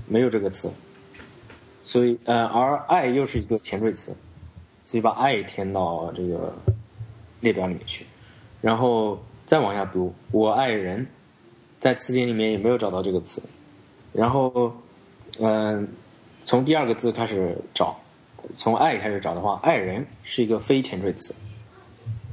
[0.07, 0.71] 没有这个词，
[1.83, 4.15] 所以呃，而爱又是一个前缀词，
[4.85, 6.55] 所以把爱填到这个
[7.41, 8.07] 列表里面去，
[8.61, 11.07] 然后再往下读，我爱人，
[11.79, 13.43] 在词典里面也没有找到这个词。
[14.13, 14.75] 然后，
[15.41, 15.87] 嗯，
[16.43, 17.99] 从第二个字开始找，
[18.55, 21.35] 从爱开始找的话，爱人是一个非前缀词。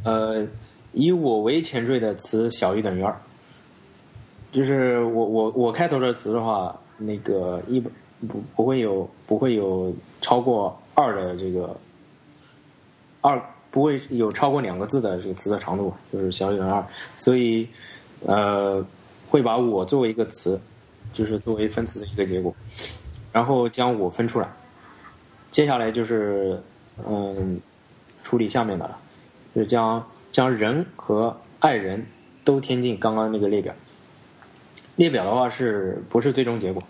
[0.04, 0.48] 呃，
[0.94, 3.22] 以我为前缀的词小于等于二，
[4.54, 11.76] 就是我我我开头的词的话，那个一不不会有不会有超过二的这个
[13.20, 16.82] 二不会有超过两个字的这个词的长度，就是小于等于二，
[17.18, 17.68] 所以
[18.26, 18.82] 呃
[19.30, 20.58] 会把我作为一个词。
[21.12, 22.52] 就是作为分词的一个结果，
[23.32, 24.50] 然后将我分出来，
[25.52, 26.60] 接下来就是
[27.08, 27.60] 嗯
[28.24, 28.98] 处理下面的了，
[29.54, 32.04] 就是将将人和爱人
[32.44, 33.72] 都添进刚刚那个列表。
[34.96, 36.82] 列表的话是不是最终结果？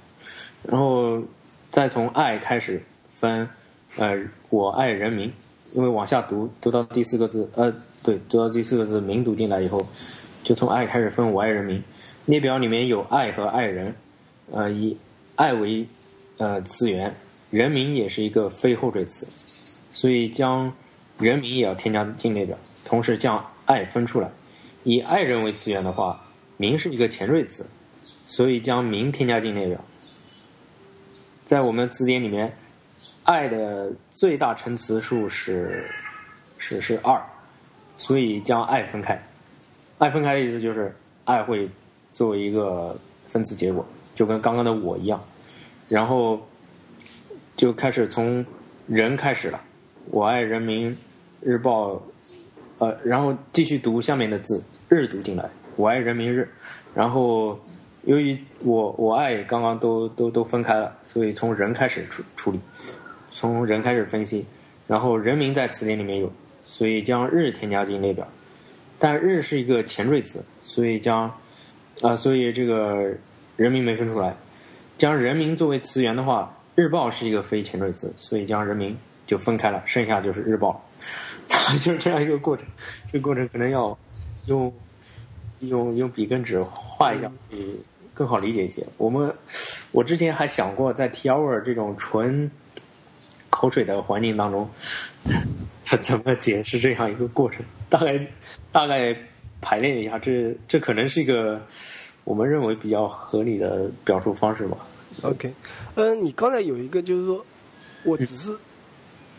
[0.63, 1.21] 然后
[1.69, 2.81] 再从爱开始
[3.11, 3.47] 分，
[3.97, 4.17] 呃，
[4.49, 5.31] 我爱人民，
[5.73, 9.85] 因为往下读读到第四个字，呃，对，读到第四个字民读进来以后，
[10.43, 11.83] 就从爱开始分我爱人民。
[12.25, 13.93] 列表里面有爱和爱人。
[14.51, 14.95] 呃，以
[15.35, 15.87] 爱为
[16.37, 17.15] 呃词源，
[17.49, 19.25] 人民也是一个非后缀词，
[19.89, 20.71] 所以将
[21.17, 24.29] 人民也要添加进列表，同时将爱分出来，
[24.83, 26.21] 以爱人为词源的话，
[26.57, 27.65] 民是一个前缀词，
[28.25, 29.79] 所以将名添加进列表。
[31.45, 32.55] 在我们词典里面，
[33.23, 35.89] 爱的最大乘词数是
[36.57, 37.21] 是是二，
[37.97, 39.21] 所以将爱分开。
[39.97, 40.95] 爱分开的意思就是
[41.25, 41.69] 爱会
[42.11, 42.97] 作为一个
[43.27, 45.21] 分词结果，就跟刚刚的我一样，
[45.87, 46.41] 然后
[47.55, 48.45] 就开始从
[48.87, 49.61] 人开始了。
[50.11, 50.97] 我爱人民
[51.41, 52.01] 日报，
[52.79, 55.49] 呃，然后继续读下面的字，日读进来。
[55.75, 56.47] 我爱人民日，
[56.93, 57.59] 然后
[58.03, 62.59] 由于我我爱刚刚都都都分开了，所以从人开始处处理，
[63.31, 64.45] 从人开始分析，
[64.87, 66.31] 然后人民在词典里面有，
[66.65, 68.27] 所以将日添加进列表。
[68.99, 71.31] 但日是一个前缀词，所以将
[72.01, 73.13] 啊，所以这个
[73.57, 74.35] 人民没分出来。
[74.97, 78.95] 将人民作为词源的话，日报是一个非前缀词，所以将人民。
[79.25, 80.83] 就分开了，剩下就是日报，
[81.79, 82.65] 就是这样一个过程。
[83.09, 83.97] 这个过程可能要
[84.47, 84.71] 用
[85.61, 87.57] 用用笔跟纸画一下，会
[88.13, 88.85] 更好理解一些。
[88.97, 89.33] 我们
[89.91, 92.49] 我之前还想过，在 T hour 这种纯
[93.49, 94.69] 口水的环境当中，
[95.83, 97.63] 怎怎么解释这样一个过程？
[97.89, 98.27] 大概
[98.71, 99.15] 大概
[99.61, 101.61] 排练一下，这这可能是一个
[102.23, 104.77] 我们认为比较合理的表述方式吧。
[105.21, 105.53] OK，
[105.95, 107.45] 嗯，你刚才有一个就是说，
[108.03, 108.57] 我只是。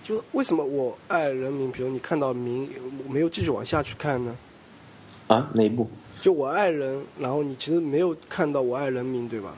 [0.06, 1.72] 就为什么我爱人民？
[1.72, 2.68] 比如你看到民，
[3.08, 4.36] 没有继续往下去看呢？
[5.28, 5.88] 啊，哪一部？
[6.24, 9.54] 就我爱人，然后你其实没有看到我爱人民，对吧？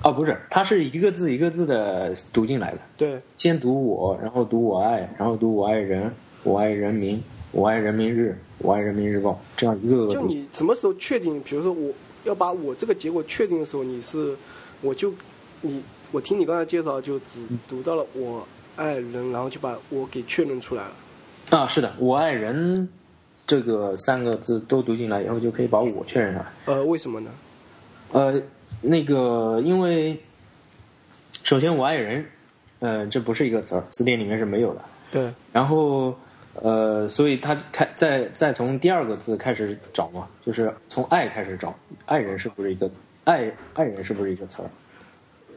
[0.00, 2.78] 啊，不是，它是一个字一个字的读进来的。
[2.96, 6.10] 对，先读我，然后读我爱，然后读我爱人，
[6.42, 10.14] 我爱人民，我爱人民日，我爱人民日报，这样一个个。
[10.14, 11.38] 就你什么时候确定？
[11.42, 11.92] 比如说我
[12.24, 14.34] 要把我这个结果确定的时候，你是
[14.80, 15.12] 我就
[15.60, 15.82] 你
[16.12, 18.48] 我听你刚才介绍，就只读到了我。
[18.74, 20.92] 爱人，然后就把我给确认出来了。
[21.50, 22.88] 啊，是的，我爱人
[23.52, 26.50] 这个三个字都读进来以后，就可以把我确认上来。
[26.64, 27.30] 呃，为什么呢？
[28.10, 28.40] 呃，
[28.80, 30.18] 那个，因为
[31.42, 32.24] 首先我爱人，
[32.78, 34.80] 呃，这不是一个词儿，词典里面是没有的。
[35.10, 35.30] 对。
[35.52, 36.16] 然后，
[36.62, 41.74] 呃，所以他开再再从第二个字开始找嘛，就是从爱开始找，
[42.06, 42.90] 爱人是不是一个
[43.24, 44.70] 爱爱人是不是一个词儿？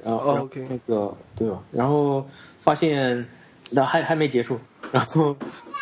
[0.04, 1.64] 然后那个对吧？
[1.72, 2.28] 然后
[2.60, 3.26] 发现
[3.70, 4.60] 那还还没结束，
[4.96, 5.36] 然后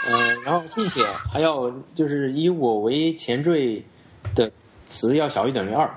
[0.10, 3.86] 呃，然后并且还要就是以我为前缀
[4.34, 4.52] 的
[4.88, 5.88] 词要小于等于二，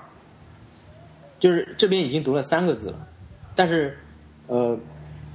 [1.38, 3.08] 就是这边已经读了三个字了，
[3.54, 3.96] 但是
[4.48, 4.78] 呃，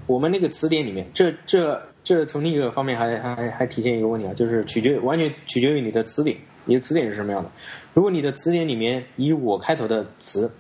[0.05, 7.49] 我们那个词典里面，这这这从另一个方面还还还体现一个问题啊，就是取决完全取决于你的词典，你的词典是什么样的。
[7.95, 10.51] 如果你的词典里面以我开头的词。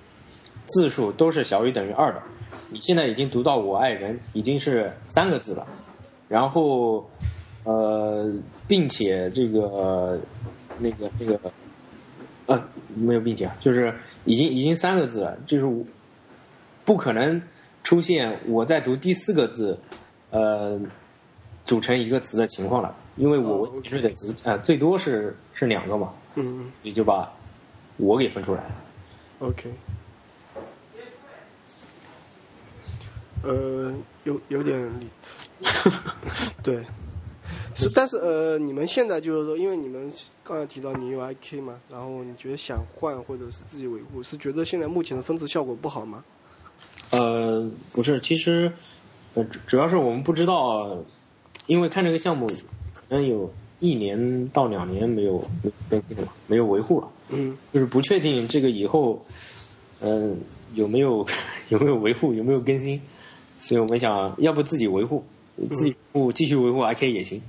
[0.67, 2.21] 字数都是小于等于二的，
[2.69, 5.67] 你现在已经读到“我爱人”已经是三个字了，
[6.31, 7.05] 然后，
[7.65, 8.33] 呃，
[8.65, 10.17] 并且这个
[10.79, 11.37] 那个那个，
[12.45, 12.63] 呃，
[12.95, 15.85] 没有并且，就是已经已经三个字了，就是
[16.85, 17.41] 不可能
[17.83, 19.77] 出现我在读第四个字，
[20.29, 20.79] 呃，
[21.65, 27.29] 组成一个词的情况了，因为我提出的词呃最多是是两个嘛，嗯，你就把
[27.97, 28.71] 我给分出来了
[29.39, 29.69] ，OK。
[33.43, 35.07] 呃，有有点理，
[36.63, 36.83] 对，
[37.73, 40.11] 是，但是呃，你们现在就是说，因为你们
[40.43, 46.23] 刚才提到你有 IK 嘛，然后你觉得想换或者是自己维护，是觉得现在目前的分词效果不好吗？
[47.11, 48.71] 呃，不是，其实
[49.33, 50.97] 呃，主要是我们不知道，
[51.67, 52.47] 因为看这个项目
[52.93, 55.43] 可能有一年到两年没有
[55.89, 59.23] 更新了，没有维护了，嗯，就是不确定这个以后
[59.99, 60.39] 嗯
[60.73, 61.25] 有没有
[61.69, 62.99] 有没有维护，有没有更新。
[63.59, 65.23] 所以我们想要不自己维护，
[65.67, 67.41] 自己不继续维护 IK 也行，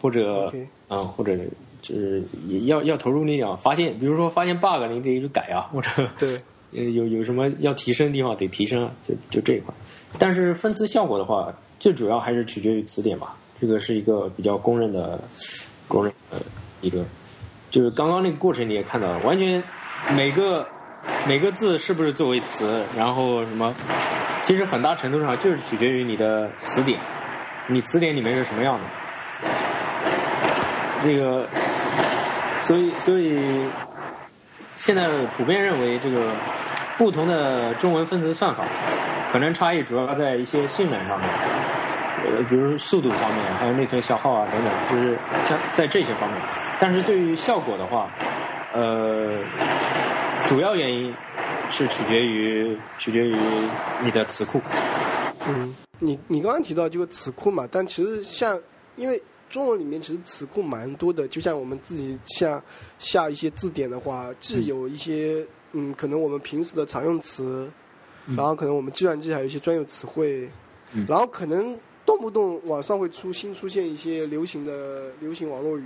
[0.00, 0.52] 或者
[0.88, 1.36] 嗯，或者
[1.82, 5.88] 就是也要要投入力量，发现比如说发现 bug 你得去改啊， 或者
[6.18, 6.40] 对，
[6.72, 9.74] 有有什么要提升的地方得提升啊，就就这一块。
[10.18, 15.20] 但是分词效果的话，最主要还是取决于词典吧，这个是一个比较公认的
[15.86, 16.40] 公认的
[16.80, 17.04] 一个，
[17.70, 19.62] 就是刚刚那个过程你也看到了，完全
[20.14, 20.66] 每个。
[21.26, 22.84] 每个字是不是作为词？
[22.94, 23.74] 然后什么？
[24.42, 27.00] 其实很大程度上就是取决于你的词典，
[27.70, 28.80] 你词典里面是什么样的。
[31.00, 31.48] 这个，
[32.58, 33.40] 所以所以
[34.76, 36.32] 现在普遍认为，这个
[36.98, 38.64] 不同的中文分词算法，
[39.32, 41.28] 可能差异主要在一些性能上面，
[42.24, 46.38] 呃，比如速度方面，还有内存消耗啊等等，就是像在这些方面。
[46.78, 48.08] 但是对于效果的话，
[48.72, 49.38] 呃。
[50.46, 51.14] 主要原因
[51.68, 53.36] 是取决于取决于
[54.00, 54.60] 你的词库。
[55.46, 58.60] 嗯，你你刚刚提到这个词库嘛，但其实像
[58.96, 62.60] 因为中文里面其实词库蛮多的，就像我们自己像
[62.98, 67.70] 下一些字典的话，既有一些嗯，可能我们平时的常用词，
[68.26, 70.48] 嗯然后可能我们计算机还有一些专有词汇，
[70.92, 75.84] 嗯然后可能动不动网上会出新出现一些流行的流行网络语，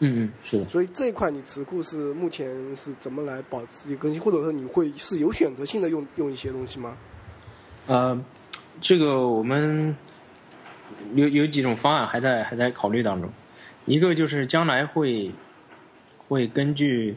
[0.00, 0.68] 嗯嗯，是的。
[0.68, 6.96] 所以这一块你词库是目前是怎么来保持一个更新，或者说你会是有选择性的用用一些东西吗？
[7.86, 8.18] 呃，
[8.80, 9.94] 这个我们
[11.14, 13.30] 有有几种方案还在还在考虑当中。
[13.84, 15.30] 一个就是将来会
[16.28, 17.16] 会根据，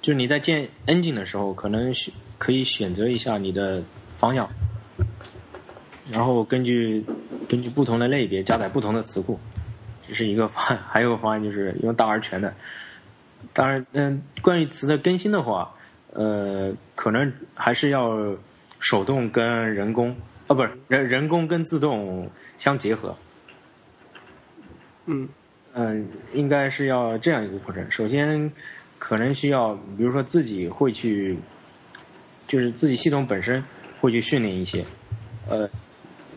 [0.00, 3.82] 就是你在建 engine 的时候，可能选可以选择一下你的
[4.14, 4.48] 方向，
[6.10, 7.04] 然后根据
[7.46, 9.38] 根据不同的类别加载不同的词库，
[10.02, 10.78] 这是一个方案。
[10.88, 12.54] 还有个方案就是用大而全的。
[13.52, 15.74] 当然，嗯，关于词的更新的话，
[16.12, 18.34] 呃，可能还是要
[18.78, 20.16] 手动跟人工，
[20.48, 23.16] 啊，不是人人工跟自动相结合。
[25.06, 25.28] 嗯
[25.74, 27.88] 嗯，应该是要这样一个过程。
[27.90, 28.50] 首先，
[28.98, 31.38] 可能需要，比如说自己会去，
[32.48, 33.62] 就是自己系统本身
[34.00, 34.84] 会去训练一些，
[35.48, 35.68] 呃，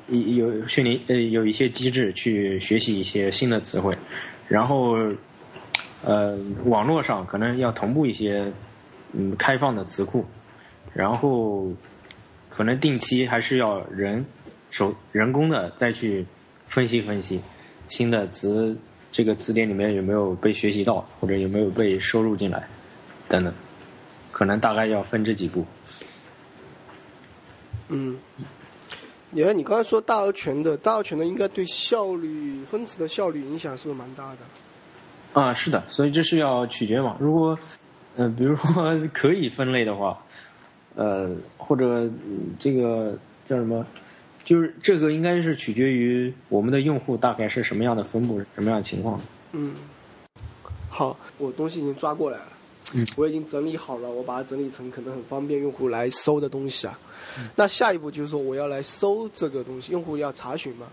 [0.07, 3.97] 有有训练呃有一些机制去学习一些新的词汇，
[4.47, 4.95] 然后，
[6.03, 8.51] 呃，网络上可能要同步一些
[9.13, 10.25] 嗯开放的词库，
[10.93, 11.71] 然后
[12.61, 14.23] 可能定期还是要人
[14.69, 16.23] 手人工的再去
[16.67, 17.41] 分析分析
[17.87, 18.77] 新的词。
[19.11, 22.67] 这个词典里面有没有被学习到，或者有没有被收入进来，
[23.27, 23.51] 等等，
[24.31, 25.65] 可能大概要分这几步。
[27.87, 28.19] 嗯，
[29.31, 35.41] 你看你刚才说大而全的，大而全的应该对效率分词的效率影响是不是蛮大的？
[35.41, 37.17] 啊，是的，所以这是要取决嘛。
[37.19, 37.57] 如果，
[38.17, 40.23] 呃，比如说 可以分类的话，
[40.95, 43.85] 呃，或者、嗯这个叫什么，
[44.43, 49.19] 就是这个应该是取决于我们的用户大概是什么样的分布，什么样的情况。
[49.51, 49.73] 嗯，
[50.89, 52.47] 好，我东西已经抓过来了，
[52.93, 56.97] 嗯，我已经整理好了，我把它整理成可能很方便用户来搜的东西啊。
[57.55, 60.87] 那下一步就是说我要来搜这个东西，用户要查询嘛。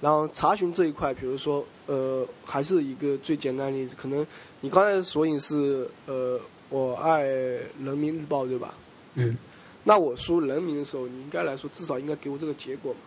[0.00, 4.24] 然后查询这一块，比如说呃，还是一个最简单的例子，可能
[4.60, 8.74] 你刚才的索引是呃，我爱人民日报对吧？
[9.18, 9.36] 嗯，
[9.84, 13.00] 那我输人民的时候，你应该来说至少应该给我这个结果嘛。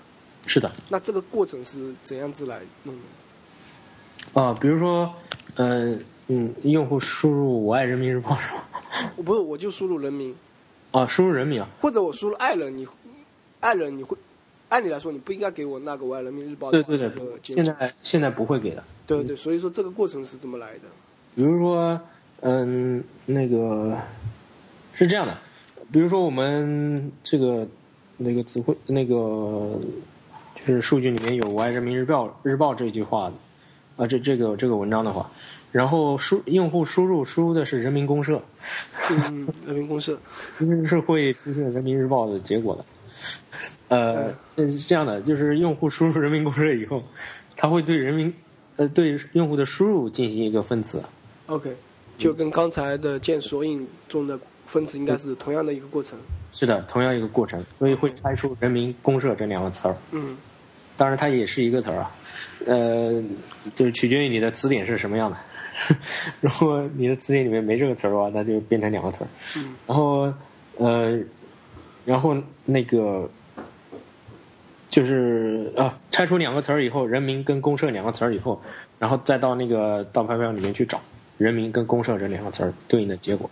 [0.45, 0.72] 是的。
[0.89, 4.41] 那这个过程是怎样子来弄的？
[4.41, 5.14] 啊，比如说，
[5.55, 5.97] 呃，
[6.28, 8.68] 嗯，用户输入“我爱人民日报”是吧？
[9.16, 10.36] 我不是，我就输入人民，
[10.91, 11.68] 啊，输入人民啊。
[11.80, 12.88] 或者我输入爱人，你
[13.59, 14.18] 爱人你会，
[14.70, 18.84] 按理来说你不应该给我那个我爱人民日报的对对对那个，结现在现在不会给的。
[19.05, 20.82] 对对，所以说这个过程是怎么来的？
[21.36, 21.99] 比如说，
[22.41, 23.99] 嗯，那个
[24.93, 25.38] 是这样的，
[25.92, 27.68] 比如说我们这个
[28.18, 29.80] 那个词汇，那个
[30.56, 33.32] 就是数据里面有“我爱人民日报”日报这句话，
[33.98, 35.30] 啊，这这个这个文章的话，
[35.72, 38.42] 然后输用户输入输入的是人民公社，
[39.10, 40.18] 嗯，人民公社，
[40.86, 42.86] 是会出现人民日报的结果的。
[43.89, 47.04] 呃，是这样的，就是用户输入人民公社以后，
[47.58, 48.34] 它会对人民
[48.78, 51.04] 呃对用户的输入进行一个分词。
[51.48, 51.76] OK，
[52.18, 54.39] 就跟刚才的建索引中的
[54.72, 56.17] 分词应该是同样的一个过程。
[56.53, 59.95] 是的，同样一个过程，所以会拆出“人民公社”这两个词儿。
[60.11, 60.38] 嗯
[60.97, 62.11] 当然，它也是一个词儿啊，
[62.67, 63.24] 呃，
[63.74, 65.38] 就是取决于你的词典是什么样的。
[66.41, 69.28] 如果你的词典里面没这个词儿的话，那就变成两个词儿。
[69.55, 70.32] 嗯然后，
[70.78, 71.19] 呃，
[72.05, 73.28] 然后那个
[74.89, 78.61] 就是啊，拆出两个词儿以后，人民跟公社两个词儿以后，
[78.99, 81.01] 然后再到那个倒排表里面去找
[81.38, 83.49] 人民跟公社这两个词儿对应的结果，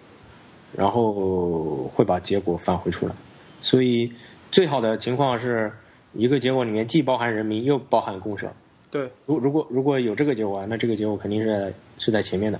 [0.76, 3.15] 然后会把结果返回出来。
[3.61, 4.11] 所以
[4.51, 5.72] 最好的情况是
[6.13, 8.51] 一个结果里面既包含人民又包含公社。
[8.91, 12.59] 对，如如果如果有这个结果啊，那这个结果肯定是在是在前面的。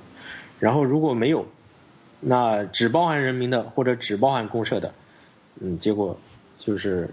[0.60, 1.46] 然后如果没有，
[2.20, 4.94] 那只包含人民的或者只包含公社的，
[5.60, 6.16] 嗯，结果
[6.60, 7.10] 就是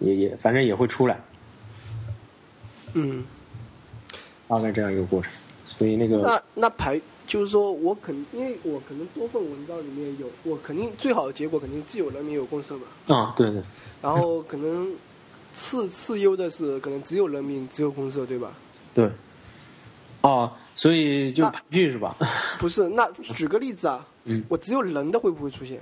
[0.00, 1.18] 也也反正也会出来，
[2.94, 3.24] 嗯，
[4.48, 5.32] 大概这样一个过程。
[5.64, 7.00] 所以那个那那排
[7.30, 13.14] 就是说我肯，因为我可能多份文章里面有，我肯定最好的结果肯定既有人民有公社嘛。
[13.14, 13.62] 啊，对对
[14.02, 14.92] 然后可能
[15.54, 18.52] 次次优的是可能只有人民只有公社，对吧？
[18.92, 19.08] 对，
[20.22, 22.16] 哦，所以就那排序是吧？
[22.58, 25.80] 不是，那举个例子啊，嗯我只有人的会不会出现？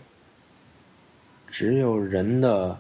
[1.46, 2.78] 只有人的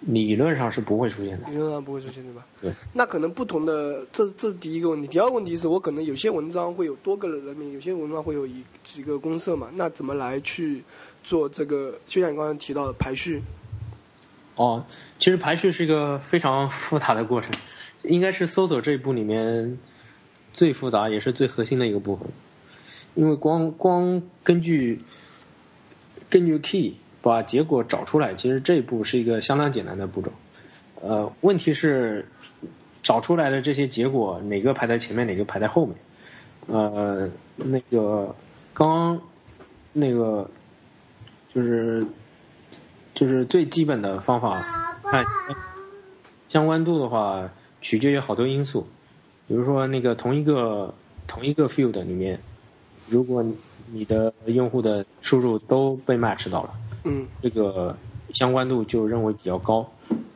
[0.00, 1.50] 理论上是不会出现的。
[1.50, 2.46] 理论上不会出现，对吧？
[2.62, 2.72] 对。
[2.94, 5.06] 那可能不同的，这这是第一个问题。
[5.08, 10.82] 第二个问题是我可能有些文章会有多个人名，有些文章会有一几个公社嘛，那怎么来去
[11.22, 11.94] 做这个？
[12.06, 13.42] 就像你刚才提到的排序，
[14.56, 14.84] 哦，
[15.18, 17.52] 其实排序是一个非常复杂的过程，
[18.04, 19.78] 应该是搜索这一步里面，
[20.54, 22.26] 最复杂也是最核心的一个部分，
[23.14, 24.98] 因为光光根据
[26.30, 30.32] 根据 key 把结果找出来，其实这一步是一个相当简单的步骤。
[31.02, 32.26] 呃，问题是
[33.02, 35.96] 找出来的这些结果哪个排在前面，哪个排在后面？
[36.66, 38.34] 呃，那个
[38.74, 39.20] 刚刚
[39.92, 40.48] 那个
[41.54, 42.06] 就是
[43.14, 44.62] 就是最基本的方法
[45.02, 45.24] 看
[46.48, 47.50] 相关度的话，
[47.80, 48.86] 取决于好多因素，
[49.48, 50.94] 比如说那个同一个
[51.26, 52.38] 同一个 field 里面，
[53.08, 53.44] 如果
[53.90, 57.96] 你的用户的输入都被 match 到了，嗯这个
[58.32, 59.88] 相关度就认为比较高。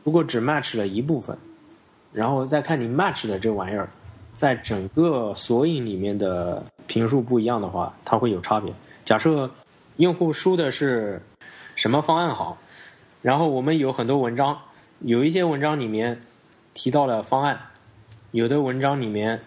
[0.03, 1.37] 如果只 match 了一部分，
[2.13, 3.89] 然后再看你 match 的这玩意儿，
[4.33, 8.73] 在整个索引里面的评数不一样的话，它会有差别。
[9.03, 9.49] 假设
[9.97, 11.21] 用户输的是
[11.75, 12.57] 什么方案好，
[13.21, 14.57] 然后我们有很多文章，
[14.99, 16.21] 有一些文章里面
[16.73, 17.59] 提到了方案，
[18.31, 19.39] 有的文章里面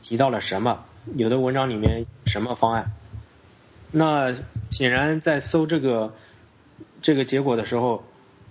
[0.00, 0.84] 提到了什么，
[1.16, 2.90] 有的文章里面什么方案。
[3.90, 4.34] 那
[4.70, 6.12] 显然在搜这个
[7.00, 8.02] 这个结果的时候，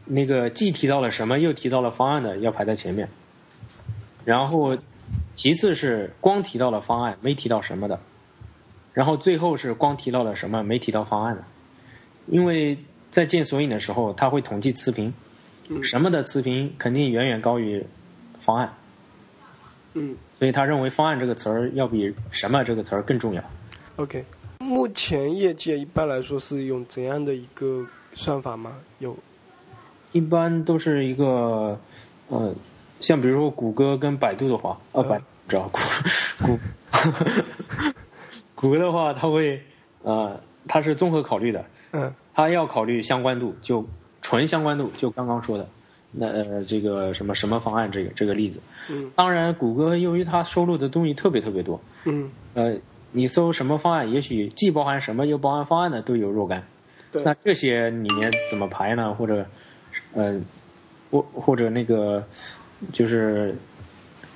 [0.05, 3.07] 那个既提到了什么又提到了方案的要排在前面，
[4.25, 4.77] 然后
[5.33, 7.99] 其次是光提到了方案没提到什么的，
[8.93, 11.43] 然后最后是光提到了什么没提到方案的，
[12.27, 12.77] 因为
[13.11, 15.13] 在建索引的时候，他会统计词频，
[15.83, 17.85] 什么的词频肯定远远高于
[18.39, 18.73] 方案，
[19.93, 20.15] 嗯。
[20.39, 23.43] 所以他认为方案这个词儿要比什么这个词儿更重要。
[23.95, 24.23] ，OK。
[24.59, 27.83] 目前业界一般来说是用怎样的一个
[28.17, 28.73] 算法吗？
[28.99, 29.15] 有。
[30.11, 31.79] 一般都是一个，
[32.29, 32.53] 呃，
[32.99, 35.09] 像比如说谷歌跟百度的话，呃，嗯。
[35.09, 35.79] 百知道谷
[36.57, 36.59] 谷
[38.69, 39.61] 谷歌的话，它会
[40.01, 42.13] 呃，它是综合考虑的，嗯。
[42.33, 43.85] 它要考虑相关度，就
[44.21, 45.67] 纯相关度，就刚刚说的，
[46.11, 48.59] 那呃，这个什么什么方案这个这个例子，
[48.89, 49.11] 嗯。
[49.15, 52.75] 当然，谷歌由于它收录的东西特别特别多，嗯，呃，
[53.11, 56.63] 你搜什么方案，也许既包含什么又包含方案的都有若干。
[57.11, 59.13] 对那这些里面怎么排呢？
[59.13, 59.45] 或者，
[60.13, 60.39] 呃，
[61.09, 62.25] 或或者那个，
[62.91, 63.55] 就是，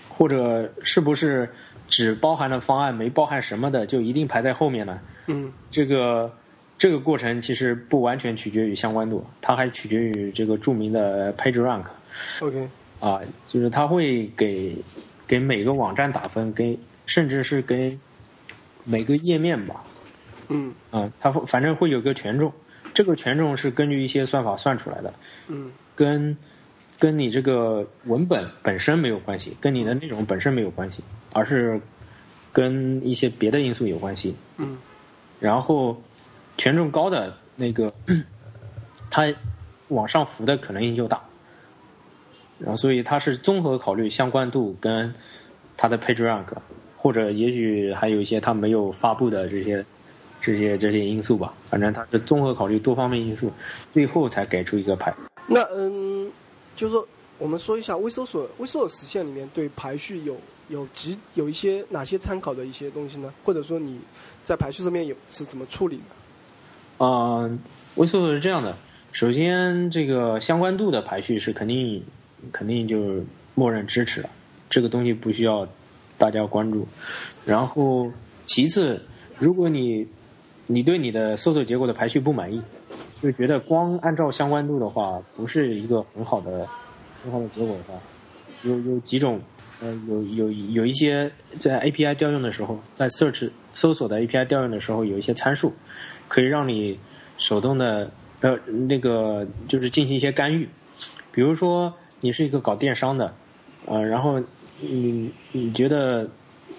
[0.10, 1.50] 或者是不是
[1.88, 5.00] 只包含了方案没包含什么的，就一定排在后面呢？
[5.28, 6.34] 嗯这个
[6.78, 11.84] 这个过程其实不完全取决于相关度，它还取决于这个著名的 Page Rank。
[12.40, 12.68] ，OK，
[13.00, 14.76] 啊，就是它会给
[15.28, 17.98] 给每个网站打分，给甚至是给
[18.84, 19.84] 每个页面吧，
[20.48, 22.52] 嗯啊，它会反正会有个权重，
[22.94, 25.14] 这个权重是根据一些算法算出来的，
[25.48, 26.36] 嗯跟
[27.00, 31.80] 跟你这个文本本身没有关系，跟你的内容本身没有关系，而是
[32.52, 34.36] 跟一些别的因素有关系。
[34.58, 34.78] 嗯
[35.40, 36.00] 然后
[36.58, 37.92] 权重高的那个，
[39.10, 39.34] 它
[39.88, 41.20] 往上浮的可能性就大。
[42.60, 45.12] 然后，所以它是综合考虑相关度跟
[45.76, 46.46] 它的 page rank，
[46.96, 49.84] 或者也许还有一些它没有发布的这些
[50.42, 51.54] 这些这些因素吧。
[51.70, 53.52] 反正它是综合考虑多方面因素，
[53.92, 55.14] 最后才给出一个排。
[55.48, 56.30] 那嗯，
[56.76, 60.36] 就是说我们说一下微搜索微搜索实现里面对排序有
[60.70, 63.34] 有几有一些哪些参考的一些东西呢？
[63.44, 64.00] 或者说你
[64.44, 67.06] 在排序上面有是怎么处理的？
[67.06, 67.50] 啊、
[67.96, 68.78] 微搜索是这样的，
[69.12, 72.04] 首先这个相关度的排序是肯定
[72.52, 73.26] 肯定就是
[73.56, 74.30] 默认支持的，
[74.70, 75.68] 这个东西不需要
[76.18, 76.88] 大家关注。
[77.44, 78.12] 然后
[78.46, 79.02] 其次，
[79.40, 80.08] 如果你
[80.72, 82.62] 你对你的搜索结果的排序不满意，
[83.22, 86.68] 就觉得光按照相关度的话不是一个很好的
[87.24, 88.00] 很好的结果的话，
[88.64, 89.40] 有有几种
[89.82, 95.74] 呃有有有一些在 API 调用的时候，在 search 搜索的 API 调用的时候有一些参数。
[96.28, 96.98] 可以让你
[97.38, 98.10] 手动的
[98.40, 98.58] 呃
[98.88, 100.70] 那个就是进行一些干预，
[101.30, 103.34] 比如说你是一个搞电商的，
[103.86, 104.42] 呃，然后
[104.80, 106.26] 你你觉得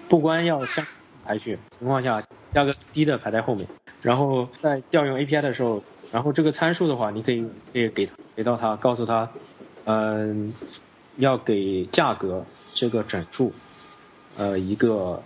[0.09, 0.83] 不光要相
[1.23, 2.19] 排序情况下
[2.49, 3.67] 价格低的排在后面，
[4.03, 5.81] 然后在调用 API 的时候，
[6.11, 7.41] 然后这个参数的话，你可以
[7.71, 9.27] 可以给给到他，告诉他，
[9.85, 10.53] 嗯、
[11.15, 13.51] 要给价格这个整数，
[14.37, 15.23] 呃，一个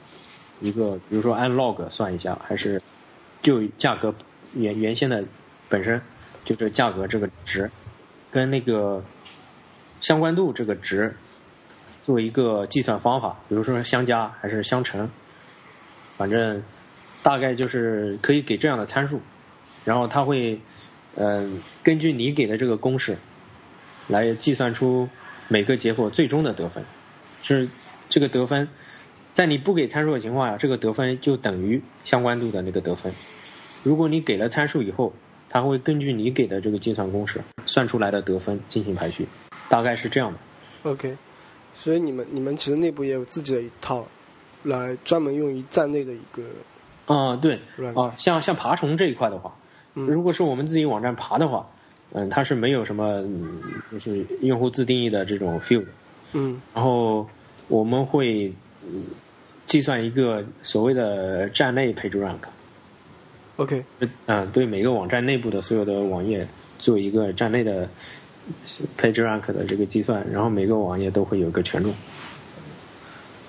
[0.61, 2.80] 一个，比如说按 log 算一下，还是
[3.41, 4.13] 就价格
[4.53, 5.23] 原原先的
[5.67, 5.99] 本身
[6.45, 7.69] 就这价格这个值，
[8.30, 9.03] 跟那个
[10.01, 11.13] 相关度这个值
[12.03, 15.09] 做一个计算方法，比如说相加还是相乘，
[16.15, 16.61] 反正
[17.28, 19.19] 大概就是可以给这样的参数，
[19.84, 20.61] 然后它会
[21.15, 23.17] 嗯、根据你给的这个公式
[24.07, 25.09] 来计算出
[25.49, 26.86] 每个结果最终的得分，
[27.43, 27.67] 是
[28.07, 28.69] 这个得分。
[29.34, 33.13] 在你不给参数的情况下，这个得分就等于相关度的那个得分。
[33.84, 35.11] 如果你给了参数以后，
[35.49, 39.28] 它会根据你给的这个计算公式算出来的得分进行排序，
[39.67, 40.39] 大概是这样的。
[40.89, 41.17] OK，
[41.73, 44.07] 所以你们你们其实内部也有自己的一套
[44.63, 46.43] 来专门用于站内的一个
[47.07, 47.59] 啊、对。
[47.95, 49.51] 啊，像像爬虫这一块的话，
[49.95, 50.05] 嗯。
[50.05, 51.67] 如果是我们自己网站爬的话，
[52.13, 53.59] 嗯，它是没有什么嗯
[53.91, 55.85] 就是用户自定义的这种 field，
[56.33, 56.61] 嗯。
[56.73, 57.27] 然后
[57.67, 58.53] 我们会
[58.83, 59.03] 嗯
[59.65, 63.83] 计算一个所谓的站内 page rank，，OK，
[64.27, 66.47] 嗯、对每个网站内部的所有的网页
[66.79, 67.89] 做一个站内的
[68.97, 71.93] page rank 的这个计算，然后每个网页都会有一个权重。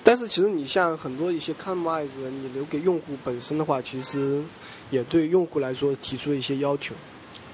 [0.09, 2.09] 但是其实你像很多一些 customize，
[2.41, 4.41] 你留给用户本身的话，其实
[4.89, 6.95] 也对用户来说提出了一些要求。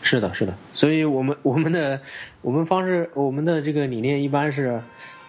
[0.01, 1.99] 是的，是的，所以我们 我们的
[2.41, 4.81] 我们方式，我们的这个理念一般是，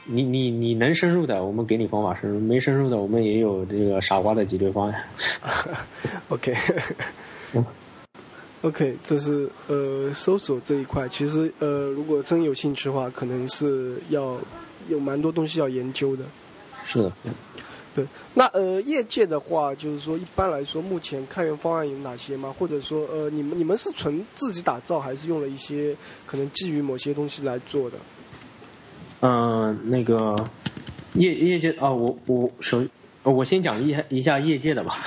[0.04, 5.04] 你你你能深入的，我们给你方法深入；没深入的，我们也有这个傻瓜的解决方案。
[6.30, 6.54] OK，
[7.54, 7.66] 嗯
[8.62, 11.08] OK，这是呃搜索这一块。
[11.08, 14.38] 其实呃，如果真有兴趣的话，可能是要
[14.88, 16.22] 有蛮多东西要研究的。
[16.87, 17.34] 是的，是的。
[17.95, 22.55] 对，那呃，业界的话，就是说一般来说，目前开源方案有哪些吗？
[22.59, 27.97] 或者说呃，你们你们是纯自己打造，还是用了一些可能基于某些东西来做的？
[29.20, 30.37] 嗯、那个
[31.14, 32.84] 业业界啊，我我首
[33.22, 34.99] 呃我先讲一一下业界的吧。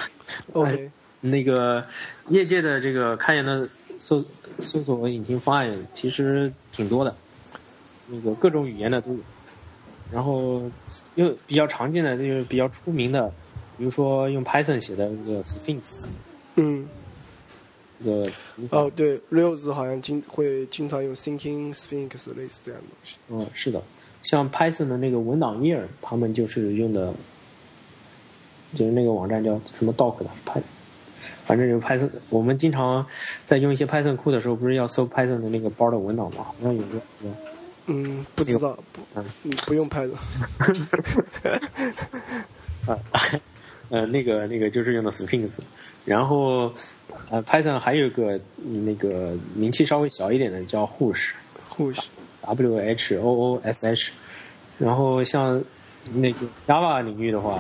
[0.54, 0.90] OK，
[1.22, 1.86] 那个
[2.30, 3.70] 业界的这个开源的
[4.00, 4.26] 搜
[4.62, 7.16] 搜索引擎方案其实挺多的，
[8.08, 9.20] 那个各种语言的都有。
[10.12, 10.62] 然后
[11.16, 13.32] 又比较常见的就是比较出名的，
[13.78, 16.06] 比如说用 Python 写的那个 Sphinx
[16.56, 16.88] 嗯，
[18.04, 23.18] 这个语法，哦，对，Rails 好像经会经常用 Thinking Sphinx 类似这样的东西。
[23.30, 23.82] 嗯，是的，
[24.24, 27.14] 像 Python 的那个文档页，他们就是用的，
[28.74, 30.62] 就是那个网站叫什么 doc 的 Py，
[31.46, 33.06] 反正有 Python，我们经常
[33.46, 36.44] 在用一些 Python 库的时候，不是要搜 Python 的那个包的文档吗？
[36.44, 37.36] 好像有个有个
[37.90, 40.14] 嗯，不知道，不，嗯嗯，不用拍的。
[43.90, 45.60] 呃，那个那个就是用的 Sphinx，
[46.06, 46.72] 然后
[47.32, 51.32] 呃 Python 还有一个嗯那个名气稍微小一点的叫 Whoosh。
[51.70, 52.02] 护士
[52.42, 54.12] ，W H O O S H，
[54.78, 55.64] 然后像
[56.14, 57.60] 那个 Java 领域的话，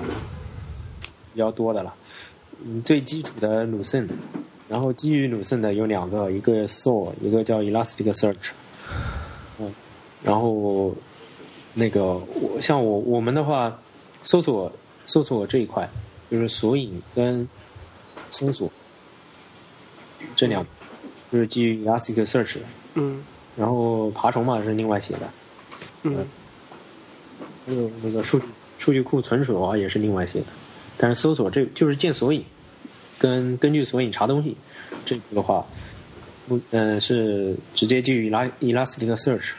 [1.33, 1.95] 比较多的了。
[2.65, 4.09] 嗯，最基础的 Lucene，
[4.67, 8.51] 然后基于 Lucene 的有两个，一个 Soul，一个叫 Elasticsearch。
[9.59, 9.73] 嗯，
[10.23, 10.93] 然后
[11.73, 13.79] 那个我像我我们的话，
[14.23, 14.71] 搜索
[15.05, 15.89] 搜索这一块
[16.29, 17.47] 就是索引跟
[18.29, 18.71] 搜索
[20.35, 20.65] 这两，
[21.31, 22.61] 就是基于 Elasticsearch 的。
[22.95, 23.23] 嗯。
[23.57, 25.29] 然后爬虫嘛是另外写的，
[26.03, 26.25] 嗯。
[27.65, 28.45] 还有那个数据
[28.77, 30.45] 数据库存储的话也是另外写的，
[30.97, 32.43] 但是搜索这就是建索引，
[33.17, 34.55] 跟根据索引查东西，
[35.05, 35.65] 这个的话，
[36.47, 39.51] 不嗯、是直接基于 Ela- Elasticsearch，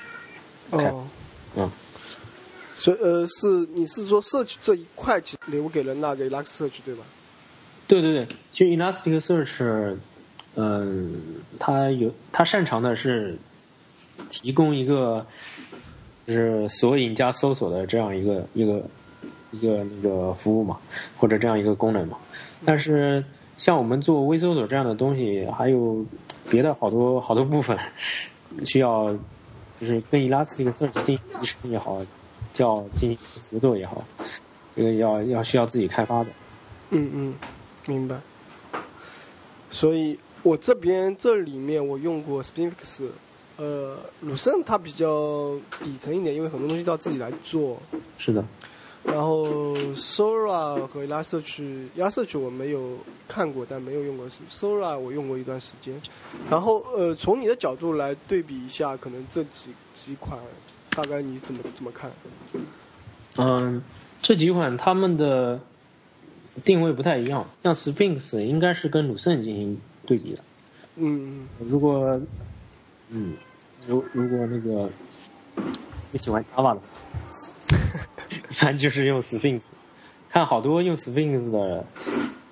[0.71, 1.05] 看哦，
[1.57, 1.71] 嗯，
[2.75, 7.05] 所以呃，是你是说社区这一块其实留给了那个 Elasticsearch 对吧？
[7.87, 9.97] 对对对，其实 Elasticsearch，
[10.55, 11.21] 嗯、
[11.59, 13.37] 它有它擅长的是
[14.29, 15.27] 提供一个
[16.27, 18.83] 就是索引加搜索的这样一个一个
[19.51, 20.79] 一个那个服务嘛，
[21.17, 22.17] 或者这样一个功能嘛。
[22.65, 23.25] 但是
[23.59, 26.05] 像我们做微搜索这样的东西，还有
[26.49, 27.77] 别的好多好多部分
[28.65, 29.13] 需要，
[29.81, 32.05] 就是跟 Elasticsearch 进行集成也好，
[32.53, 33.19] 叫进行
[33.53, 34.05] 合作也好，
[34.77, 36.31] 这个要要需要自己开发的。
[36.91, 37.35] 嗯嗯，
[37.87, 38.21] 明白。
[39.71, 43.05] 所以我这边这里面我用过 Sphinx，
[43.57, 47.81] 呃，鲁森它比较底层一点，因为很多东西都要自己来做。
[48.17, 48.45] 是的。
[49.05, 54.29] 然后 Sora 和 Elasticsearch，Elasticsearch 我没有看过，但没有用过。
[54.49, 56.01] Sora 我用过一段时间。
[56.51, 60.39] 然后呃，从你的角度来对比一下，可能这几几款，
[60.91, 62.11] 大概你怎么怎么看？
[63.37, 63.83] 嗯，
[64.21, 65.59] 这几款他们的
[66.65, 70.43] 定位不太一样，像 Sphinx 应该是跟鲁圣进行对比的。
[70.97, 72.21] 嗯如果，
[73.09, 73.35] 嗯，
[73.87, 74.91] 如如果那个
[76.13, 76.81] 你喜欢 Java 的，
[78.51, 79.71] 一般就是用 Sphinx。
[80.31, 81.85] 看好多用 Sphinx 的，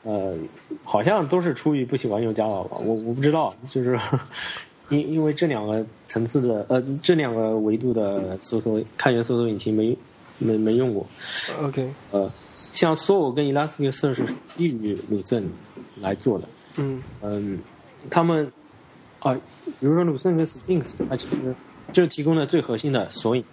[0.02, 0.36] 呃，
[0.82, 3.96] 好像都是出于不喜欢用 Java 吧，我我不知道，就是
[4.90, 9.96] 因因为这两个层次的，呃，这两个维度的搜索开源搜索引擎没
[10.38, 11.06] 没没用过。
[11.62, 12.28] ，OK，呃，
[12.72, 15.44] 像 Soul 跟 Elasticsearch 是基于 Lucene
[16.00, 16.48] 来做的。
[16.78, 17.60] 嗯嗯，
[18.10, 18.50] 他们
[19.20, 21.54] 啊、比如说 Lucene 跟 Sphinx，它其实
[21.92, 23.44] 就是提供了最核心的索引，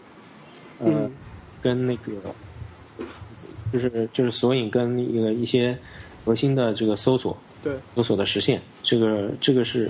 [0.79, 1.11] 呃，嗯
[1.65, 2.11] 跟那个
[3.73, 5.75] 就是就是索引跟一个一些
[6.23, 9.89] 核心的这个搜索对，搜索的实现，这个这个是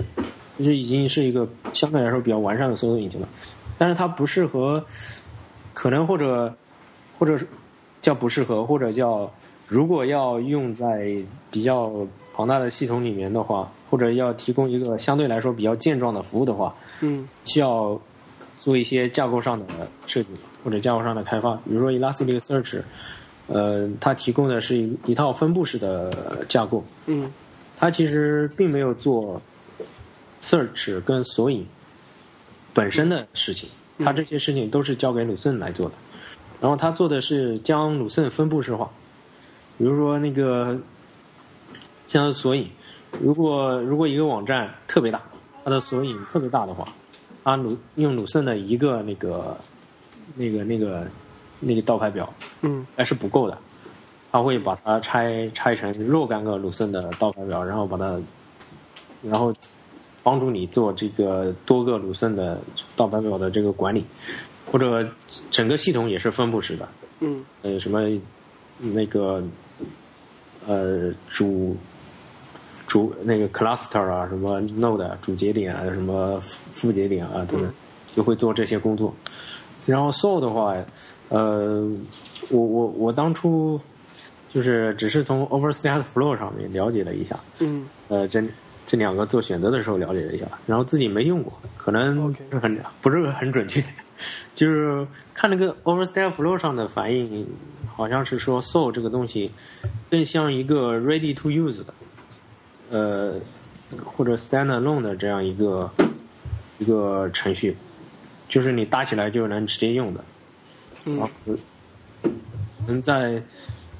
[0.56, 3.28] 就是已经是一个相对来说比较完善的搜索引擎了，
[3.76, 4.82] 但是它不适合，
[5.74, 6.50] 可能或者
[7.18, 7.46] 或者是
[8.00, 9.30] 叫不适合，或者叫
[9.66, 11.14] 如果要用在
[11.50, 11.92] 比较
[12.34, 17.28] 庞大的系统里面的话，或者要提供一个相对来说比较健壮的服务的话，嗯。
[17.44, 18.00] 需要
[18.66, 19.64] 做一些架构上的
[20.08, 20.30] 设计
[20.64, 21.54] 或者架构上的开发。
[21.58, 22.82] 比如说 Elasticsearch，
[23.46, 27.32] 呃，它提供的是一一套分布式的架构，嗯
[27.76, 29.40] 它其实并没有做
[30.42, 31.64] search 跟索引
[32.74, 33.70] 本身的事情，
[34.00, 35.92] 它这些事情都是交给鲁森来做的。
[36.60, 38.90] 然后他做的是将鲁森分布式化，
[39.78, 40.76] 比如说那个
[42.08, 42.68] 像索引，
[43.22, 45.22] 如果如果一个网站特别大，
[45.64, 46.88] 它的索引特别大的话，
[47.46, 49.56] 它鲁用鲁森的一个那个
[50.34, 51.06] 那个那个
[51.60, 52.28] 那个倒排表
[52.62, 52.84] 嗯。
[52.96, 53.56] 还是不够的，
[54.32, 58.20] 他会把它拆拆成若干个鲁森的倒排表，然后把它，
[59.22, 59.54] 然后
[60.24, 62.60] 帮助你做这个多个鲁森的
[62.96, 64.04] 倒排表的这个管理，
[64.72, 65.08] 或者
[65.52, 66.88] 整个系统也是分布式的，
[67.20, 67.44] 嗯。
[67.62, 68.10] 呃，什么
[68.80, 69.40] 那个
[70.66, 71.76] 呃主
[72.86, 77.72] 主那个 cluster 啊，什么 node 啊主节点啊，什么副副节点啊等等，
[78.14, 79.14] 就会做这些工作。
[79.84, 80.74] 然后 Soul 的话，
[81.28, 81.88] 呃，
[82.48, 83.80] 我我我当初
[84.50, 88.42] 就是只是从 OverStack Flow 上面了解了一下，嗯呃，这
[88.84, 93.84] 这两个做选择的时候了解了一下，然后自己没用过，可能不是很不是很准确。
[94.54, 97.46] 就是看那个 OverStack Flow 上的反应，
[97.94, 99.50] 好像是说 Soul 这个东西
[100.10, 101.92] 更像一个 Ready to Use 的，
[102.90, 103.34] 呃，
[104.04, 105.90] 或者 Standalone 的这样一个
[106.78, 107.76] 一个程序，
[108.48, 110.24] 就是你搭起来就能直接用的。
[111.04, 111.30] 嗯然后
[112.86, 113.42] 能在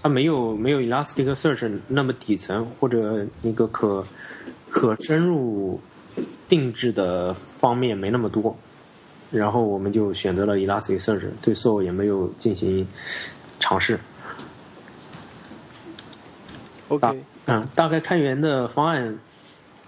[0.02, 4.06] 它没有没有 Elasticsearch 那么底层或者那个可
[4.68, 5.80] 可深入
[6.48, 8.56] 定制的方面没那么多，
[9.30, 12.86] 然后我们就选择了 Elasticsearch，对 Soul 也没有进行
[13.58, 13.98] 尝试。
[16.88, 19.18] ，OK，嗯，大概开源的方案，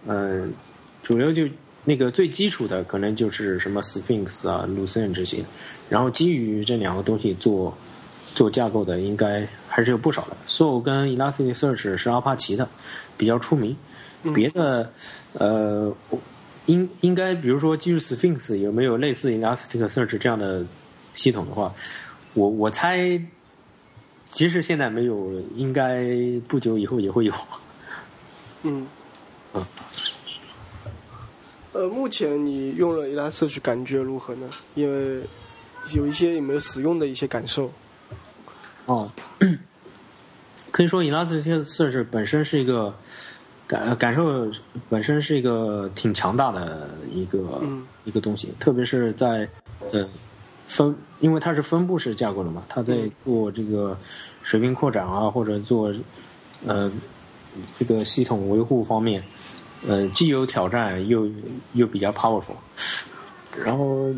[0.07, 0.53] 嗯、
[1.03, 1.43] 主要就
[1.85, 5.45] 那个最基础的可能就是什么 Sphinx 啊、Lucene 这些，
[5.89, 7.77] 然后基于这两个东西做
[8.33, 10.37] 做架构的，应该还是有不少的。
[10.47, 12.69] Soul 跟 Elasticsearch 是阿帕奇的，
[13.17, 13.77] 比较出名。
[14.35, 14.93] 别的，
[15.33, 15.93] 呃，
[16.67, 20.65] 应应该比如说基于 Sphinx 有没有类似 Elasticsearch 这样的
[21.13, 21.75] 系统的话，
[22.35, 23.21] 我我猜。
[24.29, 26.05] 即使现在没有，应该
[26.49, 27.33] 不久以后也会有。
[28.63, 28.87] 嗯
[29.55, 29.65] 嗯
[31.73, 34.49] 呃，目前你用了 Elasticsearch 感觉如何呢？
[34.75, 35.23] 因为
[35.93, 37.71] 有一些有没有使用的一些感受？
[38.87, 39.11] 哦，
[40.73, 42.93] 可以说 Elasticsearch 本身是一个
[43.67, 44.51] 感感受
[44.89, 49.49] 本身是一个挺强大的一个、嗯一个东西，特别是在
[49.93, 50.09] 呃
[50.67, 53.11] 分，因为它是分布式架构的嘛，它在嗯。
[53.25, 53.97] 做这个
[54.43, 55.93] 水平扩展啊，或者做
[56.67, 56.91] 呃
[57.79, 59.23] 这个系统维护方面，
[59.87, 61.29] 呃既有挑战又
[61.75, 62.55] 又比较 powerful，
[63.65, 64.15] 然后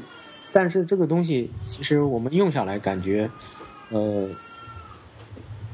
[0.52, 3.30] 但是这个东西其实我们用下来感觉，
[3.90, 4.28] 呃，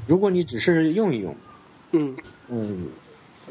[0.07, 1.35] 如果你只是用一用，
[1.93, 2.17] 嗯。
[2.49, 2.87] 嗯，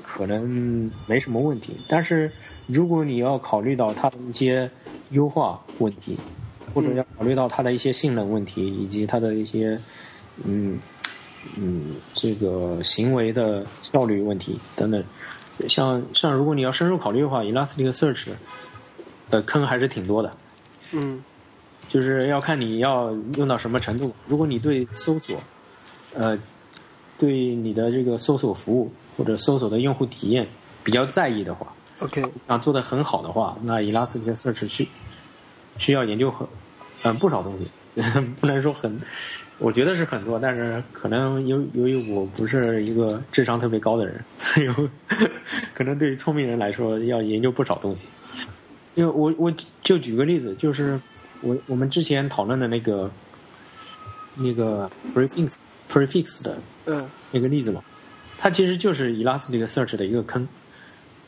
[0.01, 1.77] 可能没什么问题。
[1.87, 2.31] 但是
[2.67, 4.69] 如果你要考虑到它的一些
[5.09, 6.17] 优化问题，
[6.75, 9.79] 或者要考虑到它的一些性能问题，以及它的一些
[10.43, 10.77] 嗯
[11.57, 15.03] 嗯这个行为的效率问题等等，
[15.67, 18.27] 像像如果你要深入考虑的话，Elasticsearch
[19.29, 20.31] 的坑还是挺多的。
[20.91, 21.23] 嗯
[21.87, 24.11] 就是要看你要用到什么程度。
[24.27, 25.39] 如果你对搜索，
[26.13, 26.37] 呃，
[27.17, 30.47] 对你的这个搜索服务或者搜索的用户体验
[30.83, 34.87] 比较在意的话，，OK，啊，做的很好的话，那 Elasticsearch 需
[35.77, 36.47] 需要研究很
[37.05, 37.67] 嗯不少东西，
[38.41, 38.99] 不能说很，
[39.59, 44.67] 我觉得是很多，但是可能由由于我不是一个智商特别高的人， 所以
[45.73, 48.07] 可能对于聪明人来说要研究不少东西。
[48.95, 50.99] 因为我我就举个例子，就是
[51.41, 53.11] 我我们之前讨论的那个
[54.35, 55.55] 那个 prefix
[55.91, 57.83] prefix 的嗯那个例子嘛，
[58.37, 60.47] 它其实就是 Elasticsearch 的一个坑，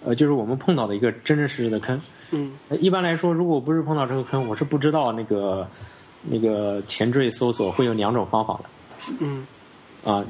[0.03, 2.01] 呃，就是我们碰到的一个真真实实的坑。
[2.31, 2.51] 嗯。
[2.69, 5.67] 呃一般来说，如果不是碰到这个坑，我是不知道那个
[6.23, 8.63] 那个前缀搜索会有两种方法的
[9.19, 9.45] 嗯。
[10.03, 10.25] 啊，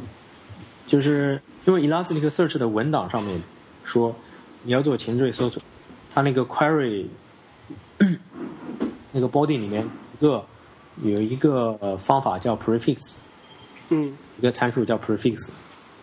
[0.85, 3.41] 就是因为 Elasticsearch 的文档上面
[3.83, 4.15] 说
[4.63, 5.61] 你要做前缀搜索，
[6.13, 7.05] 它那个 query
[9.11, 9.87] 那个 body 里面
[10.17, 10.45] 一个
[11.03, 13.17] 有一个呃方法叫 prefix，
[13.89, 14.15] 嗯。
[14.37, 15.49] 一个参数叫 prefix，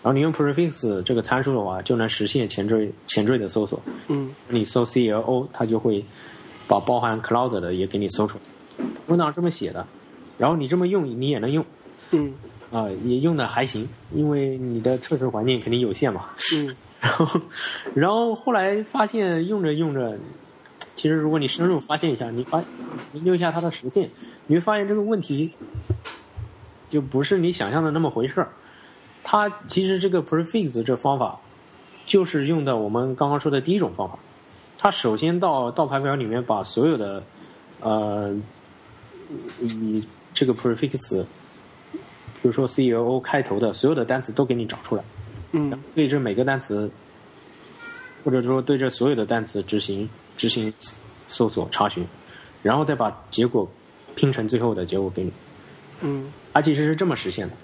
[0.04, 3.80] 然后你用 prefix 这个参数的话，就能实现前缀前缀的搜索。
[4.08, 6.04] 嗯你搜 CLO，它就会
[6.68, 8.84] 把包含 cloud 的也给你搜出来。
[9.06, 9.86] 文档这么写的，
[10.36, 11.64] 然后你这么用你也能用
[12.10, 12.34] 嗯
[12.70, 16.20] 啊、也用的还行，因为你的测试环境肯定有限嘛。
[16.54, 17.40] 嗯 然后，
[17.94, 20.18] 然后后来发现用着用着，
[20.96, 22.62] 其实如果你深入发现一下，你发
[23.14, 24.10] 研究一下它的实现，
[24.48, 25.50] 你会发现这个问题
[26.90, 28.48] 就不是你想象的那么回事儿。
[29.24, 31.40] 它其实这个 prefix 这方法
[32.04, 34.16] 就是用的我们刚刚说的第一种方法。
[34.78, 37.22] 它首先到倒排表里面把所有的
[37.80, 38.36] 呃
[39.60, 41.22] 以这个 prefix，
[41.92, 45.02] 比如说 CEO 开头的所有的单词都给你找出来。
[45.52, 46.90] 嗯对这每个单词，
[48.22, 50.06] 或者说对这所有的单词执行
[50.36, 50.70] 执行
[51.26, 52.06] 搜索查询，
[52.62, 53.66] 然后再把结果
[54.14, 55.32] 拼成最后的结果给你。
[56.02, 57.63] 嗯它其实是这么实现的，然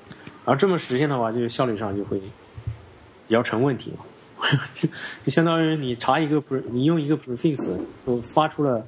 [0.51, 4.05] 后这么实现的话，就是效率上就会比较成问题嘛。
[4.73, 4.89] 就
[5.25, 8.87] 就相当于你查一个 pre，你用一个 prefix，我发出了，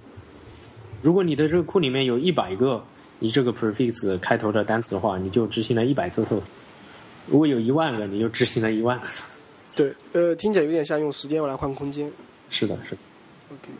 [1.02, 2.82] 如果你的这个库里面有一百个
[3.18, 6.48] 你这个 prefix 开头的单词的话，你就执行了一百次搜索；
[7.26, 9.06] 如果有一万个，你就执行了一万个。
[9.76, 12.10] 对，呃，听起来有点像用时间来换空间。
[12.48, 12.98] 是的，是的。
[13.50, 13.70] OK，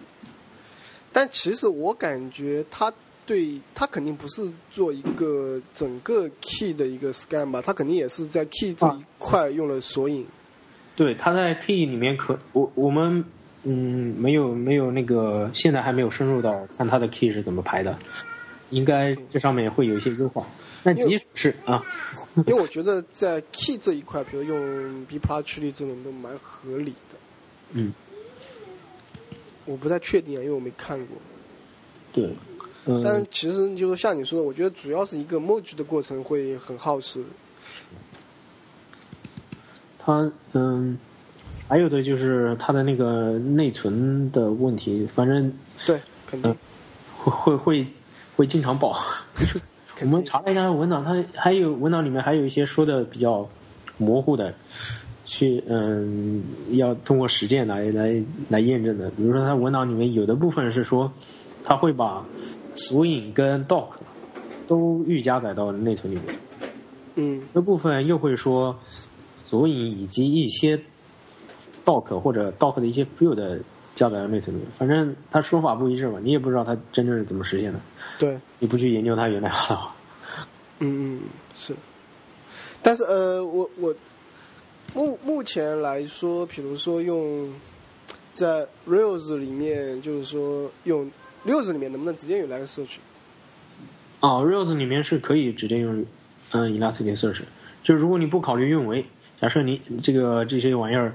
[1.11, 2.93] 但其实我感觉他
[3.25, 10.27] 对他肯定不是做一个整个 key 的一个 scan 吧，他肯定也是在 key 这一块用了索引。
[10.97, 13.25] 对，它在 key 里面可我我们
[13.63, 17.97] 嗯没有没有那个现在还没有深入到看它的 key 是怎么排的，
[18.71, 20.47] 应该这上面会有一些优化。
[20.83, 21.81] 那即使是啊，
[22.47, 27.17] 因为我觉得在 key 这一块，比如用 B plus 去力这种都蛮合理的。
[27.71, 27.95] 嗯，
[29.65, 31.17] 我不太确定啊，因为我没看过。
[32.13, 32.31] 对，
[32.87, 37.23] 嗯，但其实就是像你说的，我觉得主要是一个 merge 的过程会很耗时。
[39.99, 40.99] 它嗯，
[41.69, 45.53] 还有的就是它的那个内存的问题，反正
[45.87, 46.55] 对，肯定。
[47.19, 47.87] 会会会
[48.35, 48.99] 会经常爆。
[50.03, 53.49] 我们查了一下文档，它还有文档里面还有一些说的比较
[53.97, 54.53] 模糊的，
[55.25, 56.43] 去嗯
[56.73, 59.09] 要通过实践来来来验证的。
[59.11, 61.13] 比如说，它文档里面有的部分是说，
[61.63, 62.27] 它会把
[62.75, 63.91] 索引跟 doc
[64.67, 66.35] 都预加载到内存里面，
[67.17, 68.79] 嗯这部分又会说
[69.45, 70.81] 索引以及一些
[71.85, 73.61] doc 或者 doc 的一些 field
[73.95, 74.71] 加载到内存里面。
[74.79, 77.81] 反正它说法不一致嘛，你也不知道它真正是怎么实现的。
[78.19, 79.95] 对，你不去研究它原来的话，
[80.79, 81.21] 嗯嗯
[81.55, 81.75] 是。
[82.81, 83.95] 但是呃，我我
[84.95, 87.53] 目目前来说，比如说用
[88.33, 91.11] 在 Rails 里面，就是说用
[91.47, 92.99] Rails 里面能不能直接用 Elasticsearch？
[94.21, 96.07] 哦，Rails 里面是可以直接用
[96.53, 97.43] 嗯 Elasticsearch，
[97.83, 99.05] 就如果你不考虑运维，
[99.41, 101.15] 假设你这个这些玩意儿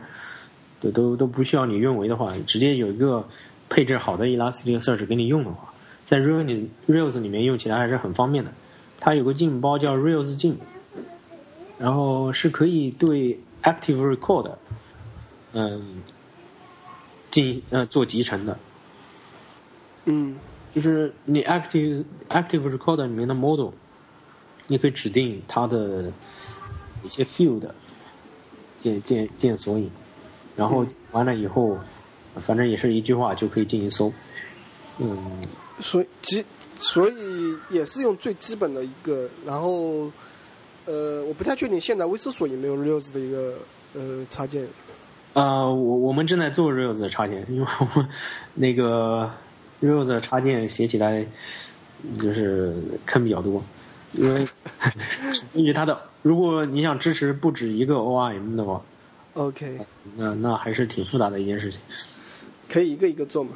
[0.81, 3.25] 都都都不需要你运维的话，直接有一个
[3.69, 5.73] 配置好的 Elasticsearch 给你用的话，
[6.03, 8.51] 在 Rails 里 Rails 里面用起来还是很方便的。
[8.99, 10.57] 它有个进包叫 Rails 进，
[11.77, 14.55] 然后是可以对 Active Record
[15.53, 16.01] 嗯
[17.31, 18.59] 进呃做集成的。
[20.07, 20.35] 嗯
[20.73, 23.71] 就是你 active active recorder 里面的 model，
[24.67, 26.11] 你可以指定它的
[27.03, 27.69] 一些 field
[28.79, 29.89] 建建建索引，
[30.55, 31.77] 然后完了以后，
[32.35, 34.13] 反正也是一句话就可以进行搜。
[34.99, 35.17] 嗯，
[35.79, 40.11] 所以基所以也是用最基本的一个，然后
[40.85, 43.55] 呃，我不太确定现在微搜索有没有 Rails 的一个
[43.93, 44.67] 呃插件。
[45.33, 48.09] 呃，我我们正在做 Rails 的插件，因为我们
[48.55, 49.31] 那个
[49.81, 51.25] Rails 的插件写起来
[52.21, 52.73] 就是
[53.05, 53.63] 坑比较多，
[54.13, 54.47] 因为
[55.53, 58.81] 因为它的如果你想支持不止一个 ORM 的话
[59.33, 59.79] ，OK，
[60.15, 61.79] 那那还是挺复杂的一件事情。
[62.69, 63.51] 可以一个一个做嘛。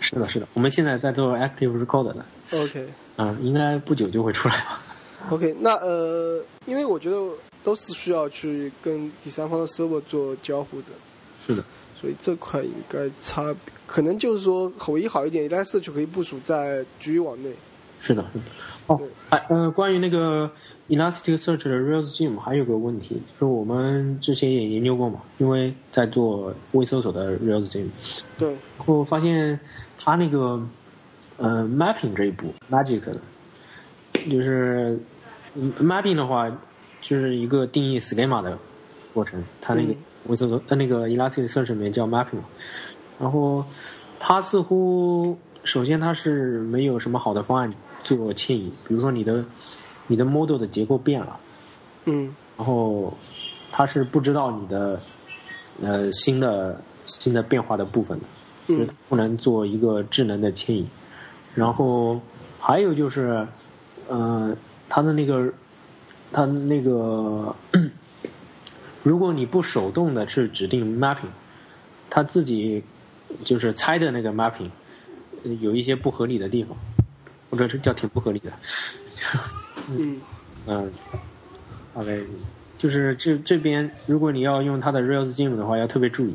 [0.00, 4.82] 是的，是的，我们现在在做 Active Record 的，OK 嗯，应该不久就会出来吧。
[5.30, 7.16] OK，那呃，因为我觉得
[7.64, 10.88] 都是需要去跟第三方的 server 做交互的，
[11.40, 11.64] 是的，
[12.00, 17.50] 所以这块应该差别可能就是说唯一好一点，Elastic 可以部署在局域网内。
[18.00, 18.44] 是的，是的。
[18.88, 20.50] 哦，还呃，关于那个
[20.88, 27.86] Elasticsearch 的 Rails Gem 还有个问题，就是我们之前也研究过嘛，因为在做微搜索的 Rails Gem，
[28.38, 29.58] 对，然后发现
[29.96, 30.60] 它那个
[31.36, 33.16] 呃 mapping 这一步 Magic 的，
[34.30, 34.98] 就是
[35.54, 36.48] 嗯 mapping 的话，
[37.00, 38.56] 就是一个定义 schema 的
[39.12, 39.96] 过程，它那个嗯。
[40.26, 42.40] 微搜索呃那个 Elasticsearch 里面叫 mapping，
[43.18, 43.64] 然后
[44.18, 47.72] 它似乎首先它是没有什么好的方案
[48.02, 49.44] 做牵引，比如说你的
[50.06, 51.40] 你的 model 的结构变了。
[52.04, 53.12] 嗯然后
[53.72, 55.02] 它是不知道你的
[55.82, 60.88] 呃新的新的变化的部分的，不能做一个智能的牵引。
[61.54, 62.20] 然后
[62.60, 63.46] 还有就是，
[64.08, 64.56] 呃，
[64.88, 65.52] 它的那个
[66.32, 67.54] 它那个，
[69.02, 71.30] 如果你不手动的去指定 mapping，
[72.08, 72.82] 它自己
[73.44, 74.70] 就是猜的那个 mapping
[75.60, 76.76] 有一些不合理的地方，
[77.50, 78.52] 或者是叫挺不合理的。
[79.88, 80.20] 嗯
[80.66, 80.92] 嗯
[81.94, 82.26] ，OK，
[82.76, 86.34] 就是这这边如果你要用它的 Rails Gem 的话，要特别注意。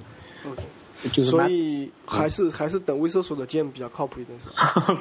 [0.49, 0.63] ，OK。
[1.11, 4.95] 就是所以还是还是等微搜索的 gem 比较靠谱一点，是吧？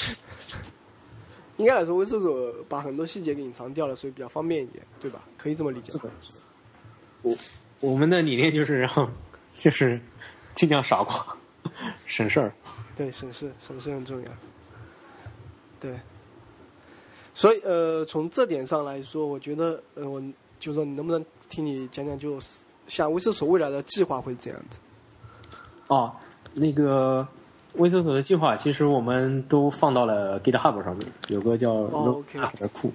[1.58, 5.22] 应该来说，微搜索把很多细节给隐藏掉了，所以比较方便一点，对吧？
[5.36, 6.10] 可以这么理解是的。
[7.20, 7.36] 我
[7.80, 9.12] 我们的理念就是让，
[9.54, 10.00] 就是
[10.54, 11.36] 尽量傻瓜，
[12.06, 12.52] 省事儿。
[12.96, 14.28] 对，省事省事很重要。
[15.78, 15.98] 对，
[17.32, 20.22] 所以呃，从这点上来说，我觉得呃，我
[20.58, 24.78] 就说你能不能听你讲讲，就是像微搜索未来的计划会是这样子？
[25.88, 26.12] 哦，
[26.54, 27.26] 那个
[27.74, 32.92] 微搜索的计划，其实我们都放到了 GitHub 上面，有个叫哦 OK Roadmap 的库。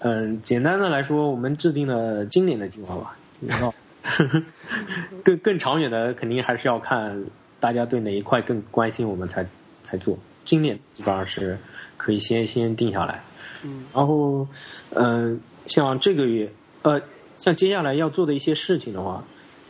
[0.00, 3.16] 嗯，简单的来说，我们制定了今年的计划吧。
[3.40, 3.72] 然后
[5.24, 7.24] 更更长远的，肯定还是要看
[7.60, 9.46] 大家对哪一块更关心，我们才
[9.82, 10.18] 才做。
[10.44, 11.56] 今年基本上是
[11.96, 13.22] 可以先先定下来。
[13.64, 14.46] 嗯然后，
[14.90, 16.50] 嗯、像这个月，
[16.82, 17.00] 呃，
[17.36, 19.24] 像接下来要做的一些事情的话，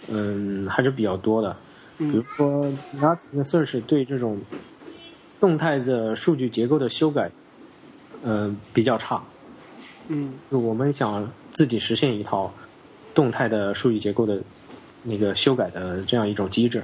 [0.09, 1.54] 嗯，还是比较多的。
[1.98, 4.40] 比如嗯说 n a s t Search 对这种
[5.38, 7.30] 动态的数据结构的修改，
[8.22, 9.22] 嗯、比较差。
[10.09, 12.52] 嗯就我们想自己实现一套
[13.14, 14.40] 动态的数据结构的
[15.02, 16.82] 那个修改的这样一种机制，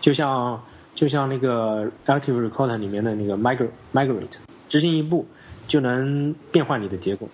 [0.00, 0.62] 就像
[0.94, 4.28] 就像那个 Active Record 里面的那个 migrate migrate，
[4.68, 5.26] 执行一步
[5.66, 7.28] 就能变换你的结构。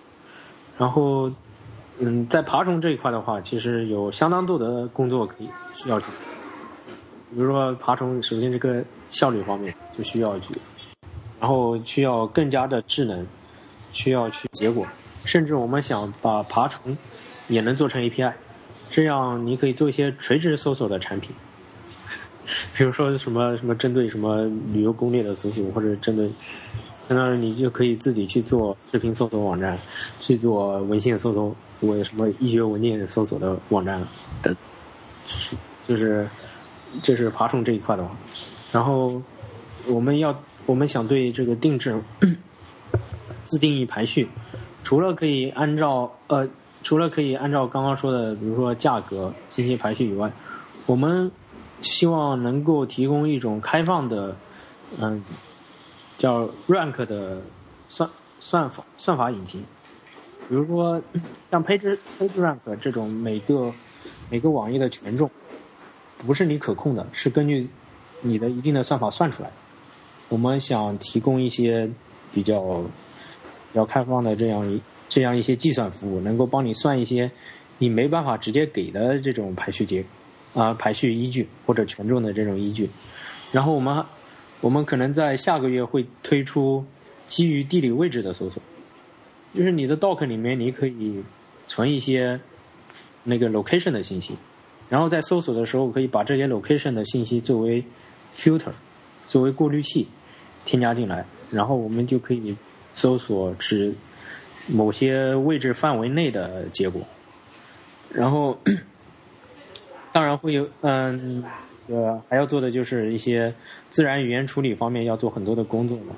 [0.77, 1.31] 然后，
[1.99, 6.07] 嗯，在爬虫这一块的话，其实有相当多的工作可以需要去，
[7.33, 10.53] 比如说爬虫，首先这个效率方面就需要去，
[11.39, 13.25] 然后需要更加的智能，
[13.93, 14.85] 需要去结果。
[15.23, 16.95] 甚至我们想把爬虫
[17.47, 18.33] 也能做成 API，
[18.89, 21.35] 这样你可以做一些垂直搜索的产品，
[22.75, 26.29] 比如说什么什么针对什么旅游攻略的搜索，或者针对，
[27.01, 29.77] 相当于你就可以自己去做视频搜索网站，
[30.19, 34.01] 去做文献搜索，我什么医学文件搜索的网站
[34.41, 34.55] 等，
[35.27, 35.55] 是
[35.87, 36.27] 就是
[37.03, 38.11] 这是爬虫这一块的话，
[38.71, 39.21] 然后
[39.87, 41.95] 我们要我们想对这个定制
[43.45, 44.27] 自定义排序。
[44.83, 46.47] 除了可以按照呃，
[46.85, 50.31] 除了可以按照刚刚说的，比如说价格进行排序以外，
[50.85, 51.31] 我们
[51.81, 54.35] 希望能够提供一种开放的，
[54.99, 55.23] 嗯、
[56.15, 57.41] 叫 rank 的
[57.89, 58.07] 算
[58.39, 59.63] 算法算法引擎。
[60.47, 61.01] 比如说
[61.49, 63.73] 像 Page Page Rank 这种每个
[64.29, 65.27] 每个网页的权重
[66.19, 67.67] 不是你可控的，是根据
[68.21, 69.55] 你的一定的算法算出来的。
[70.29, 71.89] 我们想提供一些
[72.31, 77.29] 比较比较开放的这样一这样一些计算服务，能够帮你算一些
[77.77, 80.03] 你没办法直接给的这种排序结
[80.53, 82.89] 啊、排序依据或者权重的这种依据。
[83.51, 84.03] 然后我们
[84.61, 86.83] 我们可能在下个月会推出
[87.27, 88.61] 基于地理位置的搜索，
[89.53, 91.23] 就是你的 doc 里面你可以
[91.67, 92.39] 存一些
[93.23, 94.35] 那个 location 的信息，
[94.89, 97.83] 然后在搜索的时候可以把这些 location 的信息作为
[98.33, 98.71] filter，
[99.25, 100.07] 作为过滤器
[100.63, 102.55] 添加进来，然后我们就可以
[102.93, 103.93] 搜索只
[104.67, 107.01] 某些位置范围内的结果，
[108.11, 108.57] 然后
[110.11, 111.43] 当然会有嗯
[111.87, 113.53] 呃还要做的就是一些
[113.89, 116.15] 自然语言处理方面要做很多的工作嘛，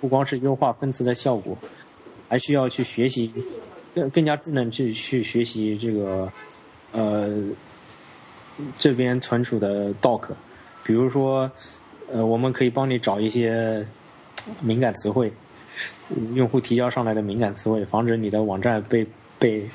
[0.00, 1.56] 不光是优化分词的效果，
[2.28, 3.30] 还需要去学习
[3.94, 6.32] 更更加智能去去学习这个
[6.92, 7.28] 呃
[8.78, 10.22] 这边存储的 doc，
[10.82, 11.50] 比如说
[12.10, 13.86] 呃我们可以帮你找一些
[14.60, 15.30] 敏感词汇。
[16.34, 19.06] 用户提交上来的敏感词汇，防止你的网站被
[19.38, 19.68] 被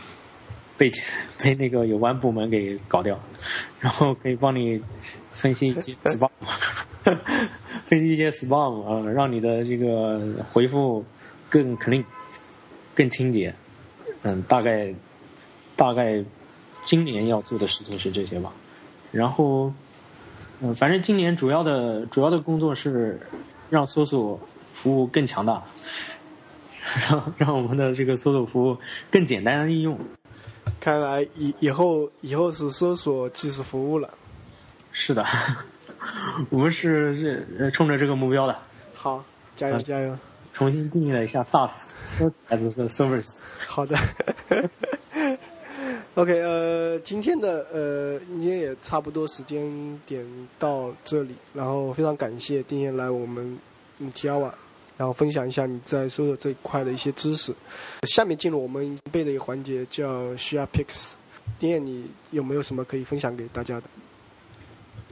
[0.77, 0.91] 被
[1.41, 3.19] 被那个有关部门给搞掉，
[3.79, 4.81] 然后可以帮你
[5.29, 6.29] 分析一些 spam，
[7.85, 10.21] 分析一些 spam 啊、呃，让你的这个
[10.51, 11.03] 回复
[11.49, 12.03] 更 clean、
[12.95, 13.53] 更清洁。
[14.23, 14.93] 嗯，大概
[15.75, 16.23] 大概
[16.81, 18.51] 今年要做的事情是这些吧。
[19.11, 19.71] 然后，
[20.59, 23.19] 嗯，反正今年主要的主要的工作是
[23.69, 24.39] 让搜索
[24.73, 25.63] 服务更强大。
[27.09, 28.77] 让 让我们的这个搜索服务
[29.11, 29.99] 更简单的应用。
[30.79, 34.11] 看来以以后以后是搜索即时服务了。
[34.91, 35.23] 是的，
[36.49, 38.55] 我们是是冲着这个目标的。
[38.95, 39.23] 好，
[39.55, 40.17] 加油、啊加油！
[40.51, 43.37] 重新定义了一下 SaaS，Search as a Service。
[43.59, 43.95] 好的。
[46.15, 50.25] OK，呃，今天的呃，今天也差不多时间点
[50.57, 53.57] 到这里，然后非常感谢丁燕来我们
[53.99, 54.53] 嗯提亚瓦
[54.97, 57.53] 然后分享一下你在搜索这一块的一些知识。
[58.03, 61.13] 下面进入我们备的一个环节，叫 Share Picks。
[61.57, 63.87] 丁燕，你有没有什么可以分享给大家的？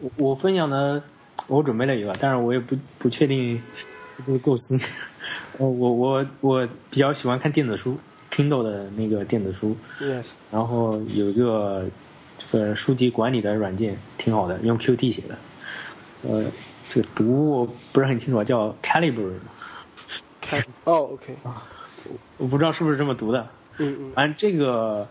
[0.01, 1.01] 我我分享的，
[1.47, 3.61] 我准备了一个，但是我也不不确定
[4.25, 4.79] 这个构思。
[5.57, 7.97] 我我我我比较喜欢看电子书
[8.31, 9.75] ，Kindle 的那个电子书。
[9.99, 10.33] Yes。
[10.51, 11.85] 然后有一个
[12.37, 15.37] 这个书籍管理的软件挺好的，用 Qt 写的。
[16.23, 16.45] 呃，
[16.89, 19.33] 这个读我不是很清楚啊，叫 Calibre。
[20.39, 21.35] 开哦，OK。
[22.37, 23.45] 我不知道是不是这么读的。
[23.77, 24.11] 嗯嗯。
[24.15, 25.05] 反正这个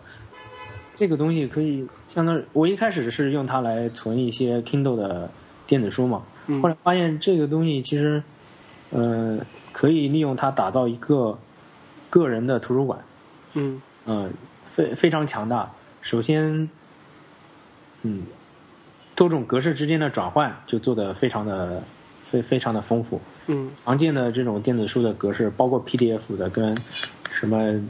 [0.94, 5.30] 这个东西可以相当于我一开始是用它来存一些 Kindle 的
[5.66, 8.22] 电子书嘛，嗯后来发现这个东西其实
[8.90, 9.38] 呃
[9.72, 11.38] 可以利用它打造一个
[12.08, 12.98] 个人的图书馆。
[13.52, 14.32] 嗯嗯，
[14.68, 15.70] 非非常强大。
[16.00, 16.70] 首先，
[18.02, 18.22] 嗯，
[19.16, 21.82] 多种格式之间的转换就做得非常的
[22.24, 23.20] 非非常的丰富。
[23.48, 26.76] 嗯常见的这种电子书的格式，包括 PDF 的跟
[27.30, 27.80] 什么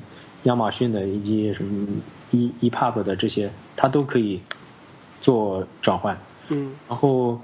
[0.45, 1.89] 亚马逊的以及什么
[2.31, 4.41] E EPUB 的这些，它都可以
[5.21, 6.17] 做转换。
[6.49, 7.41] 嗯然后，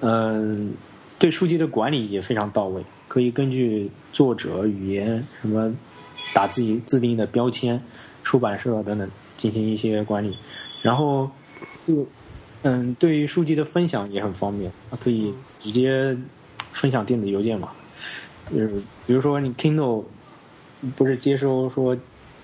[0.00, 0.74] 嗯、
[1.18, 5.74] 对书籍的管理也非常到位，可以根据作者语言什么
[6.32, 7.82] 打自己自定义的标签、
[8.22, 10.36] 出版社等等进行一些管理。
[10.82, 11.30] 然后，
[11.86, 12.06] 就
[12.64, 16.16] 嗯，对于书籍的分享也很方便，它可以直接
[16.72, 17.70] 分享电子邮件嘛。
[18.50, 20.04] 嗯，比如说你 Kindle
[20.96, 21.96] 不是接收说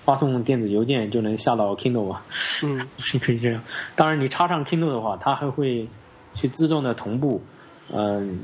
[0.03, 2.21] 发送电子邮件就能下到 Kindle 吗？
[2.63, 3.61] 嗯是可以这样。
[3.95, 5.87] 当然，你插上 Kindle 的话，它还会
[6.33, 7.41] 去自动的同步，
[7.91, 8.39] 嗯、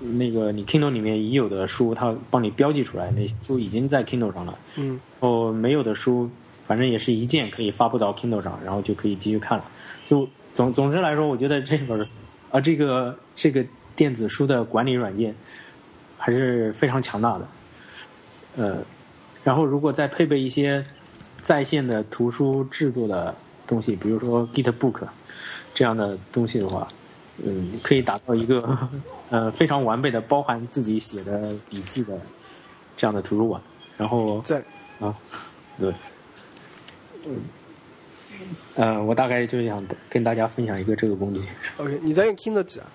[0.00, 4.58] 那个你 Kindle 里面已有的书，它帮你标记出来，那书已经在 Kindle 上了。
[4.76, 6.30] 嗯哦没有的书，
[6.66, 9.64] 反正也是一键可以发布到 Kindle 上，然后就可以继续看了。
[10.06, 12.06] 就总总之来说，我觉得这本
[12.50, 13.64] 啊，这个这个
[13.94, 15.34] 电子书的管理软件
[16.18, 17.48] 还是非常强大的。
[18.56, 18.78] 呃，
[19.44, 20.84] 然后如果再配备一些
[21.40, 23.34] 在线的图书制作的
[23.66, 25.02] 东西，比如说 GitBook
[25.72, 26.86] 这样的东西的话，
[27.42, 28.76] 嗯，可以达到一个
[29.30, 32.18] 呃非常完备的包含自己写的笔记的
[32.96, 33.62] 这样的图书馆。
[33.96, 34.62] 然后在
[34.98, 35.14] 啊，
[35.78, 35.94] 对，
[37.26, 37.36] 嗯，
[38.74, 41.40] 呃，我大概就是想跟大家分享一个这个工具。
[41.76, 42.86] OK，你在用 Kindle 纸啊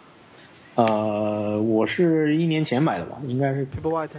[0.76, 4.10] 呃，我是一年前买的吧，应该是，？Paperwhite？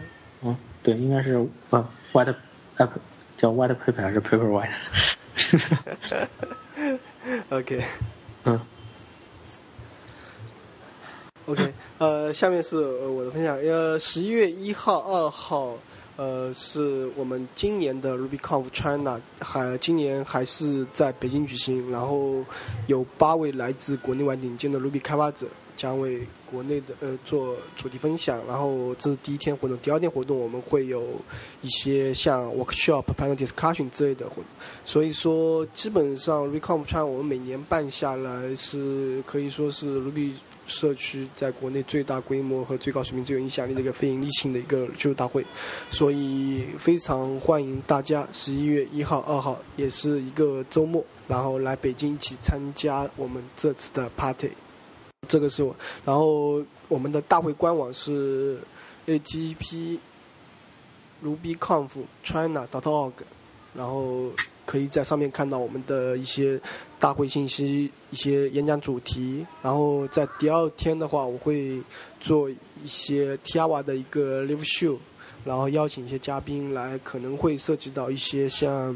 [0.43, 2.35] 嗯，对，应该是呃，white
[2.79, 2.91] app
[3.37, 4.49] 叫 white paper 还是 paper
[7.51, 7.85] white？OK
[8.45, 8.61] 嗯
[11.47, 13.57] OK，呃，下面是呃我的分享。
[13.59, 15.79] 呃，十一月一号、二号，
[16.17, 21.91] 呃，是我们今年的 RubyConf China，还今年还是在北京举行。
[21.91, 22.43] 然后
[22.87, 28.41] 有八位来自国内外顶尖的 Ruby 开发者将为国内的呃做主题分享。
[28.49, 31.05] 然后这是第一天活动，第二天活动我们会有
[31.61, 34.45] 一些像 workshop、panel discussion 之类的活动。
[34.87, 40.33] 所以说，基本上 RubyConf China 我们每年办下来是可以说是 Ruby
[40.67, 45.45] 社区在国内最大规模和最高水平、最有影响力的一个非盈利性的一个技术大会，
[45.91, 54.51] 所以非常欢迎大家十一月一号、二号也是一个周末，然后来北京一起参加我们这次的 party。
[55.29, 55.75] 这个是我，
[56.05, 58.59] 然后我们的大会官网是
[59.07, 59.99] ATP
[61.25, 61.91] RubyConf
[62.23, 63.13] China.org，
[63.75, 64.31] 然后
[64.67, 66.61] 可以在上面看到我们的一些
[66.99, 69.47] 大会信息、一些演讲主题。
[69.63, 71.81] 然后在第二天的话，我会
[72.21, 74.99] 做一些 Tiawa 的一个 live show，
[75.45, 78.95] 然后邀请一些嘉宾来，可能会涉及到一些像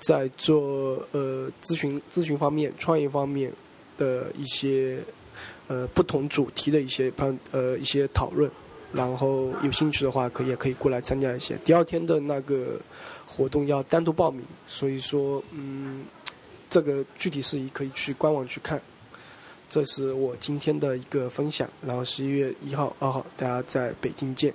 [0.00, 3.52] 在做呃咨询咨询方面、创业方面
[3.96, 4.98] 的一些
[5.68, 7.12] 呃不同主题的一些
[7.52, 8.50] 呃一些讨论。
[8.92, 11.56] 然后有兴趣的话，可以也可以过来参加一些。
[11.62, 12.80] 第二天的那个
[13.40, 16.04] 活动要单独报名，所以说，嗯，
[16.68, 18.78] 这个具体事宜可以去官网去看。
[19.70, 24.52] 这是我今天的一个分享，然后十一月一号、二号大家在北京见。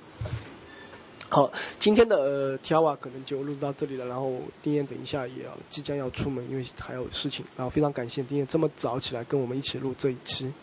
[1.30, 7.44] 好，今天的呃 T R 瓦可能就录制到这里了，然后丁燕等一下也要即将要出门，因为还有事情。
[7.58, 10.54] 然后非常感谢丁燕这么早起来跟我们一起录这一期。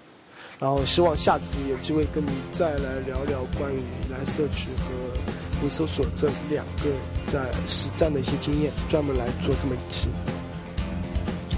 [0.60, 6.90] 然后希望下次有机会跟你再来聊聊关于来社区和我搜索这两个
[7.26, 10.08] 在实战的一些经验，专门来做这么一期。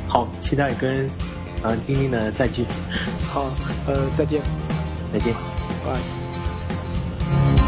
[0.07, 1.09] 好，期待跟
[1.63, 2.65] 嗯丁丁的再聚。
[3.33, 3.51] 好，
[3.87, 4.43] 呃，再见。
[5.13, 5.33] 再见，
[5.85, 7.64] 拜。